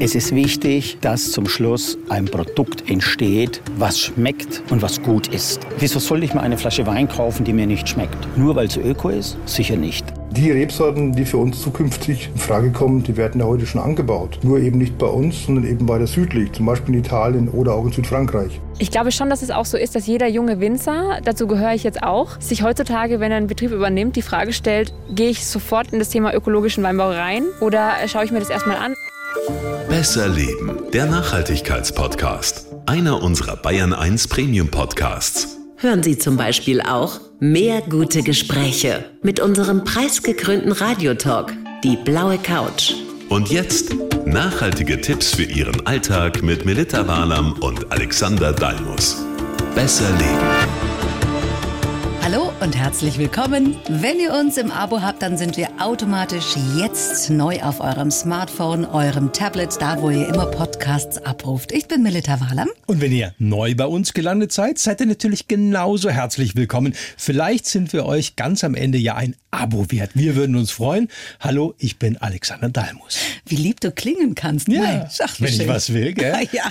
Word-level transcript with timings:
Es 0.00 0.14
ist 0.14 0.34
wichtig, 0.34 0.98
dass 1.00 1.32
zum 1.32 1.48
Schluss 1.48 1.96
ein 2.10 2.26
Produkt 2.26 2.90
entsteht, 2.90 3.62
was 3.78 3.98
schmeckt 3.98 4.62
und 4.70 4.82
was 4.82 5.00
gut 5.00 5.28
ist. 5.28 5.60
Wieso 5.78 5.98
sollte 5.98 6.26
ich 6.26 6.34
mir 6.34 6.42
eine 6.42 6.58
Flasche 6.58 6.86
Wein 6.86 7.08
kaufen, 7.08 7.44
die 7.44 7.54
mir 7.54 7.66
nicht 7.66 7.88
schmeckt? 7.88 8.18
Nur 8.36 8.54
weil 8.54 8.66
es 8.66 8.76
öko 8.76 9.08
ist? 9.08 9.38
Sicher 9.46 9.76
nicht. 9.76 10.04
Die 10.32 10.50
Rebsorten, 10.50 11.12
die 11.12 11.24
für 11.24 11.38
uns 11.38 11.62
zukünftig 11.62 12.28
in 12.34 12.38
Frage 12.38 12.70
kommen, 12.70 13.02
die 13.02 13.16
werden 13.16 13.40
ja 13.40 13.46
heute 13.46 13.64
schon 13.66 13.80
angebaut. 13.80 14.40
Nur 14.42 14.58
eben 14.58 14.78
nicht 14.78 14.98
bei 14.98 15.06
uns, 15.06 15.46
sondern 15.46 15.64
eben 15.64 15.88
weiter 15.88 16.06
südlich, 16.06 16.52
zum 16.52 16.66
Beispiel 16.66 16.96
in 16.96 17.00
Italien 17.00 17.48
oder 17.48 17.72
auch 17.72 17.86
in 17.86 17.92
Südfrankreich. 17.92 18.60
Ich 18.78 18.90
glaube 18.90 19.12
schon, 19.12 19.30
dass 19.30 19.42
es 19.42 19.50
auch 19.50 19.66
so 19.66 19.76
ist, 19.76 19.94
dass 19.94 20.06
jeder 20.06 20.26
junge 20.26 20.58
Winzer, 20.58 21.20
dazu 21.24 21.46
gehöre 21.46 21.74
ich 21.74 21.84
jetzt 21.84 22.02
auch, 22.02 22.40
sich 22.40 22.62
heutzutage, 22.62 23.20
wenn 23.20 23.30
er 23.30 23.36
einen 23.36 23.46
Betrieb 23.46 23.70
übernimmt, 23.70 24.16
die 24.16 24.22
Frage 24.22 24.52
stellt, 24.52 24.92
gehe 25.10 25.30
ich 25.30 25.46
sofort 25.46 25.92
in 25.92 26.00
das 26.00 26.08
Thema 26.08 26.34
ökologischen 26.34 26.82
Weinbau 26.82 27.10
rein 27.10 27.44
oder 27.60 27.92
schaue 28.08 28.24
ich 28.24 28.32
mir 28.32 28.40
das 28.40 28.50
erstmal 28.50 28.76
an? 28.76 28.94
Besser 29.88 30.28
Leben, 30.28 30.82
der 30.92 31.06
Nachhaltigkeitspodcast. 31.06 32.66
Einer 32.86 33.22
unserer 33.22 33.56
Bayern 33.56 33.92
1 33.92 34.28
Premium 34.28 34.68
Podcasts. 34.68 35.56
Hören 35.76 36.02
Sie 36.02 36.18
zum 36.18 36.36
Beispiel 36.36 36.80
auch 36.80 37.20
mehr 37.38 37.80
gute 37.82 38.22
Gespräche 38.22 39.04
mit 39.22 39.38
unserem 39.38 39.84
preisgekrönten 39.84 40.72
Radiotalk, 40.72 41.52
die 41.84 41.96
blaue 41.96 42.38
Couch. 42.38 42.94
Und 43.34 43.50
jetzt 43.50 43.96
nachhaltige 44.26 45.00
Tipps 45.00 45.34
für 45.34 45.42
Ihren 45.42 45.84
Alltag 45.88 46.44
mit 46.44 46.64
Melita 46.64 47.04
Walam 47.08 47.54
und 47.54 47.90
Alexander 47.90 48.52
Dalmus. 48.52 49.24
Besser 49.74 50.08
Leben. 50.12 50.93
Und 52.64 52.78
herzlich 52.78 53.18
willkommen. 53.18 53.76
Wenn 53.90 54.18
ihr 54.18 54.32
uns 54.32 54.56
im 54.56 54.70
Abo 54.70 55.02
habt, 55.02 55.20
dann 55.20 55.36
sind 55.36 55.58
wir 55.58 55.68
automatisch 55.80 56.56
jetzt 56.78 57.28
neu 57.28 57.60
auf 57.60 57.80
eurem 57.80 58.10
Smartphone, 58.10 58.86
eurem 58.86 59.34
Tablet, 59.34 59.76
da 59.80 60.00
wo 60.00 60.08
ihr 60.08 60.26
immer 60.26 60.46
Podcasts 60.46 61.18
abruft. 61.18 61.72
Ich 61.72 61.88
bin 61.88 62.02
Melita 62.02 62.40
Wahlam. 62.40 62.70
Und 62.86 63.02
wenn 63.02 63.12
ihr 63.12 63.34
neu 63.36 63.74
bei 63.74 63.84
uns 63.84 64.14
gelandet 64.14 64.50
seid, 64.50 64.78
seid 64.78 65.00
ihr 65.00 65.06
natürlich 65.06 65.46
genauso 65.46 66.08
herzlich 66.08 66.56
willkommen. 66.56 66.94
Vielleicht 67.18 67.66
sind 67.66 67.92
wir 67.92 68.06
euch 68.06 68.34
ganz 68.34 68.64
am 68.64 68.74
Ende 68.74 68.96
ja 68.96 69.14
ein 69.14 69.36
Abo 69.50 69.90
wert. 69.92 70.12
Wir 70.14 70.34
würden 70.34 70.56
uns 70.56 70.70
freuen. 70.70 71.08
Hallo, 71.40 71.74
ich 71.78 71.98
bin 71.98 72.16
Alexander 72.16 72.70
Dalmus. 72.70 73.18
Wie 73.46 73.56
lieb 73.56 73.80
du 73.80 73.92
klingen 73.92 74.34
kannst. 74.34 74.68
Ja, 74.68 74.80
Nein, 74.80 75.08
wenn 75.38 75.52
ich 75.52 75.68
was 75.68 75.92
will, 75.92 76.12
gell? 76.12 76.48
ja. 76.52 76.64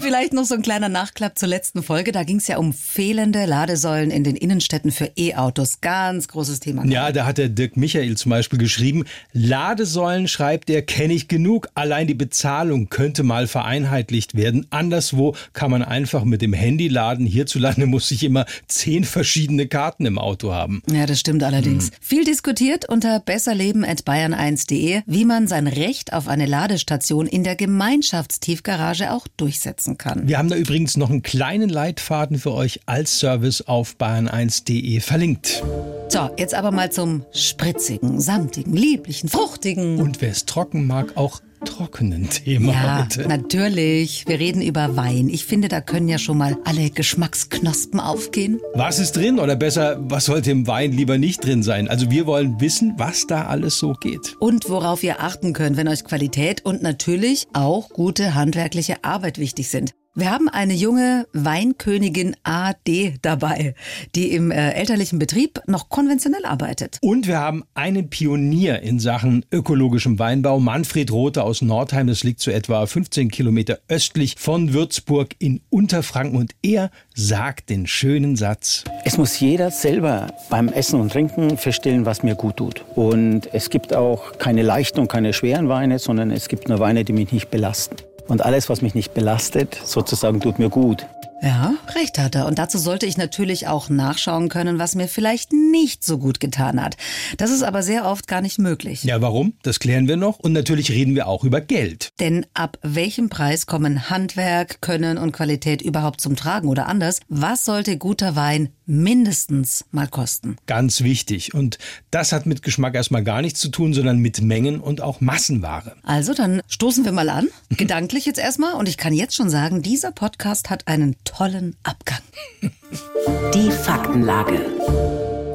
Vielleicht 0.00 0.32
noch 0.32 0.44
so 0.44 0.54
ein 0.54 0.62
kleiner 0.62 0.88
Nachklapp 0.88 1.38
zur 1.38 1.48
letzten 1.48 1.82
Folge. 1.82 2.12
Da 2.12 2.22
ging 2.22 2.36
es 2.36 2.46
ja 2.46 2.56
um 2.56 2.72
fehlende 2.72 3.44
Ladesäulen 3.44 4.10
in 4.10 4.24
den 4.24 4.36
Innenstädten 4.36 4.90
für 4.90 5.07
E-Autos. 5.16 5.80
Ganz 5.80 6.28
großes 6.28 6.60
Thema. 6.60 6.84
Ja, 6.86 7.12
da 7.12 7.26
hat 7.26 7.38
der 7.38 7.48
Dirk 7.48 7.76
Michael 7.76 8.16
zum 8.16 8.30
Beispiel 8.30 8.58
geschrieben, 8.58 9.04
Ladesäulen, 9.32 10.28
schreibt 10.28 10.70
er, 10.70 10.82
kenne 10.82 11.14
ich 11.14 11.28
genug. 11.28 11.68
Allein 11.74 12.06
die 12.06 12.14
Bezahlung 12.14 12.88
könnte 12.88 13.22
mal 13.22 13.46
vereinheitlicht 13.46 14.34
werden. 14.34 14.66
Anderswo 14.70 15.34
kann 15.52 15.70
man 15.70 15.82
einfach 15.82 16.24
mit 16.24 16.42
dem 16.42 16.52
Handy 16.52 16.88
laden. 16.88 17.26
Hierzulande 17.26 17.86
muss 17.86 18.10
ich 18.10 18.24
immer 18.24 18.46
zehn 18.66 19.04
verschiedene 19.04 19.66
Karten 19.66 20.06
im 20.06 20.18
Auto 20.18 20.52
haben. 20.52 20.82
Ja, 20.90 21.06
das 21.06 21.20
stimmt 21.20 21.42
allerdings. 21.42 21.90
Mhm. 21.90 21.94
Viel 22.00 22.24
diskutiert 22.24 22.88
unter 22.88 23.20
besserleben.bayern1.de, 23.20 25.02
wie 25.06 25.24
man 25.24 25.46
sein 25.46 25.66
Recht 25.66 26.12
auf 26.12 26.28
eine 26.28 26.46
Ladestation 26.46 27.26
in 27.26 27.44
der 27.44 27.56
Gemeinschaftstiefgarage 27.56 29.12
auch 29.12 29.26
durchsetzen 29.36 29.98
kann. 29.98 30.28
Wir 30.28 30.38
haben 30.38 30.48
da 30.48 30.56
übrigens 30.56 30.96
noch 30.96 31.10
einen 31.10 31.22
kleinen 31.22 31.68
Leitfaden 31.68 32.38
für 32.38 32.52
euch 32.52 32.80
als 32.86 33.18
Service 33.18 33.62
auf 33.62 33.96
bayern1.de 33.98 34.97
verlinkt. 35.00 35.62
So, 36.08 36.30
jetzt 36.38 36.54
aber 36.54 36.70
mal 36.70 36.90
zum 36.90 37.24
spritzigen, 37.32 38.20
samtigen, 38.20 38.72
lieblichen, 38.72 39.28
fruchtigen. 39.28 39.98
Und 39.98 40.22
wer 40.22 40.30
es 40.30 40.46
trocken 40.46 40.86
mag, 40.86 41.16
auch 41.16 41.40
trockenen 41.64 42.30
Thema 42.30 42.72
ja, 42.72 43.02
heute. 43.02 43.28
Natürlich, 43.28 44.24
wir 44.26 44.38
reden 44.38 44.62
über 44.62 44.96
Wein. 44.96 45.28
Ich 45.28 45.44
finde, 45.44 45.68
da 45.68 45.80
können 45.80 46.08
ja 46.08 46.18
schon 46.18 46.38
mal 46.38 46.56
alle 46.64 46.90
Geschmacksknospen 46.90 48.00
aufgehen. 48.00 48.60
Was 48.74 48.98
ist 48.98 49.16
drin 49.16 49.38
oder 49.38 49.56
besser, 49.56 49.98
was 50.00 50.26
sollte 50.26 50.50
im 50.50 50.66
Wein 50.66 50.92
lieber 50.92 51.18
nicht 51.18 51.44
drin 51.44 51.62
sein? 51.62 51.88
Also 51.88 52.10
wir 52.10 52.26
wollen 52.26 52.60
wissen, 52.60 52.94
was 52.96 53.26
da 53.26 53.46
alles 53.46 53.78
so 53.78 53.92
geht. 53.92 54.36
Und 54.40 54.68
worauf 54.68 55.02
ihr 55.02 55.20
achten 55.20 55.52
könnt, 55.52 55.76
wenn 55.76 55.88
euch 55.88 56.04
Qualität 56.04 56.64
und 56.64 56.82
natürlich 56.82 57.46
auch 57.52 57.88
gute 57.90 58.34
handwerkliche 58.34 59.04
Arbeit 59.04 59.38
wichtig 59.38 59.68
sind. 59.68 59.92
Wir 60.18 60.32
haben 60.32 60.48
eine 60.48 60.74
junge 60.74 61.28
Weinkönigin 61.32 62.34
AD 62.42 63.18
dabei, 63.22 63.76
die 64.16 64.32
im 64.32 64.50
äh, 64.50 64.72
elterlichen 64.72 65.20
Betrieb 65.20 65.60
noch 65.68 65.90
konventionell 65.90 66.44
arbeitet. 66.44 66.98
Und 67.02 67.28
wir 67.28 67.38
haben 67.38 67.62
einen 67.74 68.10
Pionier 68.10 68.82
in 68.82 68.98
Sachen 68.98 69.46
ökologischem 69.52 70.18
Weinbau, 70.18 70.58
Manfred 70.58 71.12
Rothe 71.12 71.44
aus 71.44 71.62
Nordheim. 71.62 72.08
Das 72.08 72.24
liegt 72.24 72.40
so 72.40 72.50
etwa 72.50 72.84
15 72.84 73.30
Kilometer 73.30 73.78
östlich 73.86 74.34
von 74.36 74.72
Würzburg 74.72 75.36
in 75.38 75.60
Unterfranken. 75.70 76.36
Und 76.36 76.50
er 76.64 76.90
sagt 77.14 77.70
den 77.70 77.86
schönen 77.86 78.34
Satz. 78.34 78.82
Es 79.04 79.18
muss 79.18 79.38
jeder 79.38 79.70
selber 79.70 80.34
beim 80.50 80.66
Essen 80.66 80.98
und 81.00 81.12
Trinken 81.12 81.56
feststellen, 81.56 82.06
was 82.06 82.24
mir 82.24 82.34
gut 82.34 82.56
tut. 82.56 82.84
Und 82.96 83.48
es 83.52 83.70
gibt 83.70 83.94
auch 83.94 84.36
keine 84.38 84.62
leichten 84.62 84.98
und 84.98 85.06
keine 85.06 85.32
schweren 85.32 85.68
Weine, 85.68 86.00
sondern 86.00 86.32
es 86.32 86.48
gibt 86.48 86.68
nur 86.68 86.80
Weine, 86.80 87.04
die 87.04 87.12
mich 87.12 87.30
nicht 87.30 87.52
belasten. 87.52 88.07
Und 88.28 88.44
alles, 88.44 88.68
was 88.68 88.82
mich 88.82 88.94
nicht 88.94 89.14
belastet, 89.14 89.80
sozusagen 89.84 90.40
tut 90.40 90.58
mir 90.58 90.68
gut. 90.68 91.06
Ja, 91.40 91.74
recht 91.94 92.18
hat 92.18 92.34
er. 92.34 92.46
Und 92.46 92.58
dazu 92.58 92.78
sollte 92.78 93.06
ich 93.06 93.16
natürlich 93.16 93.68
auch 93.68 93.88
nachschauen 93.88 94.48
können, 94.48 94.78
was 94.78 94.94
mir 94.96 95.06
vielleicht 95.06 95.52
nicht 95.52 96.02
so 96.02 96.18
gut 96.18 96.40
getan 96.40 96.82
hat. 96.82 96.96
Das 97.36 97.50
ist 97.50 97.62
aber 97.62 97.82
sehr 97.82 98.06
oft 98.06 98.26
gar 98.26 98.40
nicht 98.40 98.58
möglich. 98.58 99.04
Ja, 99.04 99.20
warum? 99.22 99.54
Das 99.62 99.78
klären 99.78 100.08
wir 100.08 100.16
noch. 100.16 100.40
Und 100.40 100.52
natürlich 100.52 100.90
reden 100.90 101.14
wir 101.14 101.28
auch 101.28 101.44
über 101.44 101.60
Geld. 101.60 102.10
Denn 102.18 102.44
ab 102.54 102.78
welchem 102.82 103.28
Preis 103.28 103.66
kommen 103.66 104.10
Handwerk, 104.10 104.80
Können 104.80 105.16
und 105.16 105.32
Qualität 105.32 105.80
überhaupt 105.80 106.20
zum 106.20 106.34
Tragen 106.34 106.68
oder 106.68 106.86
anders? 106.86 107.20
Was 107.28 107.64
sollte 107.64 107.98
guter 107.98 108.34
Wein 108.34 108.70
mindestens 108.88 109.84
mal 109.92 110.08
kosten? 110.08 110.56
Ganz 110.66 111.02
wichtig. 111.02 111.54
Und 111.54 111.78
das 112.10 112.32
hat 112.32 112.46
mit 112.46 112.62
Geschmack 112.62 112.94
erstmal 112.94 113.22
gar 113.22 113.42
nichts 113.42 113.60
zu 113.60 113.68
tun, 113.68 113.94
sondern 113.94 114.18
mit 114.18 114.40
Mengen 114.40 114.80
und 114.80 115.00
auch 115.00 115.20
Massenware. 115.20 115.94
Also, 116.02 116.34
dann 116.34 116.62
stoßen 116.66 117.04
wir 117.04 117.12
mal 117.12 117.28
an. 117.28 117.48
Gedanklich 117.70 118.26
jetzt 118.26 118.38
erstmal. 118.38 118.74
Und 118.74 118.88
ich 118.88 118.96
kann 118.96 119.12
jetzt 119.12 119.34
schon 119.34 119.50
sagen, 119.50 119.82
dieser 119.82 120.10
Podcast 120.10 120.70
hat 120.70 120.88
einen 120.88 121.16
tollen 121.24 121.76
Abgang. 121.82 122.18
Die 123.54 123.70
Faktenlage. 123.70 124.60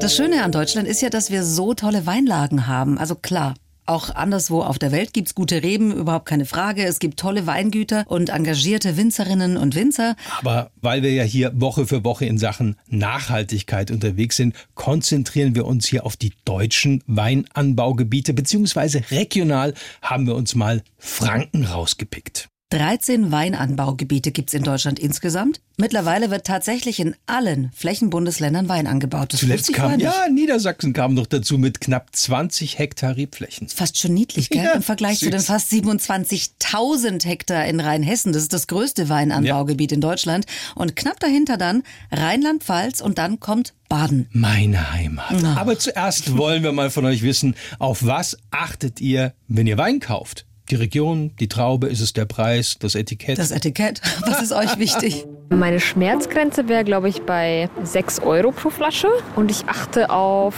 Das 0.00 0.14
Schöne 0.14 0.44
an 0.44 0.52
Deutschland 0.52 0.86
ist 0.86 1.02
ja, 1.02 1.10
dass 1.10 1.30
wir 1.30 1.42
so 1.42 1.74
tolle 1.74 2.06
Weinlagen 2.06 2.66
haben. 2.66 2.98
Also 2.98 3.14
klar, 3.14 3.54
auch 3.86 4.10
anderswo 4.10 4.62
auf 4.62 4.78
der 4.78 4.92
Welt 4.92 5.12
gibt's 5.12 5.34
gute 5.34 5.62
Reben, 5.62 5.92
überhaupt 5.92 6.26
keine 6.26 6.46
Frage. 6.46 6.84
Es 6.84 6.98
gibt 6.98 7.18
tolle 7.18 7.46
Weingüter 7.46 8.04
und 8.06 8.30
engagierte 8.30 8.96
Winzerinnen 8.96 9.56
und 9.56 9.74
Winzer. 9.74 10.16
Aber 10.38 10.70
weil 10.80 11.02
wir 11.02 11.12
ja 11.12 11.24
hier 11.24 11.52
Woche 11.60 11.86
für 11.86 12.04
Woche 12.04 12.26
in 12.26 12.38
Sachen 12.38 12.76
Nachhaltigkeit 12.88 13.90
unterwegs 13.90 14.36
sind, 14.36 14.54
konzentrieren 14.74 15.54
wir 15.54 15.66
uns 15.66 15.86
hier 15.86 16.06
auf 16.06 16.16
die 16.16 16.32
deutschen 16.44 17.02
Weinanbaugebiete, 17.06 18.34
beziehungsweise 18.34 19.02
regional 19.10 19.74
haben 20.02 20.26
wir 20.26 20.34
uns 20.34 20.54
mal 20.54 20.82
Franken 20.98 21.64
rausgepickt. 21.64 22.48
13 22.74 23.30
Weinanbaugebiete 23.30 24.32
gibt 24.32 24.50
es 24.50 24.54
in 24.54 24.64
Deutschland 24.64 24.98
insgesamt. 24.98 25.60
Mittlerweile 25.76 26.32
wird 26.32 26.44
tatsächlich 26.44 26.98
in 26.98 27.14
allen 27.26 27.70
Flächenbundesländern 27.72 28.68
Wein 28.68 28.88
angebaut. 28.88 29.32
Das 29.32 29.40
Zuletzt 29.40 29.72
kam, 29.72 30.00
ja, 30.00 30.12
Niedersachsen 30.28 30.92
kam 30.92 31.14
noch 31.14 31.28
dazu 31.28 31.56
mit 31.56 31.80
knapp 31.80 32.08
20 32.16 32.80
Hektar 32.80 33.16
Rebflächen. 33.16 33.68
Fast 33.68 33.98
schon 33.98 34.12
niedlich, 34.12 34.50
gell? 34.50 34.64
Ja, 34.64 34.72
Im 34.72 34.82
Vergleich 34.82 35.20
süß. 35.20 35.26
zu 35.26 35.30
den 35.30 35.40
fast 35.40 35.70
27.000 35.70 37.24
Hektar 37.24 37.64
in 37.66 37.78
Rheinhessen. 37.78 38.32
Das 38.32 38.42
ist 38.42 38.52
das 38.52 38.66
größte 38.66 39.08
Weinanbaugebiet 39.08 39.92
ja. 39.92 39.94
in 39.94 40.00
Deutschland. 40.00 40.46
Und 40.74 40.96
knapp 40.96 41.20
dahinter 41.20 41.56
dann 41.56 41.84
Rheinland-Pfalz 42.10 43.00
und 43.00 43.18
dann 43.18 43.38
kommt 43.38 43.74
Baden. 43.88 44.28
Meine 44.32 44.92
Heimat. 44.92 45.44
Oh. 45.44 45.46
Aber 45.46 45.78
zuerst 45.78 46.36
wollen 46.36 46.64
wir 46.64 46.72
mal 46.72 46.90
von 46.90 47.04
euch 47.04 47.22
wissen, 47.22 47.54
auf 47.78 48.04
was 48.04 48.36
achtet 48.50 49.00
ihr, 49.00 49.32
wenn 49.46 49.68
ihr 49.68 49.78
Wein 49.78 50.00
kauft? 50.00 50.46
Die 50.74 50.80
Region, 50.80 51.30
die 51.38 51.46
Traube, 51.46 51.86
ist 51.86 52.00
es 52.00 52.14
der 52.14 52.24
Preis, 52.24 52.78
das 52.80 52.96
Etikett? 52.96 53.38
Das 53.38 53.52
Etikett. 53.52 54.00
Was 54.26 54.42
ist 54.42 54.50
euch 54.50 54.76
wichtig? 54.76 55.24
Meine 55.48 55.78
Schmerzgrenze 55.78 56.68
wäre, 56.68 56.82
glaube 56.82 57.08
ich, 57.08 57.22
bei 57.22 57.70
6 57.84 58.18
Euro 58.18 58.50
pro 58.50 58.70
Flasche. 58.70 59.06
Und 59.36 59.52
ich 59.52 59.68
achte 59.68 60.10
auf 60.10 60.56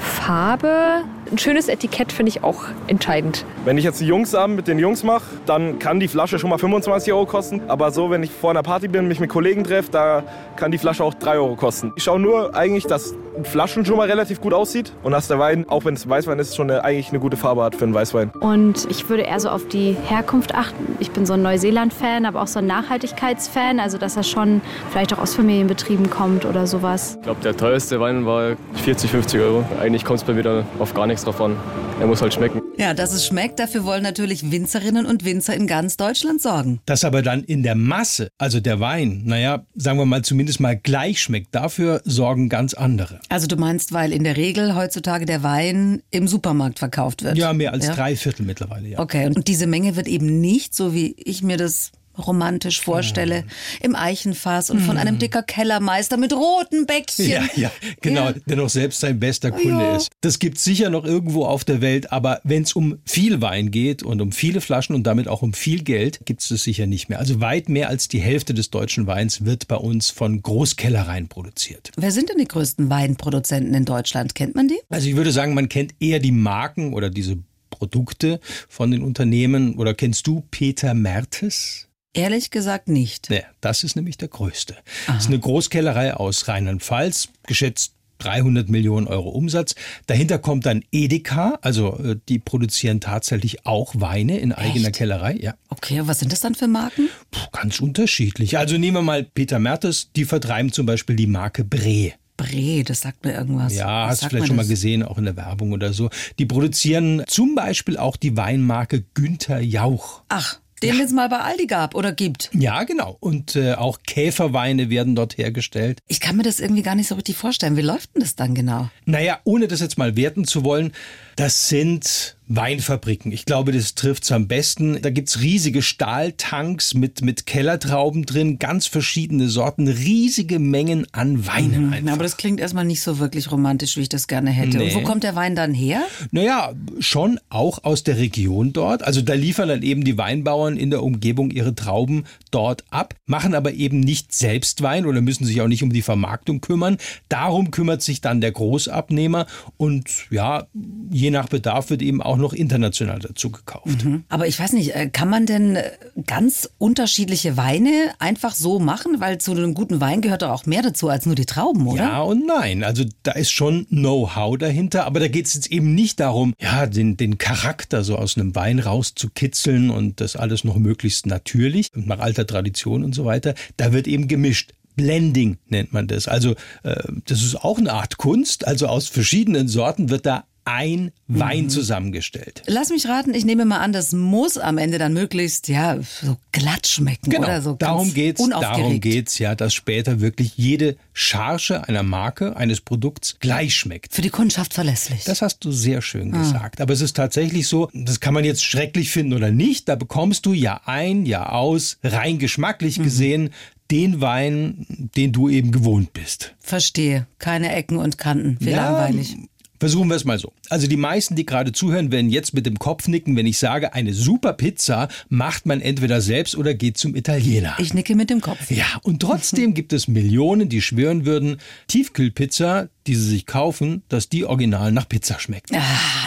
Farbe, 0.00 1.04
ein 1.34 1.38
schönes 1.38 1.68
Etikett 1.68 2.12
finde 2.12 2.30
ich 2.30 2.42
auch 2.42 2.64
entscheidend. 2.86 3.44
Wenn 3.64 3.78
ich 3.78 3.84
jetzt 3.84 4.00
die 4.00 4.06
Jungs 4.06 4.24
Jungsabend 4.24 4.56
mit 4.56 4.68
den 4.68 4.78
Jungs 4.78 5.02
mache, 5.02 5.24
dann 5.44 5.78
kann 5.78 6.00
die 6.00 6.08
Flasche 6.08 6.38
schon 6.38 6.48
mal 6.48 6.56
25 6.56 7.12
Euro 7.12 7.26
kosten. 7.26 7.60
Aber 7.68 7.90
so, 7.90 8.08
wenn 8.08 8.22
ich 8.22 8.30
vor 8.30 8.50
einer 8.50 8.62
Party 8.62 8.88
bin, 8.88 9.06
mich 9.06 9.20
mit 9.20 9.28
Kollegen 9.28 9.64
treffe, 9.64 9.90
da 9.90 10.22
kann 10.56 10.70
die 10.70 10.78
Flasche 10.78 11.04
auch 11.04 11.12
3 11.12 11.34
Euro 11.34 11.56
kosten. 11.56 11.92
Ich 11.96 12.04
schaue 12.04 12.18
nur 12.18 12.54
eigentlich, 12.56 12.86
dass 12.86 13.14
Flaschen 13.42 13.84
schon 13.84 13.96
mal 13.96 14.08
relativ 14.08 14.40
gut 14.40 14.54
aussieht 14.54 14.92
und 15.02 15.12
dass 15.12 15.28
der 15.28 15.38
Wein, 15.38 15.66
auch 15.68 15.84
wenn 15.84 15.94
es 15.94 16.08
Weißwein 16.08 16.38
ist, 16.38 16.56
schon 16.56 16.70
eine, 16.70 16.84
eigentlich 16.84 17.10
eine 17.10 17.18
gute 17.18 17.36
Farbe 17.36 17.62
hat 17.64 17.74
für 17.74 17.84
einen 17.84 17.92
Weißwein. 17.92 18.30
Und 18.40 18.86
ich 18.88 19.08
würde 19.10 19.24
eher 19.24 19.40
so 19.40 19.50
auf 19.50 19.66
die 19.68 19.96
Herkunft 20.08 20.54
achten. 20.54 20.96
Ich 21.00 21.10
bin 21.10 21.26
so 21.26 21.34
ein 21.34 21.42
Neuseeland-Fan, 21.42 22.24
aber 22.24 22.40
auch 22.42 22.46
so 22.46 22.60
ein 22.60 22.66
Nachhaltigkeitsfan. 22.66 23.78
Also, 23.78 23.98
dass 23.98 24.16
er 24.16 24.22
schon 24.22 24.62
vielleicht 24.90 25.12
auch 25.12 25.18
aus 25.18 25.34
Familienbetrieben 25.34 26.08
kommt 26.08 26.46
oder 26.46 26.66
sowas. 26.66 27.16
Ich 27.18 27.24
glaube, 27.24 27.40
der 27.42 27.56
teuerste 27.56 28.00
Wein 28.00 28.24
war 28.24 28.52
40, 28.84 29.10
50 29.10 29.40
Euro. 29.40 29.64
Eigentlich 29.82 30.04
kommt 30.04 30.20
es 30.20 30.24
bei 30.24 30.32
mir 30.32 30.44
dann 30.44 30.64
auf 30.78 30.94
gar 30.94 31.06
nichts 31.06 31.23
an. 31.28 31.56
Er 32.00 32.06
muss 32.06 32.22
halt 32.22 32.34
schmecken. 32.34 32.60
Ja, 32.76 32.84
Ja, 32.84 32.92
dass 32.92 33.14
es 33.14 33.26
schmeckt, 33.26 33.60
dafür 33.60 33.84
wollen 33.84 34.02
natürlich 34.02 34.50
Winzerinnen 34.50 35.06
und 35.06 35.24
Winzer 35.24 35.54
in 35.54 35.66
ganz 35.66 35.96
Deutschland 35.96 36.42
sorgen. 36.42 36.80
Dass 36.84 37.02
aber 37.02 37.22
dann 37.22 37.42
in 37.42 37.62
der 37.62 37.74
Masse, 37.74 38.28
also 38.36 38.60
der 38.60 38.78
Wein, 38.78 39.22
naja, 39.24 39.64
sagen 39.74 39.98
wir 39.98 40.04
mal 40.04 40.22
zumindest 40.22 40.60
mal 40.60 40.76
gleich 40.76 41.22
schmeckt, 41.22 41.54
dafür 41.54 42.02
sorgen 42.04 42.50
ganz 42.50 42.74
andere. 42.74 43.20
Also 43.30 43.46
du 43.46 43.56
meinst, 43.56 43.92
weil 43.92 44.12
in 44.12 44.22
der 44.22 44.36
Regel 44.36 44.74
heutzutage 44.74 45.24
der 45.24 45.42
Wein 45.42 46.02
im 46.10 46.28
Supermarkt 46.28 46.78
verkauft 46.78 47.22
wird? 47.22 47.38
Ja, 47.38 47.54
mehr 47.54 47.72
als 47.72 47.86
ja? 47.86 47.94
drei 47.94 48.16
Viertel 48.16 48.44
mittlerweile, 48.44 48.86
ja. 48.86 48.98
Okay, 48.98 49.28
und 49.28 49.48
diese 49.48 49.66
Menge 49.66 49.96
wird 49.96 50.06
eben 50.06 50.42
nicht, 50.42 50.74
so 50.74 50.92
wie 50.92 51.14
ich 51.16 51.42
mir 51.42 51.56
das 51.56 51.90
romantisch 52.18 52.80
vorstelle, 52.80 53.36
ja. 53.36 53.42
im 53.82 53.96
Eichenfass 53.96 54.70
und 54.70 54.80
von 54.80 54.96
einem 54.96 55.14
hm. 55.14 55.18
dicker 55.18 55.42
Kellermeister 55.42 56.16
mit 56.16 56.32
roten 56.32 56.86
Bäckchen. 56.86 57.28
Ja, 57.28 57.44
ja, 57.56 57.70
genau, 58.00 58.26
ja. 58.26 58.34
der 58.46 58.56
noch 58.56 58.68
selbst 58.68 59.00
sein 59.00 59.18
bester 59.18 59.50
Kunde 59.50 59.84
ja. 59.84 59.96
ist. 59.96 60.10
Das 60.20 60.38
gibt 60.38 60.58
sicher 60.58 60.90
noch 60.90 61.04
irgendwo 61.04 61.44
auf 61.44 61.64
der 61.64 61.80
Welt, 61.80 62.12
aber 62.12 62.40
wenn 62.44 62.62
es 62.62 62.72
um 62.74 62.98
viel 63.04 63.40
Wein 63.40 63.70
geht 63.70 64.02
und 64.02 64.20
um 64.20 64.32
viele 64.32 64.60
Flaschen 64.60 64.94
und 64.94 65.04
damit 65.04 65.28
auch 65.28 65.42
um 65.42 65.52
viel 65.52 65.82
Geld, 65.82 66.20
gibt 66.24 66.42
es 66.42 66.48
das 66.48 66.62
sicher 66.62 66.86
nicht 66.86 67.08
mehr. 67.08 67.18
Also 67.18 67.40
weit 67.40 67.68
mehr 67.68 67.88
als 67.88 68.08
die 68.08 68.20
Hälfte 68.20 68.54
des 68.54 68.70
deutschen 68.70 69.06
Weins 69.06 69.44
wird 69.44 69.68
bei 69.68 69.76
uns 69.76 70.10
von 70.10 70.42
Großkellereien 70.42 71.28
produziert. 71.28 71.90
Wer 71.96 72.12
sind 72.12 72.28
denn 72.30 72.38
die 72.38 72.48
größten 72.48 72.90
Weinproduzenten 72.90 73.74
in 73.74 73.84
Deutschland? 73.84 74.34
Kennt 74.34 74.54
man 74.54 74.68
die? 74.68 74.78
Also 74.88 75.08
ich 75.08 75.16
würde 75.16 75.32
sagen, 75.32 75.54
man 75.54 75.68
kennt 75.68 75.94
eher 76.00 76.20
die 76.20 76.32
Marken 76.32 76.94
oder 76.94 77.10
diese 77.10 77.38
Produkte 77.74 78.40
von 78.68 78.90
den 78.90 79.02
Unternehmen. 79.02 79.74
Oder 79.74 79.94
kennst 79.94 80.26
du 80.26 80.42
Peter 80.50 80.94
Mertes? 80.94 81.88
Ehrlich 82.14 82.50
gesagt 82.50 82.88
nicht. 82.88 83.28
Ja, 83.30 83.42
das 83.60 83.84
ist 83.84 83.96
nämlich 83.96 84.16
der 84.16 84.28
größte. 84.28 84.74
Aha. 84.74 85.14
Das 85.14 85.24
ist 85.24 85.28
eine 85.28 85.40
Großkellerei 85.40 86.14
aus 86.14 86.48
Rheinland-Pfalz, 86.48 87.28
geschätzt 87.46 87.94
300 88.18 88.68
Millionen 88.68 89.06
Euro 89.06 89.28
Umsatz. 89.30 89.74
Dahinter 90.06 90.38
kommt 90.38 90.66
dann 90.66 90.84
Edeka, 90.92 91.58
also 91.62 91.98
äh, 91.98 92.16
die 92.28 92.38
produzieren 92.38 93.00
tatsächlich 93.00 93.66
auch 93.66 93.94
Weine 93.98 94.38
in 94.38 94.52
eigener 94.52 94.88
Echt? 94.88 94.96
Kellerei. 94.96 95.36
Ja. 95.40 95.54
Okay, 95.68 96.02
was 96.04 96.20
sind 96.20 96.32
das 96.32 96.40
dann 96.40 96.54
für 96.54 96.68
Marken? 96.68 97.08
Puh, 97.30 97.46
ganz 97.52 97.80
unterschiedlich. 97.80 98.56
Also 98.58 98.78
nehmen 98.78 98.96
wir 98.96 99.02
mal 99.02 99.24
Peter 99.24 99.58
Mertes, 99.58 100.10
die 100.14 100.24
vertreiben 100.24 100.72
zum 100.72 100.86
Beispiel 100.86 101.16
die 101.16 101.26
Marke 101.26 101.64
Bre. 101.64 102.12
Bre, 102.36 102.82
das 102.84 103.00
sagt 103.00 103.24
mir 103.24 103.32
irgendwas. 103.32 103.74
Ja, 103.74 104.04
Was 104.04 104.12
hast 104.12 104.24
du 104.24 104.28
vielleicht 104.28 104.48
schon 104.48 104.56
mal 104.56 104.66
gesehen, 104.66 105.02
auch 105.02 105.18
in 105.18 105.24
der 105.24 105.36
Werbung 105.36 105.72
oder 105.72 105.92
so. 105.92 106.10
Die 106.38 106.46
produzieren 106.46 107.22
zum 107.26 107.54
Beispiel 107.54 107.96
auch 107.96 108.16
die 108.16 108.36
Weinmarke 108.36 109.04
Günther 109.14 109.60
Jauch. 109.60 110.22
Ach, 110.28 110.58
den 110.84 110.98
ja. 110.98 111.04
es 111.04 111.12
mal 111.12 111.28
bei 111.28 111.38
Aldi 111.38 111.66
gab 111.66 111.94
oder 111.94 112.12
gibt. 112.12 112.50
Ja, 112.52 112.84
genau. 112.84 113.16
Und 113.20 113.56
äh, 113.56 113.74
auch 113.74 113.98
Käferweine 114.06 114.90
werden 114.90 115.14
dort 115.14 115.38
hergestellt. 115.38 116.00
Ich 116.06 116.20
kann 116.20 116.36
mir 116.36 116.42
das 116.42 116.60
irgendwie 116.60 116.82
gar 116.82 116.94
nicht 116.94 117.08
so 117.08 117.14
richtig 117.14 117.36
vorstellen. 117.36 117.76
Wie 117.76 117.82
läuft 117.82 118.14
denn 118.14 118.22
das 118.22 118.36
dann 118.36 118.54
genau? 118.54 118.88
Naja, 119.04 119.38
ohne 119.44 119.68
das 119.68 119.80
jetzt 119.80 119.98
mal 119.98 120.16
werten 120.16 120.44
zu 120.44 120.64
wollen, 120.64 120.92
das 121.36 121.68
sind 121.68 122.33
Weinfabriken. 122.46 123.32
Ich 123.32 123.46
glaube, 123.46 123.72
das 123.72 123.94
trifft 123.94 124.24
es 124.24 124.32
am 124.32 124.48
besten. 124.48 125.00
Da 125.00 125.10
gibt 125.10 125.28
es 125.28 125.40
riesige 125.40 125.80
Stahltanks 125.80 126.92
mit, 126.92 127.22
mit 127.22 127.46
Kellertrauben 127.46 128.26
drin, 128.26 128.58
ganz 128.58 128.86
verschiedene 128.86 129.48
Sorten, 129.48 129.88
riesige 129.88 130.58
Mengen 130.58 131.06
an 131.12 131.46
Weinen. 131.46 131.90
Mhm, 131.90 132.08
aber 132.08 132.22
das 132.22 132.36
klingt 132.36 132.60
erstmal 132.60 132.84
nicht 132.84 133.00
so 133.00 133.18
wirklich 133.18 133.50
romantisch, 133.50 133.96
wie 133.96 134.02
ich 134.02 134.08
das 134.10 134.28
gerne 134.28 134.50
hätte. 134.50 134.76
Nee. 134.76 134.88
Und 134.88 134.94
wo 134.94 135.00
kommt 135.00 135.24
der 135.24 135.34
Wein 135.36 135.56
dann 135.56 135.72
her? 135.72 136.02
Naja, 136.32 136.72
schon 136.98 137.40
auch 137.48 137.82
aus 137.82 138.04
der 138.04 138.18
Region 138.18 138.72
dort. 138.72 139.02
Also 139.02 139.22
da 139.22 139.32
liefern 139.32 139.68
dann 139.68 139.82
eben 139.82 140.04
die 140.04 140.18
Weinbauern 140.18 140.76
in 140.76 140.90
der 140.90 141.02
Umgebung 141.02 141.50
ihre 141.50 141.74
Trauben 141.74 142.24
dort 142.50 142.84
ab, 142.90 143.14
machen 143.26 143.54
aber 143.54 143.72
eben 143.72 144.00
nicht 144.00 144.34
selbst 144.34 144.82
Wein 144.82 145.06
oder 145.06 145.22
müssen 145.22 145.46
sich 145.46 145.60
auch 145.62 145.68
nicht 145.68 145.82
um 145.82 145.92
die 145.92 146.02
Vermarktung 146.02 146.60
kümmern. 146.60 146.98
Darum 147.28 147.70
kümmert 147.70 148.02
sich 148.02 148.20
dann 148.20 148.40
der 148.40 148.52
Großabnehmer 148.52 149.46
und 149.78 150.10
ja, 150.30 150.66
je 151.10 151.30
nach 151.30 151.48
Bedarf 151.48 151.90
wird 151.90 152.02
eben 152.02 152.20
auch 152.20 152.33
noch 152.36 152.52
international 152.52 153.18
dazu 153.18 153.50
gekauft. 153.50 154.04
Mhm. 154.04 154.24
Aber 154.28 154.46
ich 154.46 154.58
weiß 154.58 154.72
nicht, 154.72 154.94
äh, 154.94 155.08
kann 155.08 155.28
man 155.28 155.46
denn 155.46 155.76
äh, 155.76 155.90
ganz 156.26 156.70
unterschiedliche 156.78 157.56
Weine 157.56 158.14
einfach 158.18 158.54
so 158.54 158.78
machen? 158.78 159.20
Weil 159.20 159.38
zu 159.38 159.52
einem 159.52 159.74
guten 159.74 160.00
Wein 160.00 160.20
gehört 160.20 160.42
doch 160.42 160.50
auch 160.50 160.66
mehr 160.66 160.82
dazu 160.82 161.08
als 161.08 161.26
nur 161.26 161.34
die 161.34 161.46
Trauben, 161.46 161.86
oder? 161.86 162.02
Ja 162.02 162.22
und 162.22 162.46
nein. 162.46 162.84
Also 162.84 163.04
da 163.22 163.32
ist 163.32 163.50
schon 163.50 163.86
Know-how 163.86 164.58
dahinter, 164.58 165.06
aber 165.06 165.20
da 165.20 165.28
geht 165.28 165.46
es 165.46 165.54
jetzt 165.54 165.70
eben 165.70 165.94
nicht 165.94 166.20
darum, 166.20 166.54
ja, 166.60 166.86
den, 166.86 167.16
den 167.16 167.38
Charakter 167.38 168.04
so 168.04 168.16
aus 168.16 168.36
einem 168.36 168.54
Wein 168.54 168.78
rauszukitzeln 168.78 169.90
und 169.90 170.20
das 170.20 170.36
alles 170.36 170.64
noch 170.64 170.76
möglichst 170.76 171.26
natürlich 171.26 171.90
und 171.94 172.06
nach 172.06 172.18
alter 172.18 172.46
Tradition 172.46 173.04
und 173.04 173.14
so 173.14 173.24
weiter. 173.24 173.54
Da 173.76 173.92
wird 173.92 174.06
eben 174.06 174.28
gemischt. 174.28 174.72
Blending 174.96 175.58
nennt 175.68 175.92
man 175.92 176.06
das. 176.06 176.28
Also 176.28 176.54
äh, 176.82 177.02
das 177.26 177.42
ist 177.42 177.56
auch 177.56 177.78
eine 177.78 177.92
Art 177.92 178.16
Kunst. 178.16 178.66
Also 178.66 178.86
aus 178.86 179.08
verschiedenen 179.08 179.68
Sorten 179.68 180.10
wird 180.10 180.26
da 180.26 180.44
ein 180.64 181.12
Wein 181.26 181.64
mhm. 181.64 181.70
zusammengestellt. 181.70 182.62
Lass 182.66 182.90
mich 182.90 183.06
raten, 183.06 183.34
ich 183.34 183.44
nehme 183.44 183.64
mal 183.64 183.78
an, 183.78 183.92
das 183.92 184.12
muss 184.12 184.58
am 184.58 184.78
Ende 184.78 184.98
dann 184.98 185.12
möglichst 185.12 185.68
ja 185.68 185.98
so 186.00 186.36
glatt 186.52 186.86
schmecken 186.86 187.30
genau. 187.30 187.44
oder 187.44 187.62
so. 187.62 187.74
Darum 187.74 188.12
geht's. 188.12 188.46
Darum 188.48 189.00
geht's 189.00 189.38
ja, 189.38 189.54
dass 189.54 189.74
später 189.74 190.20
wirklich 190.20 190.56
jede 190.56 190.96
Charge 191.12 191.86
einer 191.88 192.02
Marke 192.02 192.56
eines 192.56 192.80
Produkts 192.80 193.38
gleich 193.40 193.74
schmeckt. 193.74 194.14
Für 194.14 194.22
die 194.22 194.30
Kundschaft 194.30 194.74
verlässlich. 194.74 195.24
Das 195.24 195.42
hast 195.42 195.64
du 195.64 195.72
sehr 195.72 196.02
schön 196.02 196.34
ah. 196.34 196.38
gesagt. 196.38 196.80
Aber 196.80 196.92
es 196.92 197.00
ist 197.00 197.16
tatsächlich 197.16 197.68
so. 197.68 197.90
Das 197.92 198.20
kann 198.20 198.34
man 198.34 198.44
jetzt 198.44 198.64
schrecklich 198.64 199.10
finden 199.10 199.34
oder 199.34 199.50
nicht. 199.50 199.88
Da 199.88 199.96
bekommst 199.96 200.46
du 200.46 200.52
ja 200.52 200.80
ein, 200.84 201.26
Jahr 201.26 201.52
aus, 201.52 201.98
rein 202.02 202.38
geschmacklich 202.38 202.98
mhm. 202.98 203.04
gesehen 203.04 203.50
den 203.90 204.20
Wein, 204.22 204.86
den 204.88 205.32
du 205.32 205.48
eben 205.48 205.70
gewohnt 205.70 206.14
bist. 206.14 206.54
Verstehe. 206.58 207.26
Keine 207.38 207.74
Ecken 207.74 207.98
und 207.98 208.16
Kanten. 208.16 208.56
Wie 208.60 208.70
ja, 208.70 208.76
langweilig. 208.76 209.36
Versuchen 209.80 210.08
wir 210.08 210.16
es 210.16 210.24
mal 210.24 210.38
so. 210.38 210.52
Also 210.70 210.86
die 210.86 210.96
meisten, 210.96 211.34
die 211.34 211.44
gerade 211.44 211.72
zuhören, 211.72 212.12
werden 212.12 212.30
jetzt 212.30 212.54
mit 212.54 212.64
dem 212.64 212.78
Kopf 212.78 213.08
nicken, 213.08 213.36
wenn 213.36 213.46
ich 213.46 213.58
sage, 213.58 213.92
eine 213.92 214.14
super 214.14 214.52
Pizza 214.52 215.08
macht 215.28 215.66
man 215.66 215.80
entweder 215.80 216.20
selbst 216.20 216.56
oder 216.56 216.74
geht 216.74 216.96
zum 216.96 217.16
Italiener. 217.16 217.74
Ich 217.78 217.92
nicke 217.92 218.14
mit 218.14 218.30
dem 218.30 218.40
Kopf. 218.40 218.70
Ja, 218.70 218.86
und 219.02 219.20
trotzdem 219.20 219.74
gibt 219.74 219.92
es 219.92 220.06
Millionen, 220.08 220.68
die 220.68 220.80
schwören 220.80 221.26
würden, 221.26 221.58
Tiefkühlpizza, 221.88 222.88
die 223.06 223.14
sie 223.14 223.28
sich 223.28 223.46
kaufen, 223.46 224.02
dass 224.08 224.28
die 224.28 224.44
original 224.44 224.92
nach 224.92 225.08
Pizza 225.08 225.38
schmeckt. 225.38 225.72
Ah, 225.74 225.80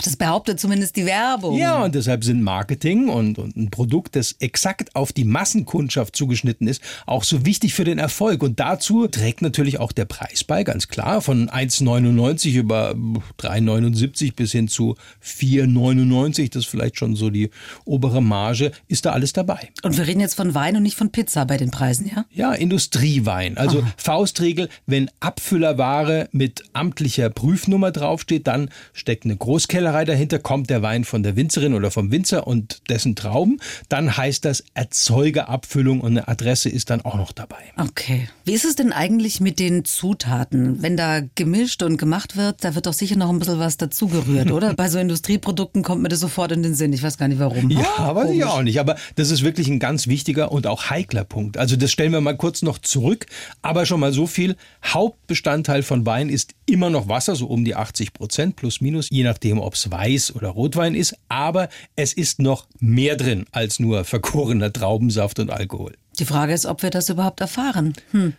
das 0.03 0.15
behauptet 0.15 0.59
zumindest 0.59 0.95
die 0.95 1.05
Werbung. 1.05 1.57
Ja, 1.57 1.83
und 1.83 1.95
deshalb 1.95 2.23
sind 2.23 2.41
Marketing 2.43 3.09
und, 3.09 3.39
und 3.39 3.55
ein 3.55 3.69
Produkt, 3.69 4.15
das 4.15 4.33
exakt 4.39 4.95
auf 4.95 5.11
die 5.11 5.23
Massenkundschaft 5.23 6.15
zugeschnitten 6.15 6.67
ist, 6.67 6.81
auch 7.05 7.23
so 7.23 7.45
wichtig 7.45 7.73
für 7.73 7.83
den 7.83 7.99
Erfolg. 7.99 8.43
Und 8.43 8.59
dazu 8.59 9.07
trägt 9.07 9.41
natürlich 9.41 9.79
auch 9.79 9.91
der 9.91 10.05
Preis 10.05 10.43
bei, 10.43 10.63
ganz 10.63 10.87
klar, 10.87 11.21
von 11.21 11.49
1,99 11.49 12.53
über 12.53 12.91
3,79 13.39 14.35
bis 14.35 14.51
hin 14.51 14.67
zu 14.67 14.95
4,99, 15.23 16.51
das 16.51 16.63
ist 16.63 16.69
vielleicht 16.69 16.97
schon 16.97 17.15
so 17.15 17.29
die 17.29 17.49
obere 17.85 18.21
Marge, 18.21 18.71
ist 18.87 19.05
da 19.05 19.11
alles 19.11 19.33
dabei. 19.33 19.69
Und 19.83 19.97
wir 19.97 20.07
reden 20.07 20.19
jetzt 20.19 20.35
von 20.35 20.53
Wein 20.53 20.75
und 20.75 20.83
nicht 20.83 20.95
von 20.95 21.11
Pizza 21.11 21.45
bei 21.45 21.57
den 21.57 21.71
Preisen, 21.71 22.09
ja? 22.13 22.25
Ja, 22.31 22.53
Industriewein. 22.53 23.57
Also 23.57 23.79
Aha. 23.79 23.93
Faustregel, 23.97 24.69
wenn 24.85 25.09
Abfüllerware 25.19 26.29
mit 26.31 26.63
amtlicher 26.73 27.29
Prüfnummer 27.29 27.91
draufsteht, 27.91 28.47
dann 28.47 28.69
steckt 28.93 29.25
eine 29.25 29.35
Großkellerei 29.35 30.05
dahinter, 30.05 30.39
kommt 30.39 30.69
der 30.69 30.81
Wein 30.81 31.03
von 31.03 31.23
der 31.23 31.35
Winzerin 31.35 31.73
oder 31.73 31.91
vom 31.91 32.11
Winzer 32.11 32.47
und 32.47 32.81
dessen 32.89 33.15
Trauben, 33.15 33.59
dann 33.89 34.17
heißt 34.17 34.45
das 34.45 34.63
Erzeugerabfüllung 34.73 36.01
und 36.01 36.11
eine 36.11 36.27
Adresse 36.27 36.69
ist 36.69 36.89
dann 36.89 37.01
auch 37.01 37.15
noch 37.15 37.31
dabei. 37.31 37.57
Okay. 37.77 38.29
Wie 38.45 38.53
ist 38.53 38.65
es 38.65 38.75
denn 38.75 38.93
eigentlich 38.93 39.39
mit 39.41 39.59
den 39.59 39.85
Zutaten? 39.85 40.81
Wenn 40.81 40.97
da 40.97 41.21
gemischt 41.35 41.83
und 41.83 41.97
gemacht 41.97 42.37
wird, 42.37 42.63
da 42.63 42.75
wird 42.75 42.85
doch 42.85 42.93
sicher 42.93 43.15
noch 43.15 43.29
ein 43.29 43.39
bisschen 43.39 43.59
was 43.59 43.77
dazugerührt, 43.77 44.51
oder? 44.51 44.73
Bei 44.73 44.89
so 44.89 44.99
Industrieprodukten 44.99 45.83
kommt 45.83 46.01
mir 46.01 46.09
das 46.09 46.19
sofort 46.19 46.51
in 46.51 46.63
den 46.63 46.75
Sinn. 46.75 46.93
Ich 46.93 47.03
weiß 47.03 47.17
gar 47.17 47.27
nicht 47.27 47.39
warum. 47.39 47.69
Ja, 47.69 48.11
oh, 48.11 48.15
weiß 48.15 48.31
ich 48.31 48.43
auch 48.43 48.61
nicht. 48.61 48.79
Aber 48.79 48.95
das 49.15 49.31
ist 49.31 49.43
wirklich 49.43 49.67
ein 49.67 49.79
ganz 49.79 50.07
wichtiger 50.07 50.51
und 50.51 50.67
auch 50.67 50.89
heikler 50.89 51.23
Punkt. 51.23 51.57
Also 51.57 51.75
das 51.75 51.91
stellen 51.91 52.11
wir 52.11 52.21
mal 52.21 52.37
kurz 52.37 52.61
noch 52.61 52.77
zurück. 52.77 53.25
Aber 53.61 53.85
schon 53.85 53.99
mal 53.99 54.13
so 54.13 54.27
viel. 54.27 54.55
Hauptbestandteil 54.85 55.83
von 55.83 56.05
Wein 56.05 56.29
ist 56.29 56.53
immer 56.67 56.89
noch 56.89 57.07
Wasser, 57.07 57.35
so 57.35 57.47
um 57.47 57.65
die 57.65 57.75
80 57.75 58.13
Prozent 58.13 58.55
plus 58.55 58.81
minus, 58.81 59.09
je 59.09 59.23
nachdem, 59.23 59.59
ob 59.59 59.73
es 59.73 59.89
Weiß 59.89 60.35
oder 60.35 60.49
Rotwein 60.49 60.95
ist. 60.95 61.15
Aber 61.29 61.69
es 61.95 62.13
ist 62.13 62.39
noch 62.39 62.67
mehr 62.79 63.15
drin 63.15 63.45
als 63.51 63.79
nur 63.79 64.03
verkorener 64.03 64.71
Traubensaft 64.71 65.39
und 65.39 65.49
Alkohol. 65.49 65.93
Die 66.19 66.25
Frage 66.25 66.53
ist, 66.53 66.65
ob 66.65 66.81
wir 66.81 66.89
das 66.89 67.09
überhaupt 67.09 67.41
erfahren. 67.41 67.93
Hm. 68.11 68.33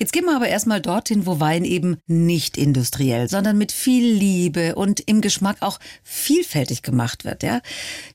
Jetzt 0.00 0.12
gehen 0.12 0.24
wir 0.24 0.34
aber 0.34 0.48
erstmal 0.48 0.80
dorthin, 0.80 1.26
wo 1.26 1.38
Wein 1.38 1.64
eben 1.64 1.98
nicht 2.08 2.56
industriell, 2.56 3.28
sondern 3.28 3.56
mit 3.56 3.70
viel 3.70 4.12
Liebe 4.12 4.74
und 4.74 5.00
im 5.00 5.20
Geschmack 5.20 5.58
auch 5.60 5.78
vielfältig 6.02 6.82
gemacht 6.82 7.24
wird. 7.24 7.44
Ja? 7.44 7.60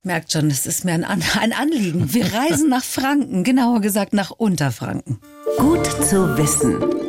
Merkt 0.03 0.33
schon, 0.33 0.49
es 0.49 0.65
ist 0.65 0.83
mir 0.83 0.93
ein, 0.93 1.05
An 1.05 1.23
ein 1.39 1.53
Anliegen. 1.53 2.13
Wir 2.13 2.33
reisen 2.33 2.69
nach 2.69 2.83
Franken, 2.83 3.45
genauer 3.45 3.79
gesagt 3.79 4.13
nach 4.13 4.31
Unterfranken. 4.31 5.19
Gut 5.57 5.85
zu 5.85 6.37
wissen. 6.37 7.04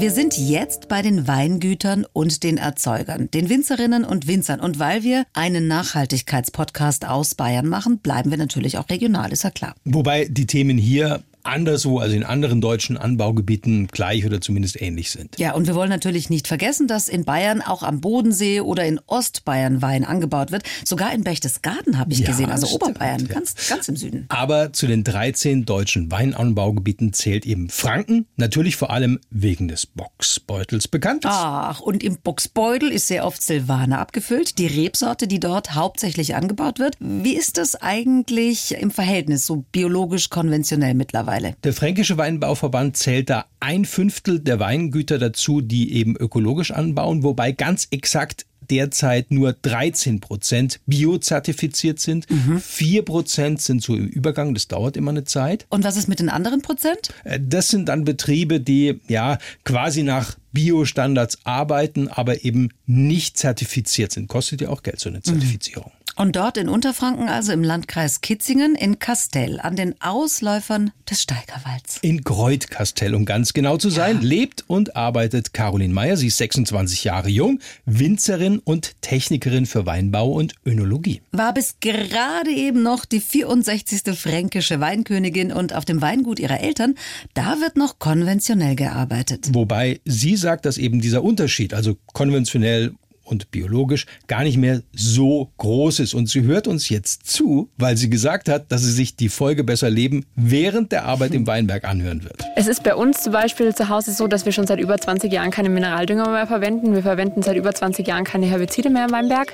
Wir 0.00 0.12
sind 0.12 0.38
jetzt 0.38 0.88
bei 0.88 1.02
den 1.02 1.28
Weingütern 1.28 2.06
und 2.14 2.42
den 2.42 2.56
Erzeugern, 2.56 3.30
den 3.32 3.50
Winzerinnen 3.50 4.02
und 4.02 4.26
Winzern. 4.26 4.58
Und 4.58 4.78
weil 4.78 5.02
wir 5.02 5.26
einen 5.34 5.68
Nachhaltigkeitspodcast 5.68 7.06
aus 7.06 7.34
Bayern 7.34 7.66
machen, 7.66 7.98
bleiben 7.98 8.30
wir 8.30 8.38
natürlich 8.38 8.78
auch 8.78 8.88
regional, 8.88 9.30
ist 9.30 9.44
ja 9.44 9.50
klar. 9.50 9.74
Wobei 9.84 10.24
die 10.24 10.46
Themen 10.46 10.78
hier 10.78 11.22
anderswo, 11.42 11.98
also 11.98 12.14
in 12.14 12.24
anderen 12.24 12.60
deutschen 12.60 12.96
Anbaugebieten, 12.96 13.88
gleich 13.88 14.26
oder 14.26 14.40
zumindest 14.40 14.80
ähnlich 14.80 15.10
sind. 15.10 15.38
Ja, 15.38 15.54
und 15.54 15.66
wir 15.66 15.74
wollen 15.74 15.88
natürlich 15.88 16.30
nicht 16.30 16.48
vergessen, 16.48 16.86
dass 16.86 17.08
in 17.08 17.24
Bayern 17.24 17.62
auch 17.62 17.82
am 17.82 18.00
Bodensee 18.00 18.60
oder 18.60 18.84
in 18.84 19.00
Ostbayern 19.06 19.82
Wein 19.82 20.04
angebaut 20.04 20.52
wird. 20.52 20.64
Sogar 20.84 21.12
in 21.14 21.24
Berchtesgaden 21.24 21.98
habe 21.98 22.12
ich 22.12 22.20
Ja, 22.20 22.26
gesehen, 22.26 22.50
also 22.50 22.66
stimmt, 22.66 22.82
Oberbayern, 22.82 23.26
ja. 23.26 23.34
ganz, 23.34 23.54
ganz 23.68 23.88
im 23.88 23.96
Süden. 23.96 24.26
Aber 24.28 24.72
zu 24.72 24.86
den 24.86 25.04
13 25.04 25.64
deutschen 25.64 26.10
Weinanbaugebieten 26.10 27.12
zählt 27.12 27.46
eben 27.46 27.70
Franken, 27.70 28.26
natürlich 28.36 28.76
vor 28.76 28.90
allem 28.90 29.18
wegen 29.30 29.68
des 29.68 29.86
Boxbeutels 29.86 30.88
bekannt. 30.88 31.24
Ach, 31.26 31.80
und 31.80 32.02
im 32.02 32.18
Boxbeutel 32.18 32.90
ist 32.90 33.06
sehr 33.06 33.24
oft 33.24 33.42
Silvaner 33.42 33.98
abgefüllt, 33.98 34.58
die 34.58 34.66
Rebsorte, 34.66 35.26
die 35.26 35.40
dort 35.40 35.74
hauptsächlich 35.74 36.34
angebaut 36.34 36.78
wird. 36.78 36.96
Wie 37.00 37.36
ist 37.36 37.56
das 37.56 37.76
eigentlich 37.76 38.74
im 38.78 38.90
Verhältnis, 38.90 39.46
so 39.46 39.64
biologisch 39.72 40.28
konventionell 40.30 40.94
mittlerweile? 40.94 41.29
Der 41.64 41.72
Fränkische 41.72 42.18
Weinbauverband 42.18 42.96
zählt 42.96 43.30
da 43.30 43.46
ein 43.60 43.84
Fünftel 43.84 44.40
der 44.40 44.58
Weingüter 44.60 45.18
dazu, 45.18 45.60
die 45.60 45.94
eben 45.94 46.16
ökologisch 46.16 46.70
anbauen, 46.70 47.22
wobei 47.22 47.52
ganz 47.52 47.88
exakt 47.90 48.46
derzeit 48.70 49.30
nur 49.30 49.52
13 49.52 50.20
Prozent 50.20 50.80
biozertifiziert 50.86 51.98
sind. 51.98 52.26
Vier 52.60 53.04
Prozent 53.04 53.60
sind 53.60 53.82
so 53.82 53.94
im 53.96 54.06
Übergang, 54.06 54.54
das 54.54 54.68
dauert 54.68 54.96
immer 54.96 55.10
eine 55.10 55.24
Zeit. 55.24 55.66
Und 55.70 55.84
was 55.84 55.96
ist 55.96 56.08
mit 56.08 56.20
den 56.20 56.28
anderen 56.28 56.62
Prozent? 56.62 57.12
Äh, 57.24 57.40
Das 57.42 57.68
sind 57.68 57.88
dann 57.88 58.04
Betriebe, 58.04 58.60
die 58.60 59.00
ja 59.08 59.38
quasi 59.64 60.02
nach 60.02 60.36
Biostandards 60.52 61.38
arbeiten, 61.44 62.08
aber 62.08 62.44
eben 62.44 62.70
nicht 62.86 63.38
zertifiziert 63.38 64.12
sind. 64.12 64.28
Kostet 64.28 64.60
ja 64.60 64.68
auch 64.68 64.82
Geld, 64.82 65.00
so 65.00 65.08
eine 65.08 65.22
Zertifizierung. 65.22 65.92
Und 66.16 66.36
dort 66.36 66.56
in 66.56 66.68
Unterfranken, 66.68 67.28
also 67.28 67.52
im 67.52 67.62
Landkreis 67.62 68.20
Kitzingen, 68.20 68.74
in 68.74 68.98
Kastell, 68.98 69.60
an 69.60 69.76
den 69.76 69.94
Ausläufern 70.00 70.92
des 71.08 71.22
Steigerwalds. 71.22 71.98
In 72.02 72.22
Greutkastell, 72.22 73.14
um 73.14 73.24
ganz 73.24 73.52
genau 73.52 73.76
zu 73.76 73.90
sein, 73.90 74.20
lebt 74.20 74.64
und 74.66 74.96
arbeitet 74.96 75.52
Caroline 75.52 75.94
Meyer. 75.94 76.16
Sie 76.16 76.28
ist 76.28 76.38
26 76.38 77.04
Jahre 77.04 77.28
jung, 77.28 77.60
Winzerin 77.86 78.58
und 78.58 79.00
Technikerin 79.00 79.66
für 79.66 79.86
Weinbau 79.86 80.30
und 80.30 80.54
Önologie. 80.64 81.22
War 81.32 81.54
bis 81.54 81.76
gerade 81.80 82.50
eben 82.50 82.82
noch 82.82 83.04
die 83.04 83.20
64. 83.20 84.16
fränkische 84.18 84.80
Weinkönigin 84.80 85.52
und 85.52 85.74
auf 85.74 85.84
dem 85.84 86.00
Weingut 86.00 86.38
ihrer 86.38 86.60
Eltern, 86.60 86.94
da 87.34 87.60
wird 87.60 87.76
noch 87.76 87.98
konventionell 87.98 88.76
gearbeitet. 88.76 89.48
Wobei 89.52 90.00
sie 90.04 90.36
sagt, 90.36 90.64
dass 90.66 90.78
eben 90.78 91.00
dieser 91.00 91.22
Unterschied, 91.22 91.74
also 91.74 91.96
konventionell 92.12 92.94
und 93.30 93.50
biologisch, 93.50 94.06
gar 94.26 94.42
nicht 94.42 94.58
mehr 94.58 94.82
so 94.92 95.50
groß 95.58 96.00
ist. 96.00 96.14
Und 96.14 96.28
sie 96.28 96.42
hört 96.42 96.66
uns 96.66 96.88
jetzt 96.88 97.30
zu, 97.30 97.70
weil 97.76 97.96
sie 97.96 98.10
gesagt 98.10 98.48
hat, 98.48 98.70
dass 98.72 98.82
sie 98.82 98.92
sich 98.92 99.16
die 99.16 99.28
Folge 99.28 99.64
Besser 99.64 99.90
Leben 99.90 100.26
während 100.36 100.92
der 100.92 101.04
Arbeit 101.04 101.32
im 101.32 101.46
Weinberg 101.50 101.84
anhören 101.84 102.24
wird. 102.24 102.44
Es 102.56 102.66
ist 102.66 102.82
bei 102.82 102.94
uns 102.94 103.22
zum 103.22 103.32
Beispiel 103.32 103.74
zu 103.74 103.88
Hause 103.88 104.12
so, 104.12 104.26
dass 104.26 104.44
wir 104.44 104.52
schon 104.52 104.66
seit 104.66 104.80
über 104.80 104.98
20 104.98 105.32
Jahren 105.32 105.50
keine 105.50 105.68
Mineraldünger 105.68 106.28
mehr 106.28 106.46
verwenden. 106.46 106.94
Wir 106.94 107.02
verwenden 107.02 107.42
seit 107.42 107.56
über 107.56 107.74
20 107.74 108.06
Jahren 108.06 108.24
keine 108.24 108.46
Herbizide 108.46 108.90
mehr 108.90 109.06
im 109.06 109.12
Weinberg. 109.12 109.52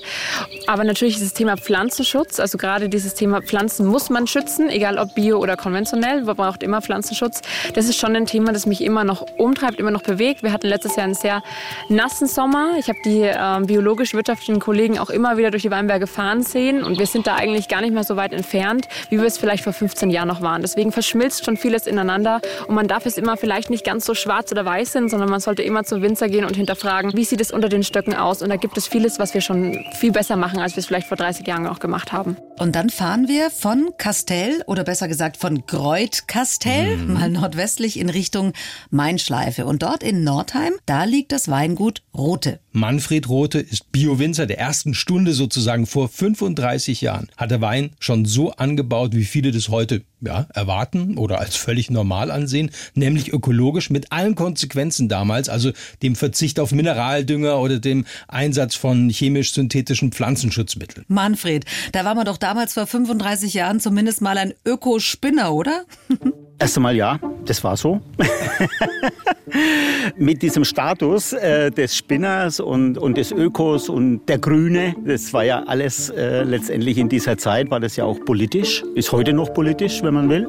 Aber 0.66 0.84
natürlich 0.84 1.16
ist 1.16 1.24
das 1.24 1.34
Thema 1.34 1.56
Pflanzenschutz, 1.56 2.40
also 2.40 2.58
gerade 2.58 2.88
dieses 2.88 3.14
Thema 3.14 3.42
Pflanzen 3.42 3.86
muss 3.86 4.10
man 4.10 4.26
schützen, 4.26 4.68
egal 4.68 4.98
ob 4.98 5.14
bio 5.14 5.38
oder 5.38 5.56
konventionell. 5.56 6.24
Man 6.24 6.36
braucht 6.36 6.62
immer 6.62 6.80
Pflanzenschutz. 6.80 7.42
Das 7.74 7.86
ist 7.86 7.98
schon 7.98 8.16
ein 8.16 8.26
Thema, 8.26 8.52
das 8.52 8.66
mich 8.66 8.82
immer 8.82 9.04
noch 9.04 9.22
umtreibt, 9.36 9.78
immer 9.78 9.90
noch 9.90 10.02
bewegt. 10.02 10.42
Wir 10.42 10.52
hatten 10.52 10.66
letztes 10.66 10.96
Jahr 10.96 11.04
einen 11.04 11.14
sehr 11.14 11.42
nassen 11.88 12.26
Sommer. 12.26 12.76
Ich 12.78 12.88
habe 12.88 12.98
die 13.04 13.22
ähm, 13.22 13.65
biologisch-wirtschaftlichen 13.66 14.60
Kollegen 14.60 14.98
auch 14.98 15.10
immer 15.10 15.36
wieder 15.36 15.50
durch 15.50 15.62
die 15.62 15.70
Weinberge 15.70 16.06
fahren 16.06 16.42
sehen. 16.42 16.82
Und 16.82 16.98
wir 16.98 17.06
sind 17.06 17.26
da 17.26 17.36
eigentlich 17.36 17.68
gar 17.68 17.80
nicht 17.80 17.92
mehr 17.92 18.04
so 18.04 18.16
weit 18.16 18.32
entfernt, 18.32 18.88
wie 19.10 19.18
wir 19.18 19.24
es 19.24 19.38
vielleicht 19.38 19.64
vor 19.64 19.72
15 19.72 20.10
Jahren 20.10 20.28
noch 20.28 20.42
waren. 20.42 20.62
Deswegen 20.62 20.92
verschmilzt 20.92 21.44
schon 21.44 21.56
vieles 21.56 21.86
ineinander. 21.86 22.40
Und 22.66 22.74
man 22.74 22.88
darf 22.88 23.06
es 23.06 23.18
immer 23.18 23.36
vielleicht 23.36 23.70
nicht 23.70 23.84
ganz 23.84 24.04
so 24.04 24.14
schwarz 24.14 24.52
oder 24.52 24.64
weiß 24.64 24.92
sind, 24.92 25.10
sondern 25.10 25.28
man 25.28 25.40
sollte 25.40 25.62
immer 25.62 25.84
zum 25.84 26.02
Winzer 26.02 26.28
gehen 26.28 26.44
und 26.44 26.56
hinterfragen, 26.56 27.12
wie 27.14 27.24
sieht 27.24 27.40
es 27.40 27.50
unter 27.50 27.68
den 27.68 27.82
Stöcken 27.82 28.14
aus. 28.14 28.42
Und 28.42 28.48
da 28.48 28.56
gibt 28.56 28.76
es 28.78 28.86
vieles, 28.86 29.18
was 29.18 29.34
wir 29.34 29.40
schon 29.40 29.84
viel 29.98 30.12
besser 30.12 30.36
machen, 30.36 30.58
als 30.58 30.76
wir 30.76 30.80
es 30.80 30.86
vielleicht 30.86 31.08
vor 31.08 31.16
30 31.16 31.46
Jahren 31.46 31.66
auch 31.66 31.78
gemacht 31.78 32.12
haben. 32.12 32.36
Und 32.58 32.74
dann 32.74 32.90
fahren 32.90 33.28
wir 33.28 33.50
von 33.50 33.90
Kastell 33.98 34.62
oder 34.66 34.84
besser 34.84 35.08
gesagt 35.08 35.36
von 35.36 35.66
Greutkastell 35.66 36.96
mal 36.96 37.28
nordwestlich 37.28 37.98
in 37.98 38.08
Richtung 38.08 38.52
Mainschleife. 38.90 39.66
Und 39.66 39.82
dort 39.82 40.02
in 40.02 40.24
Nordheim, 40.24 40.72
da 40.86 41.04
liegt 41.04 41.32
das 41.32 41.48
Weingut 41.48 42.02
Rote. 42.16 42.60
Manfred 42.72 43.28
Rote 43.28 43.55
ist 43.60 43.92
Bio-Winzer 43.92 44.46
der 44.46 44.58
ersten 44.58 44.94
Stunde 44.94 45.32
sozusagen 45.32 45.86
vor 45.86 46.08
35 46.08 47.00
Jahren. 47.00 47.28
Hat 47.36 47.50
der 47.50 47.60
Wein 47.60 47.90
schon 47.98 48.24
so 48.24 48.52
angebaut, 48.52 49.14
wie 49.14 49.24
viele 49.24 49.52
das 49.52 49.68
heute 49.68 50.02
ja, 50.20 50.46
erwarten 50.54 51.18
oder 51.18 51.40
als 51.40 51.56
völlig 51.56 51.90
normal 51.90 52.30
ansehen, 52.30 52.70
nämlich 52.94 53.32
ökologisch 53.32 53.90
mit 53.90 54.12
allen 54.12 54.34
Konsequenzen 54.34 55.08
damals, 55.08 55.48
also 55.48 55.72
dem 56.02 56.16
Verzicht 56.16 56.58
auf 56.58 56.72
Mineraldünger 56.72 57.58
oder 57.58 57.78
dem 57.78 58.06
Einsatz 58.28 58.74
von 58.74 59.10
chemisch-synthetischen 59.10 60.12
Pflanzenschutzmitteln. 60.12 61.04
Manfred, 61.08 61.64
da 61.92 62.04
war 62.04 62.14
man 62.14 62.24
doch 62.24 62.38
damals 62.38 62.74
vor 62.74 62.86
35 62.86 63.54
Jahren 63.54 63.80
zumindest 63.80 64.22
mal 64.22 64.38
ein 64.38 64.54
Ökospinner, 64.64 65.52
oder? 65.52 65.84
Erst 66.58 66.78
einmal 66.78 66.96
ja, 66.96 67.20
das 67.44 67.62
war 67.64 67.76
so. 67.76 68.00
Mit 70.16 70.40
diesem 70.40 70.64
Status 70.64 71.34
äh, 71.34 71.70
des 71.70 71.96
Spinners 71.96 72.60
und, 72.60 72.96
und 72.96 73.18
des 73.18 73.30
Ökos 73.30 73.90
und 73.90 74.24
der 74.26 74.38
Grüne, 74.38 74.94
das 75.04 75.34
war 75.34 75.44
ja 75.44 75.62
alles 75.64 76.08
äh, 76.08 76.44
letztendlich 76.44 76.96
in 76.96 77.10
dieser 77.10 77.36
Zeit, 77.36 77.70
war 77.70 77.78
das 77.78 77.96
ja 77.96 78.04
auch 78.04 78.18
politisch, 78.24 78.82
ist 78.94 79.12
heute 79.12 79.34
noch 79.34 79.52
politisch, 79.52 80.02
wenn 80.02 80.14
man 80.16 80.28
will. 80.28 80.48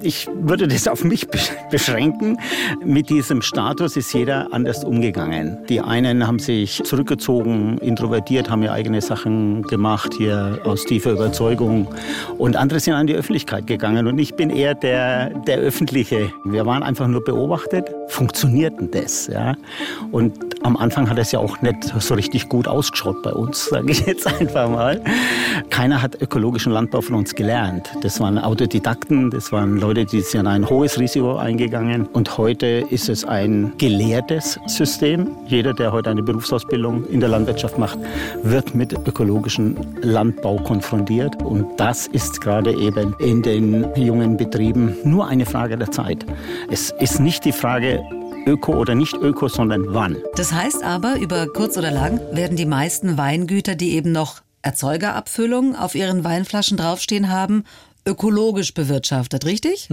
Ich 0.00 0.28
würde 0.34 0.68
das 0.68 0.86
auf 0.86 1.02
mich 1.04 1.26
besch- 1.26 1.50
beschränken. 1.70 2.38
Mit 2.84 3.10
diesem 3.10 3.42
Status 3.42 3.96
ist 3.96 4.12
jeder 4.12 4.48
anders 4.52 4.84
umgegangen. 4.84 5.58
Die 5.68 5.80
einen 5.80 6.26
haben 6.26 6.38
sich 6.38 6.82
zurückgezogen, 6.84 7.78
introvertiert, 7.78 8.50
haben 8.50 8.62
ja 8.62 8.72
eigene 8.72 9.00
Sachen 9.00 9.62
gemacht, 9.62 10.14
hier 10.16 10.60
aus 10.64 10.84
tiefer 10.84 11.12
Überzeugung. 11.12 11.88
Und 12.38 12.56
andere 12.56 12.78
sind 12.80 12.94
an 12.94 13.06
die 13.06 13.14
Öffentlichkeit 13.14 13.66
gegangen. 13.66 14.06
Und 14.06 14.18
ich 14.18 14.34
bin 14.34 14.50
eher 14.50 14.74
der, 14.74 15.30
der 15.30 15.58
Öffentliche. 15.58 16.30
Wir 16.44 16.66
waren 16.66 16.82
einfach 16.82 17.08
nur 17.08 17.24
beobachtet. 17.24 17.90
Funktioniert 18.08 18.78
denn 18.78 18.90
das? 18.90 19.26
Ja? 19.26 19.54
Und 20.12 20.32
am 20.64 20.76
Anfang 20.76 21.08
hat 21.10 21.18
es 21.18 21.32
ja 21.32 21.38
auch 21.38 21.60
nicht 21.62 21.92
so 21.98 22.14
richtig 22.14 22.48
gut 22.48 22.68
ausgeschaut 22.68 23.22
bei 23.22 23.32
uns, 23.32 23.66
sage 23.66 23.90
ich 23.90 24.06
jetzt 24.06 24.26
einfach 24.40 24.68
mal. 24.68 25.00
Keiner 25.70 26.02
hat 26.02 26.20
ökologischen 26.20 26.72
Landbau 26.72 27.00
von 27.00 27.16
uns 27.16 27.34
gelernt. 27.34 27.90
Das 28.02 28.20
waren 28.20 28.38
Autodidakten, 28.38 28.95
das 29.30 29.52
waren 29.52 29.78
Leute, 29.78 30.04
die 30.04 30.20
sind 30.20 30.46
ein 30.46 30.68
hohes 30.68 30.98
Risiko 30.98 31.36
eingegangen. 31.36 32.06
Und 32.06 32.38
heute 32.38 32.84
ist 32.90 33.08
es 33.08 33.24
ein 33.24 33.72
gelehrtes 33.78 34.58
System. 34.66 35.30
Jeder, 35.46 35.74
der 35.74 35.92
heute 35.92 36.10
eine 36.10 36.22
Berufsausbildung 36.22 37.06
in 37.08 37.20
der 37.20 37.28
Landwirtschaft 37.28 37.78
macht, 37.78 37.98
wird 38.42 38.74
mit 38.74 38.92
ökologischem 38.92 39.76
Landbau 40.02 40.56
konfrontiert. 40.56 41.42
Und 41.42 41.78
das 41.78 42.06
ist 42.06 42.40
gerade 42.40 42.72
eben 42.72 43.14
in 43.18 43.42
den 43.42 43.86
jungen 43.96 44.36
Betrieben 44.36 44.96
nur 45.04 45.26
eine 45.26 45.46
Frage 45.46 45.76
der 45.76 45.90
Zeit. 45.90 46.24
Es 46.70 46.92
ist 46.98 47.20
nicht 47.20 47.44
die 47.44 47.52
Frage, 47.52 48.02
Öko 48.46 48.74
oder 48.74 48.94
nicht 48.94 49.14
Öko, 49.14 49.48
sondern 49.48 49.84
wann. 49.88 50.16
Das 50.36 50.52
heißt 50.52 50.82
aber, 50.84 51.18
über 51.18 51.46
kurz 51.48 51.76
oder 51.76 51.90
lang 51.90 52.20
werden 52.32 52.56
die 52.56 52.66
meisten 52.66 53.18
Weingüter, 53.18 53.74
die 53.74 53.94
eben 53.94 54.12
noch 54.12 54.42
Erzeugerabfüllung 54.62 55.76
auf 55.76 55.94
ihren 55.94 56.24
Weinflaschen 56.24 56.76
draufstehen 56.76 57.30
haben, 57.30 57.64
ökologisch 58.06 58.72
bewirtschaftet, 58.72 59.44
richtig? 59.44 59.88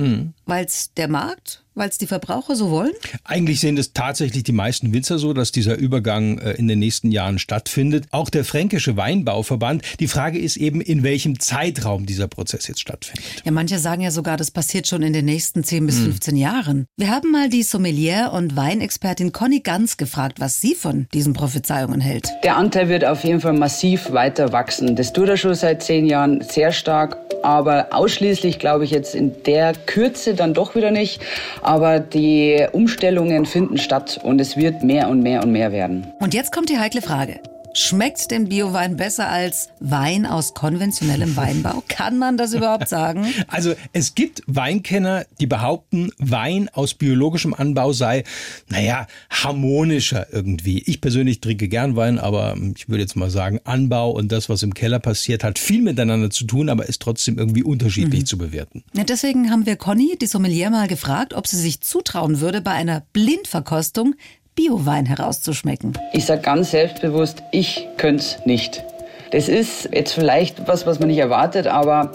Weil 0.46 0.66
es 0.66 0.94
der 0.94 1.08
Markt, 1.08 1.63
weil 1.76 1.90
es 1.90 1.98
die 1.98 2.08
Verbraucher 2.08 2.56
so 2.56 2.70
wollen? 2.70 2.94
Eigentlich 3.24 3.60
sehen 3.60 3.78
es 3.78 3.94
tatsächlich 3.94 4.44
die 4.44 4.52
meisten 4.52 4.94
Winzer 4.94 5.18
so, 5.20 5.34
dass 5.34 5.52
dieser 5.52 5.78
Übergang 5.78 6.38
äh, 6.38 6.52
in 6.54 6.68
den 6.68 6.80
nächsten 6.80 7.12
Jahren 7.12 7.40
stattfindet. 7.40 8.06
Auch 8.12 8.30
der 8.30 8.46
Fränkische 8.46 8.98
Weinbauverband. 8.98 9.84
Die 10.00 10.08
Frage 10.08 10.40
ist 10.40 10.58
eben, 10.58 10.82
in 10.82 11.04
welchem 11.04 11.40
Zeitraum 11.40 12.06
dieser 12.06 12.28
Prozess 12.28 12.68
jetzt 12.68 12.82
stattfindet. 12.82 13.44
Ja, 13.44 13.52
manche 13.52 13.80
sagen 13.80 14.02
ja 14.02 14.12
sogar, 14.12 14.38
das 14.38 14.52
passiert 14.52 14.88
schon 14.88 15.04
in 15.04 15.14
den 15.14 15.26
nächsten 15.26 15.64
10 15.64 15.86
bis 15.86 16.00
15 16.00 16.36
Jahren. 16.36 16.86
Wir 16.98 17.10
haben 17.10 17.32
mal 17.32 17.50
die 17.50 17.64
Sommelier 17.64 18.32
und 18.34 18.56
Weinexpertin 18.56 19.32
Conny 19.32 19.62
Ganz 19.62 19.98
gefragt, 19.98 20.40
was 20.40 20.62
sie 20.62 20.76
von 20.76 21.08
diesen 21.14 21.34
Prophezeiungen 21.34 22.02
hält. 22.02 22.28
Der 22.44 22.58
Anteil 22.58 22.90
wird 22.90 23.06
auf 23.06 23.24
jeden 23.24 23.40
Fall 23.42 23.54
massiv 23.54 24.12
weiter 24.12 24.52
wachsen. 24.52 24.96
Das 24.96 25.14
tut 25.14 25.30
er 25.30 25.38
schon 25.38 25.56
seit 25.56 25.84
zehn 25.84 26.06
Jahren 26.06 26.42
sehr 26.42 26.72
stark, 26.72 27.18
aber 27.44 27.88
ausschließlich 27.92 28.60
glaube 28.60 28.84
ich 28.86 28.92
jetzt 28.92 29.16
in 29.16 29.34
der 29.44 29.74
Kürze 29.74 30.34
dann 30.34 30.54
doch 30.54 30.76
wieder 30.76 30.92
nicht. 30.92 31.22
Aber 31.64 32.00
die 32.00 32.68
Umstellungen 32.72 33.46
finden 33.46 33.78
statt 33.78 34.20
und 34.22 34.40
es 34.42 34.58
wird 34.58 34.84
mehr 34.84 35.10
und 35.10 35.22
mehr 35.22 35.42
und 35.42 35.52
mehr 35.52 35.72
werden. 35.72 36.06
Und 36.20 36.34
jetzt 36.34 36.52
kommt 36.52 36.70
die 36.70 36.78
heikle 36.78 37.02
Frage. 37.02 37.40
Schmeckt 37.76 38.30
denn 38.30 38.50
Biowein 38.50 38.98
besser 38.98 39.30
als 39.30 39.70
Wein 39.80 40.28
aus 40.28 40.54
konventionellem 40.54 41.36
Weinbau? 41.36 41.84
Kann 41.88 42.20
man 42.20 42.38
das 42.38 42.54
überhaupt 42.54 42.88
sagen? 42.88 43.26
Also 43.48 43.74
es 43.94 44.14
gibt 44.14 44.44
Weinkenner, 44.46 45.26
die 45.40 45.48
behaupten, 45.48 46.12
Wein 46.20 46.70
aus 46.74 46.94
biologischem 46.94 47.54
Anbau 47.54 47.92
sei, 47.92 48.24
naja, 48.70 49.08
harmonischer 49.30 50.28
irgendwie. 50.32 50.84
Ich 50.86 51.02
persönlich 51.02 51.42
trinke 51.42 51.68
gern 51.68 51.96
Wein, 51.96 52.20
aber 52.20 52.56
ich 52.76 52.90
würde 52.90 53.02
jetzt 53.02 53.16
mal 53.16 53.32
sagen, 53.32 53.60
Anbau 53.64 54.12
und 54.12 54.32
das, 54.32 54.50
was 54.50 54.62
im 54.62 54.76
Keller 54.76 55.00
passiert, 55.00 55.44
hat 55.44 55.58
viel 55.58 55.82
miteinander 55.82 56.30
zu 56.30 56.46
tun, 56.46 56.70
aber 56.70 56.88
ist 56.88 57.02
trotzdem 57.02 57.40
irgendwie 57.40 57.64
unterschiedlich 57.64 58.22
mhm. 58.22 58.26
zu 58.28 58.38
bewerten. 58.38 58.84
Ja, 58.94 59.04
deswegen 59.04 59.50
haben 59.50 59.66
wir 59.66 59.78
Conny, 59.78 60.16
die 60.22 60.28
Sommelier, 60.28 60.70
mal 60.70 60.88
gefragt, 60.88 61.34
ob 61.34 61.48
sie 61.48 61.58
sich 61.58 61.82
zutrauen 61.82 62.40
würde, 62.40 62.62
bei 62.62 62.72
einer 62.72 63.02
Blindverkostung 63.14 64.16
Biowein 64.56 65.06
herauszuschmecken? 65.06 65.98
Ich 66.12 66.26
sage 66.26 66.42
ganz 66.42 66.72
selbstbewusst, 66.72 67.44
ich 67.52 67.88
könnte 67.98 68.24
es 68.24 68.46
nicht. 68.46 68.84
Das 69.32 69.50
ist 69.50 69.90
jetzt 69.92 70.14
vielleicht 70.14 70.68
was, 70.68 70.86
was 70.86 71.00
man 71.00 71.08
nicht 71.08 71.18
erwartet, 71.18 71.66
aber 71.66 72.12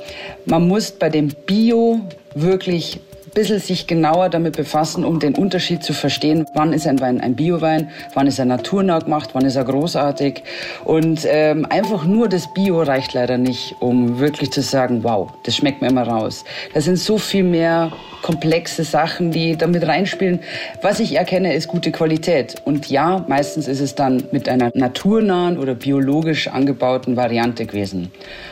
man 0.46 0.68
muss 0.68 0.92
bei 0.92 1.10
dem 1.10 1.28
Bio 1.46 2.00
wirklich 2.34 3.00
bisschen 3.38 3.60
sich 3.60 3.86
genauer 3.86 4.30
damit 4.30 4.56
befassen, 4.56 5.04
um 5.04 5.20
den 5.20 5.36
Unterschied 5.36 5.84
zu 5.84 5.92
verstehen. 5.92 6.44
Wann 6.54 6.72
ist 6.72 6.88
ein 6.88 6.98
Wein 6.98 7.20
ein 7.20 7.36
Biowein? 7.36 7.88
Wann 8.14 8.26
ist 8.26 8.40
er 8.40 8.46
naturnah 8.46 8.98
gemacht? 8.98 9.30
Wann 9.32 9.44
ist 9.44 9.54
er 9.54 9.62
großartig? 9.62 10.42
Und 10.84 11.20
ähm, 11.24 11.64
einfach 11.70 12.04
nur 12.04 12.28
das 12.28 12.52
Bio 12.52 12.82
reicht 12.82 13.14
leider 13.14 13.38
nicht, 13.38 13.76
um 13.78 14.18
wirklich 14.18 14.50
zu 14.50 14.60
sagen, 14.60 15.04
wow, 15.04 15.30
das 15.44 15.54
schmeckt 15.54 15.82
mir 15.82 15.88
immer 15.88 16.02
raus. 16.02 16.44
Da 16.74 16.80
sind 16.80 16.98
so 16.98 17.16
viel 17.16 17.44
mehr 17.44 17.92
komplexe 18.22 18.82
Sachen, 18.82 19.30
die 19.30 19.56
damit 19.56 19.86
reinspielen. 19.86 20.40
Was 20.82 20.98
ich 20.98 21.14
erkenne, 21.14 21.54
ist 21.54 21.68
gute 21.68 21.92
Qualität. 21.92 22.56
Und 22.64 22.90
ja, 22.90 23.24
meistens 23.28 23.68
ist 23.68 23.80
es 23.80 23.94
dann 23.94 24.24
mit 24.32 24.48
einer 24.48 24.72
naturnahen 24.74 25.58
oder 25.58 25.76
biologisch 25.76 26.48
angebauten 26.48 27.16
Variante 27.16 27.66
gewesen. 27.66 28.10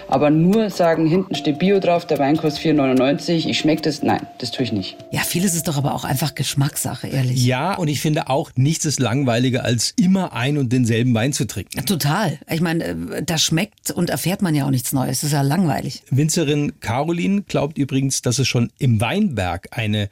Aber 0.08 0.30
nur 0.30 0.70
sagen, 0.70 1.06
hinten 1.06 1.34
steht 1.34 1.58
Bio 1.58 1.80
drauf, 1.80 2.06
der 2.06 2.18
Wein 2.18 2.36
kostet 2.36 2.64
4,99, 2.64 3.48
ich 3.48 3.58
schmecke 3.58 3.82
das, 3.82 4.02
nein, 4.02 4.26
das 4.38 4.50
tue 4.50 4.64
ich 4.64 4.72
nicht. 4.72 4.96
Ja, 5.10 5.20
vieles 5.20 5.54
ist 5.54 5.66
doch 5.68 5.76
aber 5.76 5.94
auch 5.94 6.04
einfach 6.04 6.34
Geschmackssache, 6.34 7.08
ehrlich. 7.08 7.44
Ja, 7.44 7.74
und 7.74 7.88
ich 7.88 8.00
finde 8.00 8.28
auch, 8.28 8.50
nichts 8.54 8.84
ist 8.84 9.00
langweiliger, 9.00 9.64
als 9.64 9.94
immer 9.98 10.32
ein 10.32 10.58
und 10.58 10.72
denselben 10.72 11.12
Wein 11.14 11.32
zu 11.32 11.46
trinken. 11.46 11.84
Total. 11.86 12.38
Ich 12.50 12.60
meine, 12.60 12.84
äh, 12.84 13.22
da 13.24 13.38
schmeckt 13.38 13.90
und 13.90 14.10
erfährt 14.10 14.42
man 14.42 14.54
ja 14.54 14.66
auch 14.66 14.70
nichts 14.70 14.92
Neues. 14.92 15.20
Das 15.20 15.28
ist 15.28 15.32
ja 15.32 15.42
langweilig. 15.42 16.02
Winzerin 16.10 16.78
Caroline 16.80 17.42
glaubt 17.42 17.78
übrigens, 17.78 18.22
dass 18.22 18.38
es 18.38 18.46
schon 18.46 18.70
im 18.78 19.00
Weinberg 19.00 19.68
eine 19.72 20.08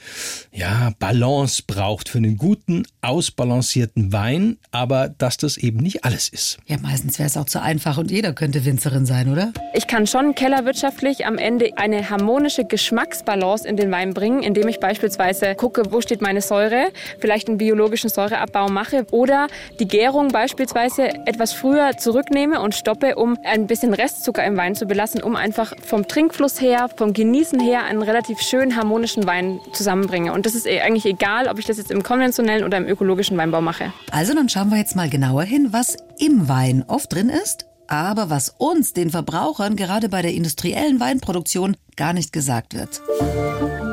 ja, 0.53 0.93
Balance 0.99 1.63
braucht 1.67 2.09
für 2.09 2.19
einen 2.19 2.37
guten, 2.37 2.85
ausbalancierten 3.03 4.13
Wein, 4.13 4.57
aber 4.71 5.09
dass 5.09 5.37
das 5.37 5.57
eben 5.57 5.79
nicht 5.79 6.05
alles 6.05 6.29
ist. 6.29 6.59
Ja, 6.67 6.79
meistens 6.79 7.19
wäre 7.19 7.29
es 7.29 7.37
auch 7.37 7.47
zu 7.47 7.61
einfach 7.63 7.99
und 7.99 8.11
jeder 8.11 8.33
könnte 8.33 8.65
Winzerin 8.65 9.07
sein, 9.07 9.31
oder? 9.31 9.53
Ich 9.75 9.84
kann 9.89 10.07
schon 10.07 10.35
kellerwirtschaftlich 10.35 11.27
am 11.27 11.39
Ende 11.39 11.73
eine 11.77 12.11
harmonische 12.11 12.65
Geschmacksbalance 12.65 13.67
in 13.67 13.77
den 13.77 13.91
Wein 13.91 14.15
bringen, 14.15 14.43
indem 14.43 14.69
ich 14.69 14.81
beispielsweise 14.81 15.55
gucke, 15.55 15.93
wo 15.93 16.01
steht 16.01 16.21
meine 16.21 16.41
Säure, 16.41 16.89
vielleicht 17.19 17.49
einen 17.49 17.59
biologischen 17.59 18.11
Säureabbau 18.11 18.69
mache 18.69 19.07
oder 19.11 19.49
die 19.79 19.89
Gärung 19.89 20.29
beispielsweise 20.29 21.09
etwas 21.27 21.53
früher 21.53 21.97
zurücknehme 21.99 22.61
und 22.61 22.75
stoppe, 22.75 23.17
um 23.17 23.37
ein 23.45 23.67
bisschen 23.67 23.95
Restzucker 23.95 24.45
im 24.45 24.57
Wein 24.57 24.75
zu 24.75 24.87
belassen, 24.87 25.23
um 25.23 25.37
einfach 25.37 25.75
vom 25.83 26.07
Trinkfluss 26.07 26.61
her, 26.61 26.89
vom 26.97 27.13
Genießen 27.13 27.61
her 27.61 27.85
einen 27.85 28.03
relativ 28.03 28.41
schön 28.41 28.77
harmonischen 28.77 29.27
Wein 29.27 29.61
zusammenbringe. 29.73 30.33
Und 30.33 30.47
das 30.47 30.55
ist 30.55 30.67
eh 30.67 30.81
eigentlich 30.81 31.07
egal, 31.07 31.49
ob 31.49 31.59
ich 31.59 31.67
das 31.67 31.79
jetzt 31.79 31.91
im 31.91 32.03
konventionellen 32.03 32.65
oder 32.65 32.79
im 32.79 32.87
ökologischen 32.87 33.37
Weinbau 33.37 33.61
mache. 33.61 33.93
Also 34.11 34.35
dann 34.35 34.49
schauen 34.49 34.71
wir 34.71 34.79
jetzt 34.79 34.97
mal 34.97 35.09
genauer 35.09 35.43
hin, 35.43 35.69
was 35.71 35.97
im 36.19 36.49
Wein 36.49 36.85
oft 36.87 37.13
drin 37.13 37.29
ist 37.29 37.67
aber 37.89 38.31
was 38.31 38.55
uns, 38.59 38.93
den 38.93 39.11
Verbrauchern, 39.11 39.77
gerade 39.77 40.09
bei 40.09 40.23
der 40.23 40.35
industriellen 40.35 41.01
Weinproduktion 41.01 41.77
gar 41.97 42.13
nicht 42.13 42.33
gesagt 42.33 42.75
wird. 42.75 43.03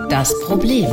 Das 0.10 0.33
Problem. 0.41 0.89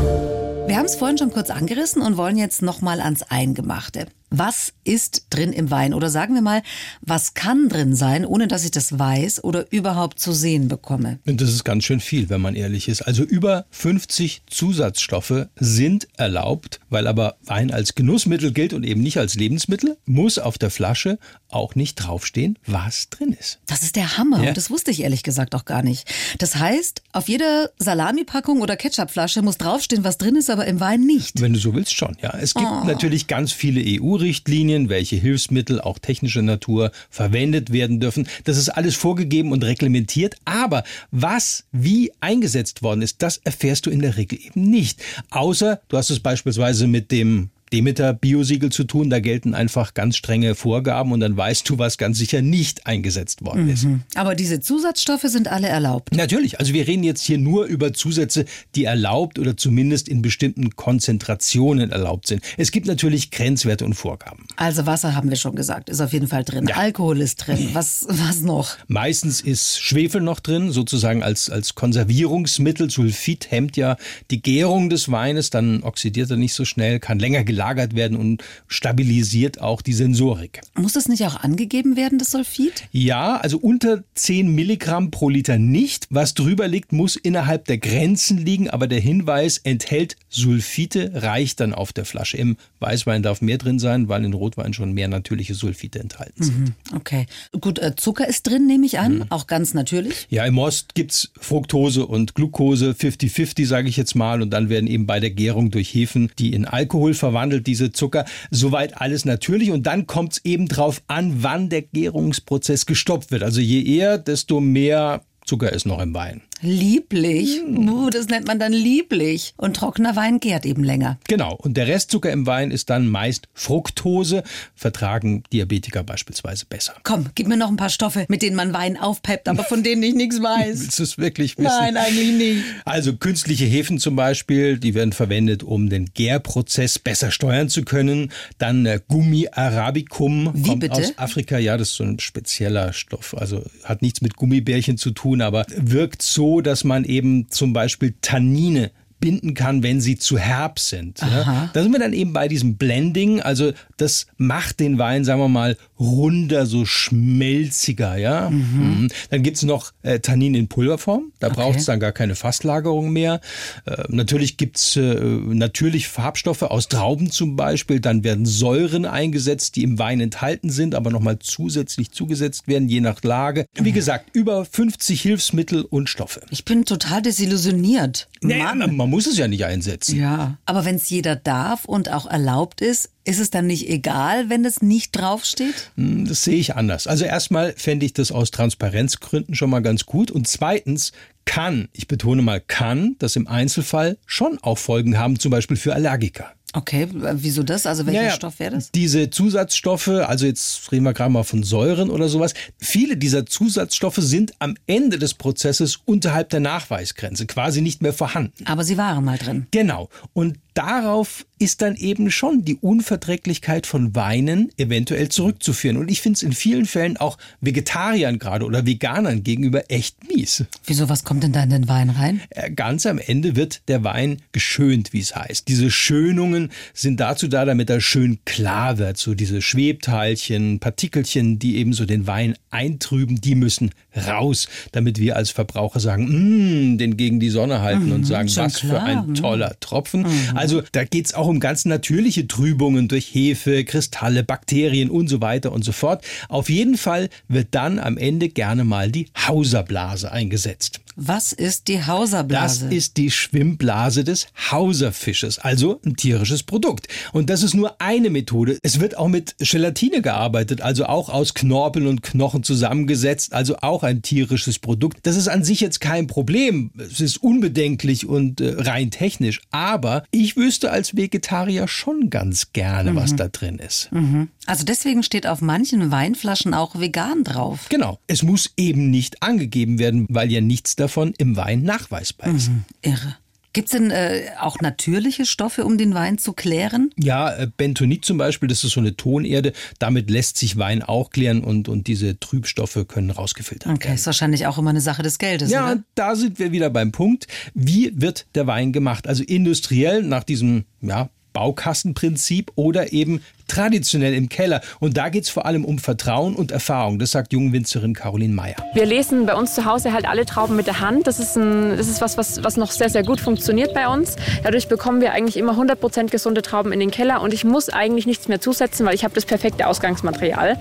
Wir 0.66 0.76
haben 0.76 0.84
es 0.84 0.96
vorhin 0.96 1.18
schon 1.18 1.32
kurz 1.32 1.50
angerissen 1.50 2.02
und 2.02 2.16
wollen 2.16 2.36
jetzt 2.36 2.62
nochmal 2.62 3.00
ans 3.00 3.22
Eingemachte. 3.22 4.06
Was 4.30 4.72
ist 4.84 5.26
drin 5.30 5.52
im 5.52 5.70
Wein? 5.70 5.94
Oder 5.94 6.10
sagen 6.10 6.34
wir 6.34 6.42
mal, 6.42 6.62
was 7.00 7.34
kann 7.34 7.68
drin 7.68 7.94
sein, 7.94 8.26
ohne 8.26 8.46
dass 8.46 8.64
ich 8.64 8.70
das 8.70 8.98
weiß 8.98 9.42
oder 9.42 9.66
überhaupt 9.70 10.18
zu 10.18 10.32
sehen 10.32 10.68
bekomme? 10.68 11.18
Und 11.26 11.40
das 11.40 11.50
ist 11.50 11.64
ganz 11.64 11.84
schön 11.84 12.00
viel, 12.00 12.28
wenn 12.28 12.40
man 12.40 12.54
ehrlich 12.54 12.88
ist. 12.88 13.02
Also 13.02 13.22
über 13.22 13.64
50 13.70 14.42
Zusatzstoffe 14.46 15.46
sind 15.56 16.08
erlaubt, 16.16 16.80
weil 16.90 17.06
aber 17.06 17.36
Wein 17.44 17.70
als 17.70 17.94
Genussmittel 17.94 18.52
gilt 18.52 18.74
und 18.74 18.84
eben 18.84 19.02
nicht 19.02 19.18
als 19.18 19.34
Lebensmittel, 19.34 19.96
muss 20.04 20.38
auf 20.38 20.58
der 20.58 20.70
Flasche 20.70 21.18
auch 21.48 21.74
nicht 21.74 21.94
draufstehen, 21.94 22.58
was 22.66 23.08
drin 23.08 23.32
ist. 23.38 23.60
Das 23.66 23.82
ist 23.82 23.96
der 23.96 24.18
Hammer. 24.18 24.42
Ja. 24.42 24.48
Und 24.50 24.56
das 24.56 24.70
wusste 24.70 24.90
ich 24.90 25.02
ehrlich 25.02 25.22
gesagt 25.22 25.54
auch 25.54 25.64
gar 25.64 25.82
nicht. 25.82 26.06
Das 26.38 26.56
heißt, 26.56 27.02
auf 27.12 27.28
jeder 27.28 27.70
Salamipackung 27.78 28.60
oder 28.60 28.76
Ketchupflasche 28.76 29.40
muss 29.40 29.56
draufstehen, 29.56 30.04
was 30.04 30.18
drin 30.18 30.36
ist, 30.36 30.50
aber 30.50 30.66
im 30.66 30.80
Wein 30.80 31.00
nicht. 31.00 31.40
Wenn 31.40 31.54
du 31.54 31.58
so 31.58 31.74
willst, 31.74 31.94
schon. 31.94 32.16
Ja, 32.22 32.36
es 32.38 32.52
gibt 32.52 32.68
oh. 32.68 32.84
natürlich 32.84 33.26
ganz 33.26 33.52
viele 33.52 33.80
EU 33.80 34.17
EU-Richtlinien, 34.18 34.88
welche 34.88 35.16
Hilfsmittel, 35.16 35.80
auch 35.80 35.98
technischer 35.98 36.42
Natur, 36.42 36.90
verwendet 37.10 37.72
werden 37.72 38.00
dürfen. 38.00 38.28
Das 38.44 38.56
ist 38.56 38.68
alles 38.68 38.96
vorgegeben 38.96 39.52
und 39.52 39.64
reglementiert. 39.64 40.36
Aber 40.44 40.84
was 41.10 41.64
wie 41.72 42.12
eingesetzt 42.20 42.82
worden 42.82 43.02
ist, 43.02 43.22
das 43.22 43.38
erfährst 43.38 43.86
du 43.86 43.90
in 43.90 44.00
der 44.00 44.16
Regel 44.16 44.38
eben 44.44 44.62
nicht. 44.62 45.02
Außer 45.30 45.80
du 45.88 45.96
hast 45.96 46.10
es 46.10 46.20
beispielsweise 46.20 46.86
mit 46.86 47.10
dem 47.10 47.50
Demeter-Biosiegel 47.72 48.70
zu 48.70 48.84
tun. 48.84 49.10
Da 49.10 49.20
gelten 49.20 49.54
einfach 49.54 49.94
ganz 49.94 50.16
strenge 50.16 50.54
Vorgaben 50.54 51.12
und 51.12 51.20
dann 51.20 51.36
weißt 51.36 51.68
du, 51.68 51.78
was 51.78 51.98
ganz 51.98 52.18
sicher 52.18 52.42
nicht 52.42 52.86
eingesetzt 52.86 53.44
worden 53.44 53.64
mhm. 53.64 53.70
ist. 53.70 53.86
Aber 54.14 54.34
diese 54.34 54.60
Zusatzstoffe 54.60 55.24
sind 55.24 55.48
alle 55.48 55.68
erlaubt. 55.68 56.14
Natürlich. 56.14 56.58
Also 56.58 56.72
wir 56.72 56.86
reden 56.86 57.02
jetzt 57.02 57.22
hier 57.22 57.38
nur 57.38 57.66
über 57.66 57.92
Zusätze, 57.92 58.44
die 58.74 58.84
erlaubt 58.84 59.38
oder 59.38 59.56
zumindest 59.56 60.08
in 60.08 60.22
bestimmten 60.22 60.76
Konzentrationen 60.76 61.90
erlaubt 61.90 62.26
sind. 62.26 62.42
Es 62.56 62.70
gibt 62.70 62.86
natürlich 62.86 63.30
Grenzwerte 63.30 63.84
und 63.84 63.94
Vorgaben. 63.94 64.46
Also 64.56 64.86
Wasser 64.86 65.14
haben 65.14 65.30
wir 65.30 65.36
schon 65.36 65.54
gesagt, 65.54 65.90
ist 65.90 66.00
auf 66.00 66.12
jeden 66.12 66.28
Fall 66.28 66.44
drin. 66.44 66.66
Ja. 66.68 66.76
Alkohol 66.76 67.20
ist 67.20 67.46
drin. 67.46 67.70
Was, 67.72 68.06
was 68.08 68.40
noch? 68.40 68.76
Meistens 68.86 69.40
ist 69.40 69.80
Schwefel 69.80 70.20
noch 70.20 70.40
drin, 70.40 70.72
sozusagen 70.72 71.22
als, 71.22 71.50
als 71.50 71.74
Konservierungsmittel. 71.74 72.90
Sulfid 72.90 73.50
hemmt 73.50 73.76
ja 73.76 73.96
die 74.30 74.42
Gärung 74.42 74.90
des 74.90 75.10
Weines, 75.10 75.50
dann 75.50 75.82
oxidiert 75.82 76.30
er 76.30 76.36
nicht 76.36 76.54
so 76.54 76.64
schnell, 76.64 76.98
kann 77.00 77.18
länger 77.18 77.44
gelagert 77.44 77.57
gelagert 77.58 77.96
werden 77.96 78.16
und 78.16 78.44
stabilisiert 78.68 79.60
auch 79.60 79.82
die 79.82 79.92
Sensorik. 79.92 80.60
Muss 80.76 80.92
das 80.92 81.08
nicht 81.08 81.24
auch 81.26 81.34
angegeben 81.34 81.96
werden, 81.96 82.16
das 82.16 82.30
Sulfid? 82.30 82.84
Ja, 82.92 83.36
also 83.36 83.58
unter 83.58 84.04
10 84.14 84.54
Milligramm 84.54 85.10
pro 85.10 85.28
Liter 85.28 85.58
nicht. 85.58 86.06
Was 86.08 86.34
drüber 86.34 86.68
liegt, 86.68 86.92
muss 86.92 87.16
innerhalb 87.16 87.64
der 87.64 87.78
Grenzen 87.78 88.38
liegen, 88.38 88.70
aber 88.70 88.86
der 88.86 89.00
Hinweis 89.00 89.58
enthält 89.58 90.16
Sulfite, 90.28 91.10
reicht 91.14 91.58
dann 91.58 91.74
auf 91.74 91.92
der 91.92 92.04
Flasche. 92.04 92.36
Im 92.36 92.56
Weißwein 92.78 93.24
darf 93.24 93.40
mehr 93.40 93.58
drin 93.58 93.80
sein, 93.80 94.08
weil 94.08 94.24
in 94.24 94.34
Rotwein 94.34 94.72
schon 94.72 94.92
mehr 94.92 95.08
natürliche 95.08 95.54
Sulfite 95.54 95.98
enthalten 95.98 96.44
sind. 96.44 96.58
Mhm, 96.60 96.74
okay. 96.94 97.26
Gut, 97.60 97.80
äh, 97.80 97.96
Zucker 97.96 98.28
ist 98.28 98.46
drin, 98.46 98.68
nehme 98.68 98.86
ich 98.86 99.00
an, 99.00 99.14
mhm. 99.14 99.24
auch 99.30 99.48
ganz 99.48 99.74
natürlich. 99.74 100.28
Ja, 100.30 100.44
im 100.44 100.54
Most 100.54 100.94
gibt 100.94 101.10
es 101.10 101.32
Fructose 101.40 102.06
und 102.06 102.36
Glucose, 102.36 102.92
50-50 102.92 103.66
sage 103.66 103.88
ich 103.88 103.96
jetzt 103.96 104.14
mal, 104.14 104.42
und 104.42 104.50
dann 104.50 104.68
werden 104.68 104.86
eben 104.86 105.06
bei 105.06 105.18
der 105.18 105.30
Gärung 105.30 105.72
durch 105.72 105.92
Hefen, 105.92 106.30
die 106.38 106.52
in 106.52 106.64
Alkohol 106.64 107.14
verwandelt 107.14 107.47
verwandelt 107.48 107.66
diese 107.66 107.92
Zucker. 107.92 108.24
Soweit 108.50 109.00
alles 109.00 109.24
natürlich. 109.24 109.70
Und 109.70 109.86
dann 109.86 110.06
kommt 110.06 110.34
es 110.34 110.44
eben 110.44 110.68
drauf 110.68 111.02
an, 111.06 111.42
wann 111.42 111.68
der 111.68 111.82
Gärungsprozess 111.82 112.86
gestoppt 112.86 113.30
wird. 113.30 113.42
Also 113.42 113.60
je 113.60 113.82
eher, 113.82 114.18
desto 114.18 114.60
mehr 114.60 115.22
Zucker 115.44 115.72
ist 115.72 115.86
noch 115.86 116.00
im 116.00 116.14
Wein. 116.14 116.42
Lieblich. 116.60 117.60
Mm. 117.66 118.10
Das 118.10 118.28
nennt 118.28 118.46
man 118.46 118.58
dann 118.58 118.72
lieblich. 118.72 119.54
Und 119.56 119.76
trockener 119.76 120.16
Wein 120.16 120.40
gärt 120.40 120.66
eben 120.66 120.82
länger. 120.82 121.18
Genau. 121.28 121.54
Und 121.54 121.76
der 121.76 121.86
Restzucker 121.86 122.30
im 122.30 122.46
Wein 122.46 122.70
ist 122.70 122.90
dann 122.90 123.06
meist 123.08 123.48
Fructose. 123.54 124.42
Vertragen 124.74 125.42
Diabetiker 125.52 126.02
beispielsweise 126.02 126.66
besser. 126.66 126.94
Komm, 127.04 127.26
gib 127.34 127.46
mir 127.46 127.56
noch 127.56 127.68
ein 127.68 127.76
paar 127.76 127.90
Stoffe, 127.90 128.26
mit 128.28 128.42
denen 128.42 128.56
man 128.56 128.72
Wein 128.72 128.96
aufpeppt, 128.96 129.48
aber 129.48 129.62
von 129.64 129.82
denen 129.82 130.02
ich 130.02 130.14
nichts 130.14 130.42
weiß. 130.42 130.80
Willst 130.80 130.98
du 130.98 131.02
es 131.02 131.18
wirklich 131.18 131.56
wissen? 131.58 131.68
Nein, 131.68 131.96
eigentlich 131.96 132.32
nicht. 132.32 132.64
Also 132.84 133.14
künstliche 133.16 133.64
Hefen 133.64 133.98
zum 133.98 134.16
Beispiel, 134.16 134.78
die 134.78 134.94
werden 134.94 135.12
verwendet, 135.12 135.62
um 135.62 135.88
den 135.88 136.06
Gärprozess 136.12 136.98
besser 136.98 137.30
steuern 137.30 137.68
zu 137.68 137.82
können. 137.84 138.32
Dann 138.58 138.86
äh, 138.86 139.00
Gummi 139.06 139.48
Arabicum. 139.52 140.50
Wie 140.54 140.62
kommt 140.62 140.80
bitte? 140.80 140.94
aus 140.94 141.18
Afrika. 141.18 141.58
Ja, 141.58 141.76
das 141.76 141.90
ist 141.90 141.96
so 141.96 142.04
ein 142.04 142.18
spezieller 142.18 142.92
Stoff. 142.92 143.34
Also 143.36 143.64
hat 143.84 144.02
nichts 144.02 144.20
mit 144.22 144.36
Gummibärchen 144.36 144.98
zu 144.98 145.10
tun, 145.10 145.40
aber 145.40 145.66
wirkt 145.76 146.22
so 146.22 146.47
dass 146.60 146.84
man 146.84 147.04
eben 147.04 147.48
zum 147.50 147.72
Beispiel 147.72 148.14
Tannine 148.20 148.90
binden 149.20 149.54
kann, 149.54 149.82
wenn 149.82 150.00
sie 150.00 150.16
zu 150.16 150.38
herb 150.38 150.78
sind. 150.78 151.20
Ja. 151.20 151.70
Da 151.72 151.82
sind 151.82 151.92
wir 151.92 151.98
dann 151.98 152.12
eben 152.12 152.32
bei 152.32 152.48
diesem 152.48 152.76
Blending. 152.76 153.40
Also 153.40 153.72
das 153.96 154.26
macht 154.36 154.80
den 154.80 154.98
Wein, 154.98 155.24
sagen 155.24 155.40
wir 155.40 155.48
mal, 155.48 155.76
runder, 155.98 156.66
so 156.66 156.84
schmelziger. 156.84 158.16
Ja. 158.16 158.50
Mhm. 158.50 159.00
mhm. 159.02 159.08
Dann 159.30 159.42
gibt's 159.42 159.62
noch 159.62 159.92
äh, 160.02 160.20
Tannin 160.20 160.54
in 160.54 160.68
Pulverform. 160.68 161.32
Da 161.38 161.48
okay. 161.48 161.56
braucht's 161.56 161.84
dann 161.86 162.00
gar 162.00 162.12
keine 162.12 162.34
Fasslagerung 162.34 163.10
mehr. 163.10 163.40
Äh, 163.84 164.04
natürlich 164.08 164.56
gibt's 164.56 164.96
äh, 164.96 165.14
natürlich 165.14 166.08
Farbstoffe 166.08 166.62
aus 166.62 166.88
Trauben 166.88 167.30
zum 167.30 167.56
Beispiel. 167.56 168.00
Dann 168.00 168.24
werden 168.24 168.46
Säuren 168.46 169.04
eingesetzt, 169.04 169.76
die 169.76 169.82
im 169.82 169.98
Wein 169.98 170.20
enthalten 170.20 170.70
sind, 170.70 170.94
aber 170.94 171.10
nochmal 171.10 171.38
zusätzlich 171.40 172.12
zugesetzt 172.12 172.68
werden, 172.68 172.88
je 172.88 173.00
nach 173.00 173.22
Lage. 173.22 173.66
Wie 173.74 173.92
gesagt, 173.92 174.30
über 174.34 174.64
50 174.64 175.20
Hilfsmittel 175.20 175.82
und 175.82 176.08
Stoffe. 176.08 176.42
Ich 176.50 176.64
bin 176.64 176.84
total 176.84 177.22
desillusioniert. 177.22 178.28
Man, 178.42 178.96
man 178.96 179.10
muss 179.10 179.26
es 179.26 179.36
ja 179.36 179.48
nicht 179.48 179.64
einsetzen. 179.64 180.18
Ja, 180.18 180.58
aber 180.64 180.84
wenn 180.84 180.96
es 180.96 181.10
jeder 181.10 181.36
darf 181.36 181.84
und 181.84 182.10
auch 182.10 182.26
erlaubt 182.26 182.80
ist, 182.80 183.10
ist 183.24 183.40
es 183.40 183.50
dann 183.50 183.66
nicht 183.66 183.88
egal, 183.88 184.48
wenn 184.48 184.64
es 184.64 184.80
nicht 184.80 185.12
draufsteht? 185.12 185.90
Hm, 185.96 186.26
das 186.26 186.44
sehe 186.44 186.56
ich 186.56 186.76
anders. 186.76 187.06
Also 187.06 187.24
erstmal 187.24 187.74
fände 187.76 188.06
ich 188.06 188.12
das 188.12 188.32
aus 188.32 188.50
Transparenzgründen 188.50 189.54
schon 189.54 189.70
mal 189.70 189.80
ganz 189.80 190.06
gut. 190.06 190.30
Und 190.30 190.48
zweitens 190.48 191.12
kann, 191.44 191.88
ich 191.92 192.08
betone 192.08 192.42
mal 192.42 192.60
kann, 192.60 193.16
das 193.18 193.36
im 193.36 193.48
Einzelfall 193.48 194.18
schon 194.26 194.58
auch 194.62 194.78
Folgen 194.78 195.18
haben, 195.18 195.38
zum 195.38 195.50
Beispiel 195.50 195.76
für 195.76 195.94
Allergiker. 195.94 196.52
Okay, 196.74 197.08
wieso 197.10 197.62
das? 197.62 197.86
Also 197.86 198.04
welcher 198.06 198.24
ja, 198.24 198.30
Stoff 198.30 198.58
wäre 198.58 198.72
das? 198.72 198.90
Diese 198.90 199.30
Zusatzstoffe, 199.30 200.08
also 200.08 200.44
jetzt 200.44 200.92
reden 200.92 201.04
wir 201.04 201.14
gerade 201.14 201.30
mal 201.30 201.42
von 201.42 201.62
Säuren 201.62 202.10
oder 202.10 202.28
sowas. 202.28 202.52
Viele 202.78 203.16
dieser 203.16 203.46
Zusatzstoffe 203.46 204.18
sind 204.18 204.52
am 204.58 204.76
Ende 204.86 205.18
des 205.18 205.32
Prozesses 205.32 206.00
unterhalb 206.04 206.50
der 206.50 206.60
Nachweisgrenze 206.60 207.46
quasi 207.46 207.80
nicht 207.80 208.02
mehr 208.02 208.12
vorhanden. 208.12 208.66
Aber 208.66 208.84
sie 208.84 208.98
waren 208.98 209.24
mal 209.24 209.38
drin. 209.38 209.66
Genau. 209.70 210.10
Und 210.34 210.58
darauf 210.78 211.44
ist 211.58 211.82
dann 211.82 211.96
eben 211.96 212.30
schon 212.30 212.64
die 212.64 212.76
Unverträglichkeit 212.76 213.84
von 213.84 214.14
Weinen 214.14 214.70
eventuell 214.76 215.28
zurückzuführen. 215.28 215.96
Und 215.96 216.08
ich 216.08 216.20
finde 216.20 216.36
es 216.36 216.44
in 216.44 216.52
vielen 216.52 216.86
Fällen 216.86 217.16
auch 217.16 217.36
Vegetariern 217.60 218.38
gerade 218.38 218.64
oder 218.64 218.86
Veganern 218.86 219.42
gegenüber 219.42 219.90
echt 219.90 220.28
mies. 220.28 220.64
Wieso, 220.86 221.08
was 221.08 221.24
kommt 221.24 221.42
denn 221.42 221.52
da 221.52 221.64
in 221.64 221.70
den 221.70 221.88
Wein 221.88 222.10
rein? 222.10 222.40
Äh, 222.50 222.70
ganz 222.70 223.06
am 223.06 223.18
Ende 223.18 223.56
wird 223.56 223.82
der 223.88 224.04
Wein 224.04 224.40
geschönt, 224.52 225.12
wie 225.12 225.18
es 225.18 225.34
heißt. 225.34 225.66
Diese 225.66 225.90
Schönungen 225.90 226.70
sind 226.94 227.18
dazu 227.18 227.48
da, 227.48 227.64
damit 227.64 227.90
er 227.90 228.00
schön 228.00 228.38
klar 228.44 228.98
wird. 228.98 229.16
So 229.16 229.34
diese 229.34 229.60
Schwebteilchen, 229.60 230.78
Partikelchen, 230.78 231.58
die 231.58 231.76
eben 231.78 231.92
so 231.92 232.06
den 232.06 232.28
Wein 232.28 232.54
eintrüben, 232.70 233.40
die 233.40 233.56
müssen 233.56 233.90
raus, 234.26 234.68
damit 234.92 235.18
wir 235.18 235.34
als 235.34 235.50
Verbraucher 235.50 236.00
sagen, 236.00 236.92
mm, 236.92 236.98
den 236.98 237.16
gegen 237.16 237.40
die 237.40 237.50
Sonne 237.50 237.80
halten 237.80 238.06
mhm, 238.06 238.12
und 238.12 238.24
sagen, 238.24 238.48
was 238.54 238.74
klar. 238.74 238.90
für 238.90 239.02
ein 239.02 239.34
toller 239.34 239.74
Tropfen. 239.80 240.22
Mhm. 240.22 240.56
Also 240.56 240.67
da 240.92 241.04
geht 241.04 241.26
es 241.26 241.34
auch 241.34 241.46
um 241.46 241.60
ganz 241.60 241.84
natürliche 241.84 242.46
Trübungen 242.46 243.08
durch 243.08 243.34
Hefe, 243.34 243.84
Kristalle, 243.84 244.44
Bakterien 244.44 245.10
und 245.10 245.28
so 245.28 245.40
weiter 245.40 245.72
und 245.72 245.84
so 245.84 245.92
fort. 245.92 246.24
Auf 246.48 246.70
jeden 246.70 246.96
Fall 246.96 247.28
wird 247.48 247.68
dann 247.72 247.98
am 247.98 248.16
Ende 248.16 248.48
gerne 248.48 248.84
mal 248.84 249.10
die 249.10 249.28
Hauserblase 249.46 250.30
eingesetzt. 250.32 251.00
Was 251.20 251.52
ist 251.52 251.88
die 251.88 252.06
Hauserblase? 252.06 252.84
Das 252.84 252.94
ist 252.94 253.16
die 253.16 253.32
Schwimmblase 253.32 254.22
des 254.22 254.46
Hauserfisches, 254.70 255.58
also 255.58 256.00
ein 256.06 256.14
tierisches 256.14 256.62
Produkt. 256.62 257.08
Und 257.32 257.50
das 257.50 257.64
ist 257.64 257.74
nur 257.74 258.00
eine 258.00 258.30
Methode. 258.30 258.78
Es 258.84 259.00
wird 259.00 259.18
auch 259.18 259.26
mit 259.26 259.56
Gelatine 259.58 260.22
gearbeitet, 260.22 260.80
also 260.80 261.06
auch 261.06 261.28
aus 261.28 261.54
Knorpeln 261.54 262.06
und 262.06 262.22
Knochen 262.22 262.62
zusammengesetzt, 262.62 263.52
also 263.52 263.78
auch 263.78 264.04
ein 264.04 264.22
tierisches 264.22 264.78
Produkt. 264.78 265.18
Das 265.24 265.34
ist 265.34 265.48
an 265.48 265.64
sich 265.64 265.80
jetzt 265.80 266.00
kein 266.00 266.28
Problem. 266.28 266.92
Es 266.96 267.18
ist 267.18 267.38
unbedenklich 267.38 268.24
und 268.24 268.60
äh, 268.60 268.76
rein 268.78 269.10
technisch. 269.10 269.60
Aber 269.72 270.22
ich 270.30 270.56
wüsste 270.56 270.92
als 270.92 271.16
Vegetarier 271.16 271.88
schon 271.88 272.30
ganz 272.30 272.72
gerne, 272.72 273.10
mhm. 273.10 273.16
was 273.16 273.34
da 273.34 273.48
drin 273.48 273.80
ist. 273.80 274.12
Mhm. 274.12 274.50
Also 274.66 274.84
deswegen 274.84 275.24
steht 275.24 275.48
auf 275.48 275.62
manchen 275.62 276.12
Weinflaschen 276.12 276.74
auch 276.74 277.00
vegan 277.00 277.42
drauf. 277.42 277.86
Genau. 277.88 278.20
Es 278.28 278.44
muss 278.44 278.70
eben 278.76 279.10
nicht 279.10 279.42
angegeben 279.42 279.98
werden, 279.98 280.26
weil 280.28 280.52
ja 280.52 280.60
nichts 280.60 280.94
davon 280.94 281.07
davon 281.08 281.34
im 281.38 281.56
Wein 281.56 281.82
nachweisbar 281.82 282.54
ist. 282.54 282.68
Mhm, 282.68 282.84
irre. 283.02 283.36
Gibt 283.74 283.88
es 283.88 283.92
denn 283.92 284.10
äh, 284.10 284.46
auch 284.60 284.80
natürliche 284.80 285.44
Stoffe, 285.44 285.84
um 285.84 285.98
den 285.98 286.14
Wein 286.14 286.38
zu 286.38 286.52
klären? 286.52 287.10
Ja, 287.16 287.54
äh, 287.54 287.68
Bentonit 287.76 288.24
zum 288.24 288.38
Beispiel, 288.38 288.68
das 288.68 288.82
ist 288.82 288.92
so 288.92 289.00
eine 289.00 289.14
Tonerde. 289.14 289.72
Damit 289.98 290.30
lässt 290.30 290.56
sich 290.56 290.78
Wein 290.78 291.02
auch 291.02 291.30
klären 291.30 291.62
und, 291.62 291.88
und 291.88 292.06
diese 292.06 292.40
Trübstoffe 292.40 293.04
können 293.06 293.30
rausgefiltert 293.30 293.92
okay, 293.92 294.00
werden. 294.00 294.10
Okay, 294.10 294.14
ist 294.14 294.26
wahrscheinlich 294.26 294.66
auch 294.66 294.78
immer 294.78 294.90
eine 294.90 295.02
Sache 295.02 295.22
des 295.22 295.38
Geldes. 295.38 295.70
Ja, 295.70 295.92
oder? 295.92 296.02
da 296.14 296.34
sind 296.34 296.58
wir 296.58 296.72
wieder 296.72 296.88
beim 296.90 297.12
Punkt. 297.12 297.46
Wie 297.74 298.10
wird 298.14 298.46
der 298.54 298.66
Wein 298.66 298.92
gemacht? 298.92 299.28
Also 299.28 299.44
industriell 299.44 300.22
nach 300.22 300.44
diesem 300.44 300.84
ja, 301.02 301.28
Baukastenprinzip 301.52 302.72
oder 302.74 303.12
eben 303.12 303.42
traditionell 303.68 304.34
im 304.34 304.48
Keller. 304.48 304.80
Und 304.98 305.16
da 305.16 305.28
geht 305.28 305.44
es 305.44 305.50
vor 305.50 305.66
allem 305.66 305.84
um 305.84 305.98
Vertrauen 305.98 306.56
und 306.56 306.72
Erfahrung. 306.72 307.18
Das 307.18 307.30
sagt 307.30 307.52
Jungwinzerin 307.52 308.14
Caroline 308.14 308.52
Meyer. 308.52 308.76
Wir 308.94 309.06
lesen 309.06 309.46
bei 309.46 309.54
uns 309.54 309.74
zu 309.74 309.84
Hause 309.84 310.12
halt 310.12 310.26
alle 310.26 310.46
Trauben 310.46 310.74
mit 310.74 310.86
der 310.86 311.00
Hand. 311.00 311.26
Das 311.26 311.38
ist, 311.38 311.56
ein, 311.56 311.96
das 311.96 312.08
ist 312.08 312.20
was, 312.20 312.36
was, 312.36 312.64
was 312.64 312.76
noch 312.76 312.90
sehr, 312.90 313.10
sehr 313.10 313.22
gut 313.22 313.40
funktioniert 313.40 313.94
bei 313.94 314.08
uns. 314.08 314.36
Dadurch 314.64 314.88
bekommen 314.88 315.20
wir 315.20 315.32
eigentlich 315.32 315.56
immer 315.56 315.74
100% 315.74 316.30
gesunde 316.30 316.62
Trauben 316.62 316.92
in 316.92 316.98
den 316.98 317.10
Keller 317.10 317.42
und 317.42 317.52
ich 317.52 317.64
muss 317.64 317.88
eigentlich 317.88 318.26
nichts 318.26 318.48
mehr 318.48 318.60
zusetzen, 318.60 319.06
weil 319.06 319.14
ich 319.14 319.22
habe 319.22 319.34
das 319.34 319.44
perfekte 319.44 319.86
Ausgangsmaterial. 319.86 320.78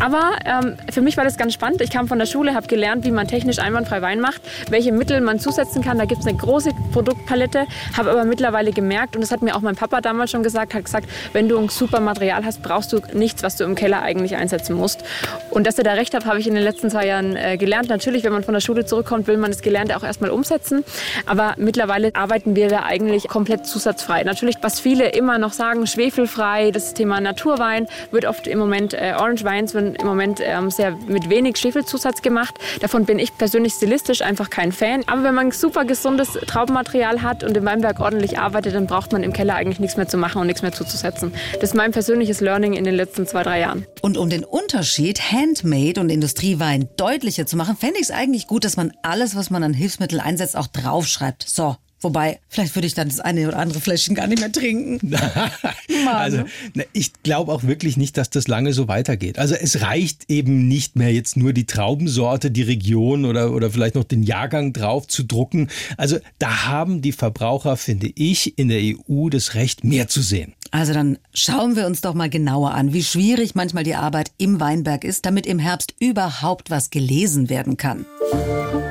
Aber 0.00 0.32
ähm, 0.44 0.76
für 0.90 1.00
mich 1.00 1.16
war 1.16 1.24
das 1.24 1.38
ganz 1.38 1.54
spannend. 1.54 1.80
Ich 1.80 1.90
kam 1.90 2.08
von 2.08 2.18
der 2.18 2.26
Schule, 2.26 2.54
habe 2.54 2.66
gelernt, 2.66 3.04
wie 3.04 3.12
man 3.12 3.28
technisch 3.28 3.58
einwandfrei 3.58 4.02
Wein 4.02 4.20
macht, 4.20 4.42
welche 4.70 4.92
Mittel 4.92 5.20
man 5.20 5.38
zusetzen 5.38 5.82
kann. 5.82 5.98
Da 5.98 6.04
gibt 6.04 6.20
es 6.20 6.26
eine 6.26 6.36
große 6.36 6.70
Produktpalette, 6.92 7.66
habe 7.96 8.10
aber 8.10 8.24
mittlerweile 8.24 8.72
gemerkt, 8.72 9.14
und 9.14 9.22
das 9.22 9.30
hat 9.30 9.42
mir 9.42 9.54
auch 9.54 9.60
mein 9.60 9.76
Papa 9.76 10.00
damals 10.00 10.32
schon 10.32 10.42
gesagt, 10.42 10.74
hat 10.74 10.84
gesagt, 10.84 11.08
wenn 11.32 11.48
du 11.48 11.58
ein 11.58 11.68
super 11.68 12.00
Material 12.00 12.23
Material 12.24 12.44
hast, 12.44 12.62
brauchst 12.62 12.92
du 12.92 13.00
nichts, 13.12 13.42
was 13.42 13.56
du 13.56 13.64
im 13.64 13.74
Keller 13.74 14.00
eigentlich 14.00 14.36
einsetzen 14.36 14.74
musst. 14.74 15.04
Und 15.50 15.66
dass 15.66 15.76
er 15.76 15.84
da 15.84 15.92
recht 15.92 16.14
hat, 16.14 16.24
habe 16.24 16.38
ich 16.38 16.46
in 16.46 16.54
den 16.54 16.62
letzten 16.62 16.90
zwei 16.90 17.06
Jahren 17.06 17.36
äh, 17.36 17.58
gelernt. 17.58 17.90
Natürlich, 17.90 18.24
wenn 18.24 18.32
man 18.32 18.42
von 18.42 18.54
der 18.54 18.60
Schule 18.60 18.86
zurückkommt, 18.86 19.26
will 19.26 19.36
man 19.36 19.50
das 19.50 19.60
Gelernte 19.60 19.94
auch 19.96 20.02
erstmal 20.02 20.30
umsetzen. 20.30 20.84
Aber 21.26 21.54
mittlerweile 21.58 22.14
arbeiten 22.14 22.56
wir 22.56 22.68
da 22.68 22.84
eigentlich 22.84 23.28
komplett 23.28 23.66
zusatzfrei. 23.66 24.24
Natürlich, 24.24 24.56
was 24.62 24.80
viele 24.80 25.10
immer 25.10 25.38
noch 25.38 25.52
sagen, 25.52 25.86
schwefelfrei, 25.86 26.70
das 26.70 26.94
Thema 26.94 27.20
Naturwein 27.20 27.88
wird 28.10 28.24
oft 28.24 28.46
im 28.46 28.58
Moment, 28.58 28.94
äh, 28.94 29.12
Orange 29.18 29.44
Wines 29.44 29.74
werden 29.74 29.94
im 29.94 30.06
Moment 30.06 30.40
ähm, 30.42 30.70
sehr 30.70 30.92
mit 31.06 31.28
wenig 31.28 31.58
Schwefelzusatz 31.58 32.22
gemacht. 32.22 32.54
Davon 32.80 33.04
bin 33.04 33.18
ich 33.18 33.36
persönlich 33.36 33.74
stilistisch 33.74 34.22
einfach 34.22 34.48
kein 34.48 34.72
Fan. 34.72 35.02
Aber 35.06 35.24
wenn 35.24 35.34
man 35.34 35.50
super 35.50 35.84
gesundes 35.84 36.32
Traubenmaterial 36.46 37.20
hat 37.20 37.44
und 37.44 37.54
im 37.54 37.66
Weinberg 37.66 38.00
ordentlich 38.00 38.38
arbeitet, 38.38 38.74
dann 38.74 38.86
braucht 38.86 39.12
man 39.12 39.22
im 39.22 39.34
Keller 39.34 39.56
eigentlich 39.56 39.78
nichts 39.78 39.98
mehr 39.98 40.08
zu 40.08 40.16
machen 40.16 40.40
und 40.40 40.46
nichts 40.46 40.62
mehr 40.62 40.72
zuzusetzen. 40.72 41.34
Das 41.54 41.70
ist 41.70 41.74
mein 41.74 41.92
persönliches 41.92 42.13
persönliches 42.14 42.40
Learning 42.40 42.74
in 42.74 42.84
den 42.84 42.94
letzten 42.94 43.26
zwei, 43.26 43.42
drei 43.42 43.58
Jahren. 43.58 43.86
Und 44.00 44.16
um 44.16 44.30
den 44.30 44.44
Unterschied 44.44 45.32
Handmade 45.32 46.00
und 46.00 46.10
Industriewein 46.10 46.88
deutlicher 46.96 47.44
zu 47.44 47.56
machen, 47.56 47.76
fände 47.76 47.96
ich 47.96 48.02
es 48.02 48.10
eigentlich 48.12 48.46
gut, 48.46 48.64
dass 48.64 48.76
man 48.76 48.92
alles, 49.02 49.34
was 49.34 49.50
man 49.50 49.64
an 49.64 49.74
Hilfsmittel 49.74 50.20
einsetzt, 50.20 50.56
auch 50.56 50.68
draufschreibt. 50.68 51.44
So, 51.48 51.74
Wobei, 52.04 52.38
vielleicht 52.48 52.74
würde 52.74 52.86
ich 52.86 52.92
dann 52.92 53.08
das 53.08 53.18
eine 53.18 53.48
oder 53.48 53.58
andere 53.58 53.80
Fläschchen 53.80 54.14
gar 54.14 54.26
nicht 54.26 54.38
mehr 54.38 54.52
trinken. 54.52 55.16
also, 56.06 56.44
ich 56.92 57.14
glaube 57.22 57.50
auch 57.50 57.62
wirklich 57.62 57.96
nicht, 57.96 58.18
dass 58.18 58.28
das 58.28 58.46
lange 58.46 58.74
so 58.74 58.88
weitergeht. 58.88 59.38
Also 59.38 59.54
es 59.54 59.80
reicht 59.80 60.30
eben 60.30 60.68
nicht 60.68 60.96
mehr 60.96 61.12
jetzt 61.14 61.38
nur 61.38 61.54
die 61.54 61.64
Traubensorte, 61.64 62.50
die 62.50 62.62
Region 62.62 63.24
oder, 63.24 63.52
oder 63.52 63.70
vielleicht 63.70 63.94
noch 63.94 64.04
den 64.04 64.22
Jahrgang 64.22 64.74
drauf 64.74 65.08
zu 65.08 65.22
drucken. 65.22 65.70
Also 65.96 66.18
da 66.38 66.66
haben 66.66 67.00
die 67.00 67.12
Verbraucher, 67.12 67.78
finde 67.78 68.10
ich, 68.14 68.58
in 68.58 68.68
der 68.68 68.82
EU 68.82 69.30
das 69.30 69.54
Recht, 69.54 69.82
mehr 69.82 70.06
zu 70.06 70.20
sehen. 70.20 70.52
Also 70.74 70.92
dann 70.92 71.18
schauen 71.32 71.76
wir 71.76 71.86
uns 71.86 72.00
doch 72.00 72.14
mal 72.14 72.28
genauer 72.28 72.72
an, 72.72 72.92
wie 72.92 73.04
schwierig 73.04 73.54
manchmal 73.54 73.84
die 73.84 73.94
Arbeit 73.94 74.32
im 74.38 74.58
Weinberg 74.58 75.04
ist, 75.04 75.24
damit 75.24 75.46
im 75.46 75.60
Herbst 75.60 75.94
überhaupt 76.00 76.68
was 76.68 76.90
gelesen 76.90 77.48
werden 77.48 77.76
kann. 77.76 78.06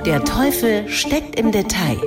Der 0.05 0.23
Teufel 0.23 0.87
steckt 0.87 1.37
im 1.37 1.51
Detail. 1.51 1.97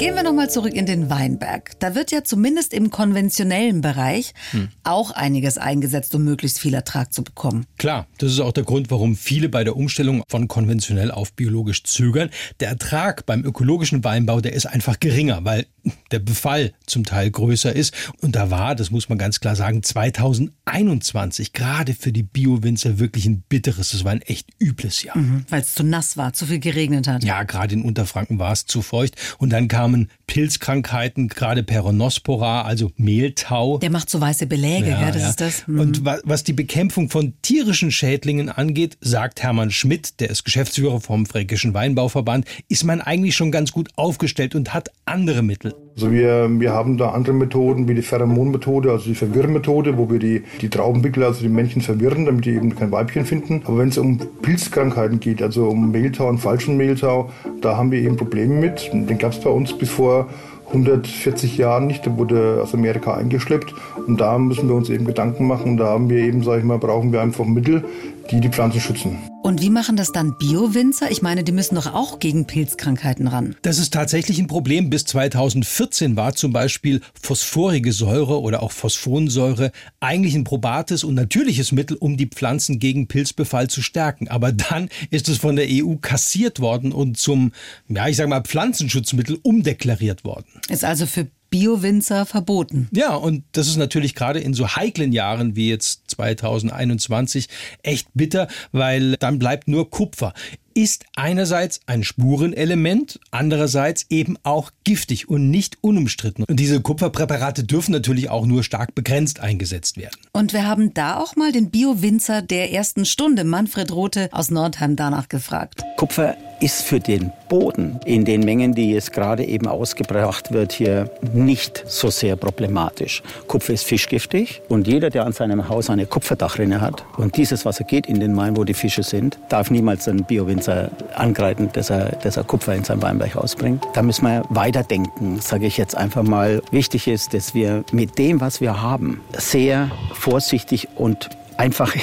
Gehen 0.00 0.14
wir 0.14 0.22
nochmal 0.22 0.48
zurück 0.48 0.72
in 0.72 0.86
den 0.86 1.10
Weinberg. 1.10 1.78
Da 1.78 1.94
wird 1.94 2.10
ja 2.10 2.24
zumindest 2.24 2.72
im 2.72 2.90
konventionellen 2.90 3.82
Bereich 3.82 4.32
hm. 4.52 4.70
auch 4.82 5.10
einiges 5.10 5.58
eingesetzt, 5.58 6.14
um 6.14 6.24
möglichst 6.24 6.58
viel 6.58 6.72
Ertrag 6.72 7.12
zu 7.12 7.22
bekommen. 7.22 7.66
Klar, 7.76 8.06
das 8.16 8.32
ist 8.32 8.40
auch 8.40 8.52
der 8.52 8.64
Grund, 8.64 8.90
warum 8.90 9.14
viele 9.14 9.50
bei 9.50 9.62
der 9.62 9.76
Umstellung 9.76 10.22
von 10.26 10.48
konventionell 10.48 11.10
auf 11.10 11.34
biologisch 11.34 11.82
zögern. 11.84 12.30
Der 12.60 12.70
Ertrag 12.70 13.26
beim 13.26 13.44
ökologischen 13.44 14.02
Weinbau, 14.02 14.40
der 14.40 14.54
ist 14.54 14.64
einfach 14.64 14.98
geringer, 15.00 15.44
weil 15.44 15.66
der 16.10 16.18
Befall 16.18 16.72
zum 16.86 17.04
Teil 17.04 17.30
größer 17.30 17.74
ist. 17.74 17.94
Und 18.20 18.36
da 18.36 18.50
war, 18.50 18.74
das 18.74 18.90
muss 18.90 19.08
man 19.08 19.18
ganz 19.18 19.40
klar 19.40 19.56
sagen, 19.56 19.82
2021 19.82 21.52
gerade 21.52 21.94
für 21.94 22.12
die 22.12 22.22
Bio-Winzer 22.22 22.98
wirklich 22.98 23.26
ein 23.26 23.42
bitteres, 23.42 23.90
das 23.90 24.04
war 24.04 24.12
ein 24.12 24.22
echt 24.22 24.48
übles 24.58 25.02
Jahr. 25.02 25.18
Mhm, 25.18 25.44
weil 25.48 25.60
es 25.62 25.74
zu 25.74 25.82
nass 25.82 26.16
war, 26.16 26.32
zu 26.32 26.46
viel 26.46 26.58
geregnet 26.58 27.06
hat. 27.06 27.24
Ja, 27.24 27.42
gerade 27.42 27.74
in 27.74 27.82
Unterfranken 27.82 28.38
war 28.38 28.52
es 28.52 28.66
zu 28.66 28.82
feucht. 28.82 29.16
Und 29.38 29.50
dann 29.50 29.68
kam 29.68 29.89
enormen 29.90 30.10
Pilzkrankheiten, 30.26 31.28
gerade 31.28 31.62
Peronospora, 31.62 32.62
also 32.62 32.92
Mehltau. 32.96 33.78
Der 33.78 33.90
macht 33.90 34.08
so 34.08 34.20
weiße 34.20 34.46
Beläge, 34.46 34.90
ja, 34.90 35.00
ja 35.00 35.10
das 35.10 35.22
ja. 35.22 35.28
ist 35.30 35.40
das. 35.40 35.68
Mhm. 35.68 35.80
Und 35.80 36.04
was 36.04 36.44
die 36.44 36.52
Bekämpfung 36.52 37.10
von 37.10 37.34
tierischen 37.42 37.90
Schädlingen 37.90 38.48
angeht, 38.48 38.96
sagt 39.00 39.42
Hermann 39.42 39.70
Schmidt, 39.70 40.20
der 40.20 40.30
ist 40.30 40.44
Geschäftsführer 40.44 41.00
vom 41.00 41.26
Fränkischen 41.26 41.74
Weinbauverband, 41.74 42.46
ist 42.68 42.84
man 42.84 43.00
eigentlich 43.00 43.34
schon 43.34 43.50
ganz 43.50 43.72
gut 43.72 43.88
aufgestellt 43.96 44.54
und 44.54 44.72
hat 44.72 44.90
andere 45.04 45.42
Mittel. 45.42 45.74
Also 45.96 46.12
wir, 46.12 46.48
wir 46.60 46.72
haben 46.72 46.96
da 46.96 47.10
andere 47.10 47.34
Methoden 47.34 47.88
wie 47.88 47.94
die 47.94 48.02
Pheromonmethode, 48.02 48.90
also 48.90 49.04
die 49.06 49.14
Verwirrmethode, 49.14 49.98
wo 49.98 50.10
wir 50.10 50.18
die, 50.18 50.42
die 50.60 50.70
Traubenpickel, 50.70 51.24
also 51.24 51.42
die 51.42 51.48
Männchen 51.48 51.82
verwirren, 51.82 52.24
damit 52.24 52.44
die 52.46 52.50
eben 52.50 52.74
kein 52.74 52.90
Weibchen 52.92 53.24
finden. 53.26 53.62
Aber 53.66 53.78
wenn 53.78 53.88
es 53.88 53.98
um 53.98 54.18
Pilzkrankheiten 54.40 55.20
geht, 55.20 55.42
also 55.42 55.68
um 55.68 55.90
Mehltau 55.90 56.28
und 56.28 56.38
falschen 56.38 56.76
Mehltau, 56.76 57.30
da 57.60 57.76
haben 57.76 57.90
wir 57.90 58.00
eben 58.00 58.16
Probleme 58.16 58.54
mit. 58.54 58.90
Den 58.92 59.18
gab 59.18 59.32
es 59.32 59.40
bei 59.40 59.50
uns 59.50 59.76
bis 59.76 59.90
vor 59.90 60.28
140 60.68 61.58
Jahren 61.58 61.86
nicht. 61.86 62.06
Der 62.06 62.16
wurde 62.16 62.60
aus 62.62 62.72
Amerika 62.72 63.14
eingeschleppt. 63.14 63.74
Und 64.06 64.20
da 64.20 64.38
müssen 64.38 64.68
wir 64.68 64.76
uns 64.76 64.88
eben 64.88 65.04
Gedanken 65.04 65.46
machen. 65.46 65.76
Da 65.76 65.86
haben 65.86 66.08
wir 66.08 66.18
eben, 66.18 66.42
sage 66.42 66.60
ich 66.60 66.64
mal, 66.64 66.78
brauchen 66.78 67.12
wir 67.12 67.20
einfach 67.20 67.44
Mittel, 67.44 67.84
die 68.30 68.40
die 68.40 68.48
Pflanzen 68.48 68.80
schützen. 68.80 69.29
Und 69.42 69.62
wie 69.62 69.70
machen 69.70 69.96
das 69.96 70.12
dann 70.12 70.36
Bio-Winzer? 70.36 71.10
Ich 71.10 71.22
meine, 71.22 71.42
die 71.42 71.52
müssen 71.52 71.74
doch 71.74 71.94
auch 71.94 72.18
gegen 72.18 72.46
Pilzkrankheiten 72.46 73.26
ran. 73.26 73.56
Das 73.62 73.78
ist 73.78 73.94
tatsächlich 73.94 74.38
ein 74.38 74.46
Problem. 74.46 74.90
Bis 74.90 75.06
2014 75.06 76.14
war 76.14 76.34
zum 76.34 76.52
Beispiel 76.52 77.00
phosphorige 77.20 77.92
Säure 77.92 78.42
oder 78.42 78.62
auch 78.62 78.70
Phosphonsäure 78.70 79.72
eigentlich 79.98 80.34
ein 80.34 80.44
probates 80.44 81.04
und 81.04 81.14
natürliches 81.14 81.72
Mittel, 81.72 81.96
um 81.96 82.18
die 82.18 82.26
Pflanzen 82.26 82.78
gegen 82.78 83.08
Pilzbefall 83.08 83.68
zu 83.68 83.80
stärken. 83.80 84.28
Aber 84.28 84.52
dann 84.52 84.90
ist 85.10 85.30
es 85.30 85.38
von 85.38 85.56
der 85.56 85.68
EU 85.70 85.96
kassiert 85.96 86.60
worden 86.60 86.92
und 86.92 87.16
zum, 87.16 87.52
ja, 87.88 88.08
ich 88.08 88.16
sage 88.16 88.28
mal, 88.28 88.42
Pflanzenschutzmittel 88.42 89.38
umdeklariert 89.42 90.22
worden. 90.22 90.46
Ist 90.68 90.84
also 90.84 91.06
für 91.06 91.28
Bio-Winzer 91.50 92.26
verboten. 92.26 92.88
Ja, 92.92 93.14
und 93.14 93.44
das 93.52 93.68
ist 93.68 93.76
natürlich 93.76 94.14
gerade 94.14 94.40
in 94.40 94.54
so 94.54 94.68
heiklen 94.68 95.12
Jahren 95.12 95.56
wie 95.56 95.68
jetzt 95.68 96.02
2021 96.08 97.48
echt 97.82 98.08
bitter, 98.14 98.48
weil 98.72 99.16
dann 99.16 99.38
bleibt 99.38 99.68
nur 99.68 99.90
Kupfer 99.90 100.32
ist 100.74 101.04
einerseits 101.16 101.80
ein 101.86 102.04
Spurenelement, 102.04 103.18
andererseits 103.30 104.06
eben 104.08 104.36
auch 104.44 104.70
giftig 104.84 105.28
und 105.28 105.50
nicht 105.50 105.78
unumstritten. 105.82 106.44
Und 106.44 106.56
diese 106.56 106.80
Kupferpräparate 106.80 107.64
dürfen 107.64 107.92
natürlich 107.92 108.30
auch 108.30 108.46
nur 108.46 108.62
stark 108.62 108.94
begrenzt 108.94 109.40
eingesetzt 109.40 109.96
werden. 109.96 110.16
Und 110.32 110.52
wir 110.52 110.66
haben 110.66 110.94
da 110.94 111.18
auch 111.18 111.36
mal 111.36 111.52
den 111.52 111.70
Bio-Winzer 111.70 112.42
der 112.42 112.72
ersten 112.72 113.04
Stunde, 113.04 113.44
Manfred 113.44 113.92
Rote 113.92 114.28
aus 114.32 114.50
Nordheim, 114.50 114.96
danach 114.96 115.28
gefragt. 115.28 115.82
Kupfer 115.96 116.36
ist 116.60 116.82
für 116.82 117.00
den 117.00 117.32
Boden 117.48 117.98
in 118.04 118.24
den 118.24 118.40
Mengen, 118.42 118.74
die 118.74 118.92
jetzt 118.92 119.12
gerade 119.12 119.44
eben 119.44 119.66
ausgebracht 119.66 120.52
wird, 120.52 120.72
hier 120.72 121.10
nicht 121.32 121.82
so 121.86 122.10
sehr 122.10 122.36
problematisch. 122.36 123.22
Kupfer 123.48 123.72
ist 123.72 123.84
fischgiftig 123.84 124.62
und 124.68 124.86
jeder, 124.86 125.10
der 125.10 125.26
an 125.26 125.32
seinem 125.32 125.68
Haus 125.68 125.90
eine 125.90 126.06
Kupferdachrinne 126.06 126.80
hat 126.80 127.04
und 127.16 127.36
dieses 127.36 127.64
Wasser 127.64 127.84
geht 127.84 128.06
in 128.06 128.20
den 128.20 128.34
Main, 128.34 128.56
wo 128.56 128.64
die 128.64 128.74
Fische 128.74 129.02
sind, 129.02 129.38
darf 129.48 129.70
niemals 129.70 130.06
einen 130.06 130.24
Bio-Winzer 130.24 130.90
angreifen, 131.14 131.70
dass 131.72 131.90
er, 131.90 132.16
dass 132.22 132.36
er 132.36 132.44
Kupfer 132.44 132.74
in 132.74 132.84
seinem 132.84 133.02
Weinberg 133.02 133.36
ausbringt. 133.36 133.84
Da 133.94 134.02
müssen 134.02 134.26
wir 134.26 134.42
weiterdenken, 134.50 135.40
sage 135.40 135.66
ich 135.66 135.76
jetzt 135.76 135.96
einfach 135.96 136.22
mal. 136.22 136.62
Wichtig 136.70 137.08
ist, 137.08 137.34
dass 137.34 137.54
wir 137.54 137.84
mit 137.92 138.18
dem, 138.18 138.40
was 138.40 138.60
wir 138.60 138.82
haben, 138.82 139.22
sehr 139.36 139.90
vorsichtig 140.12 140.88
und 140.96 141.30
einfach 141.56 141.94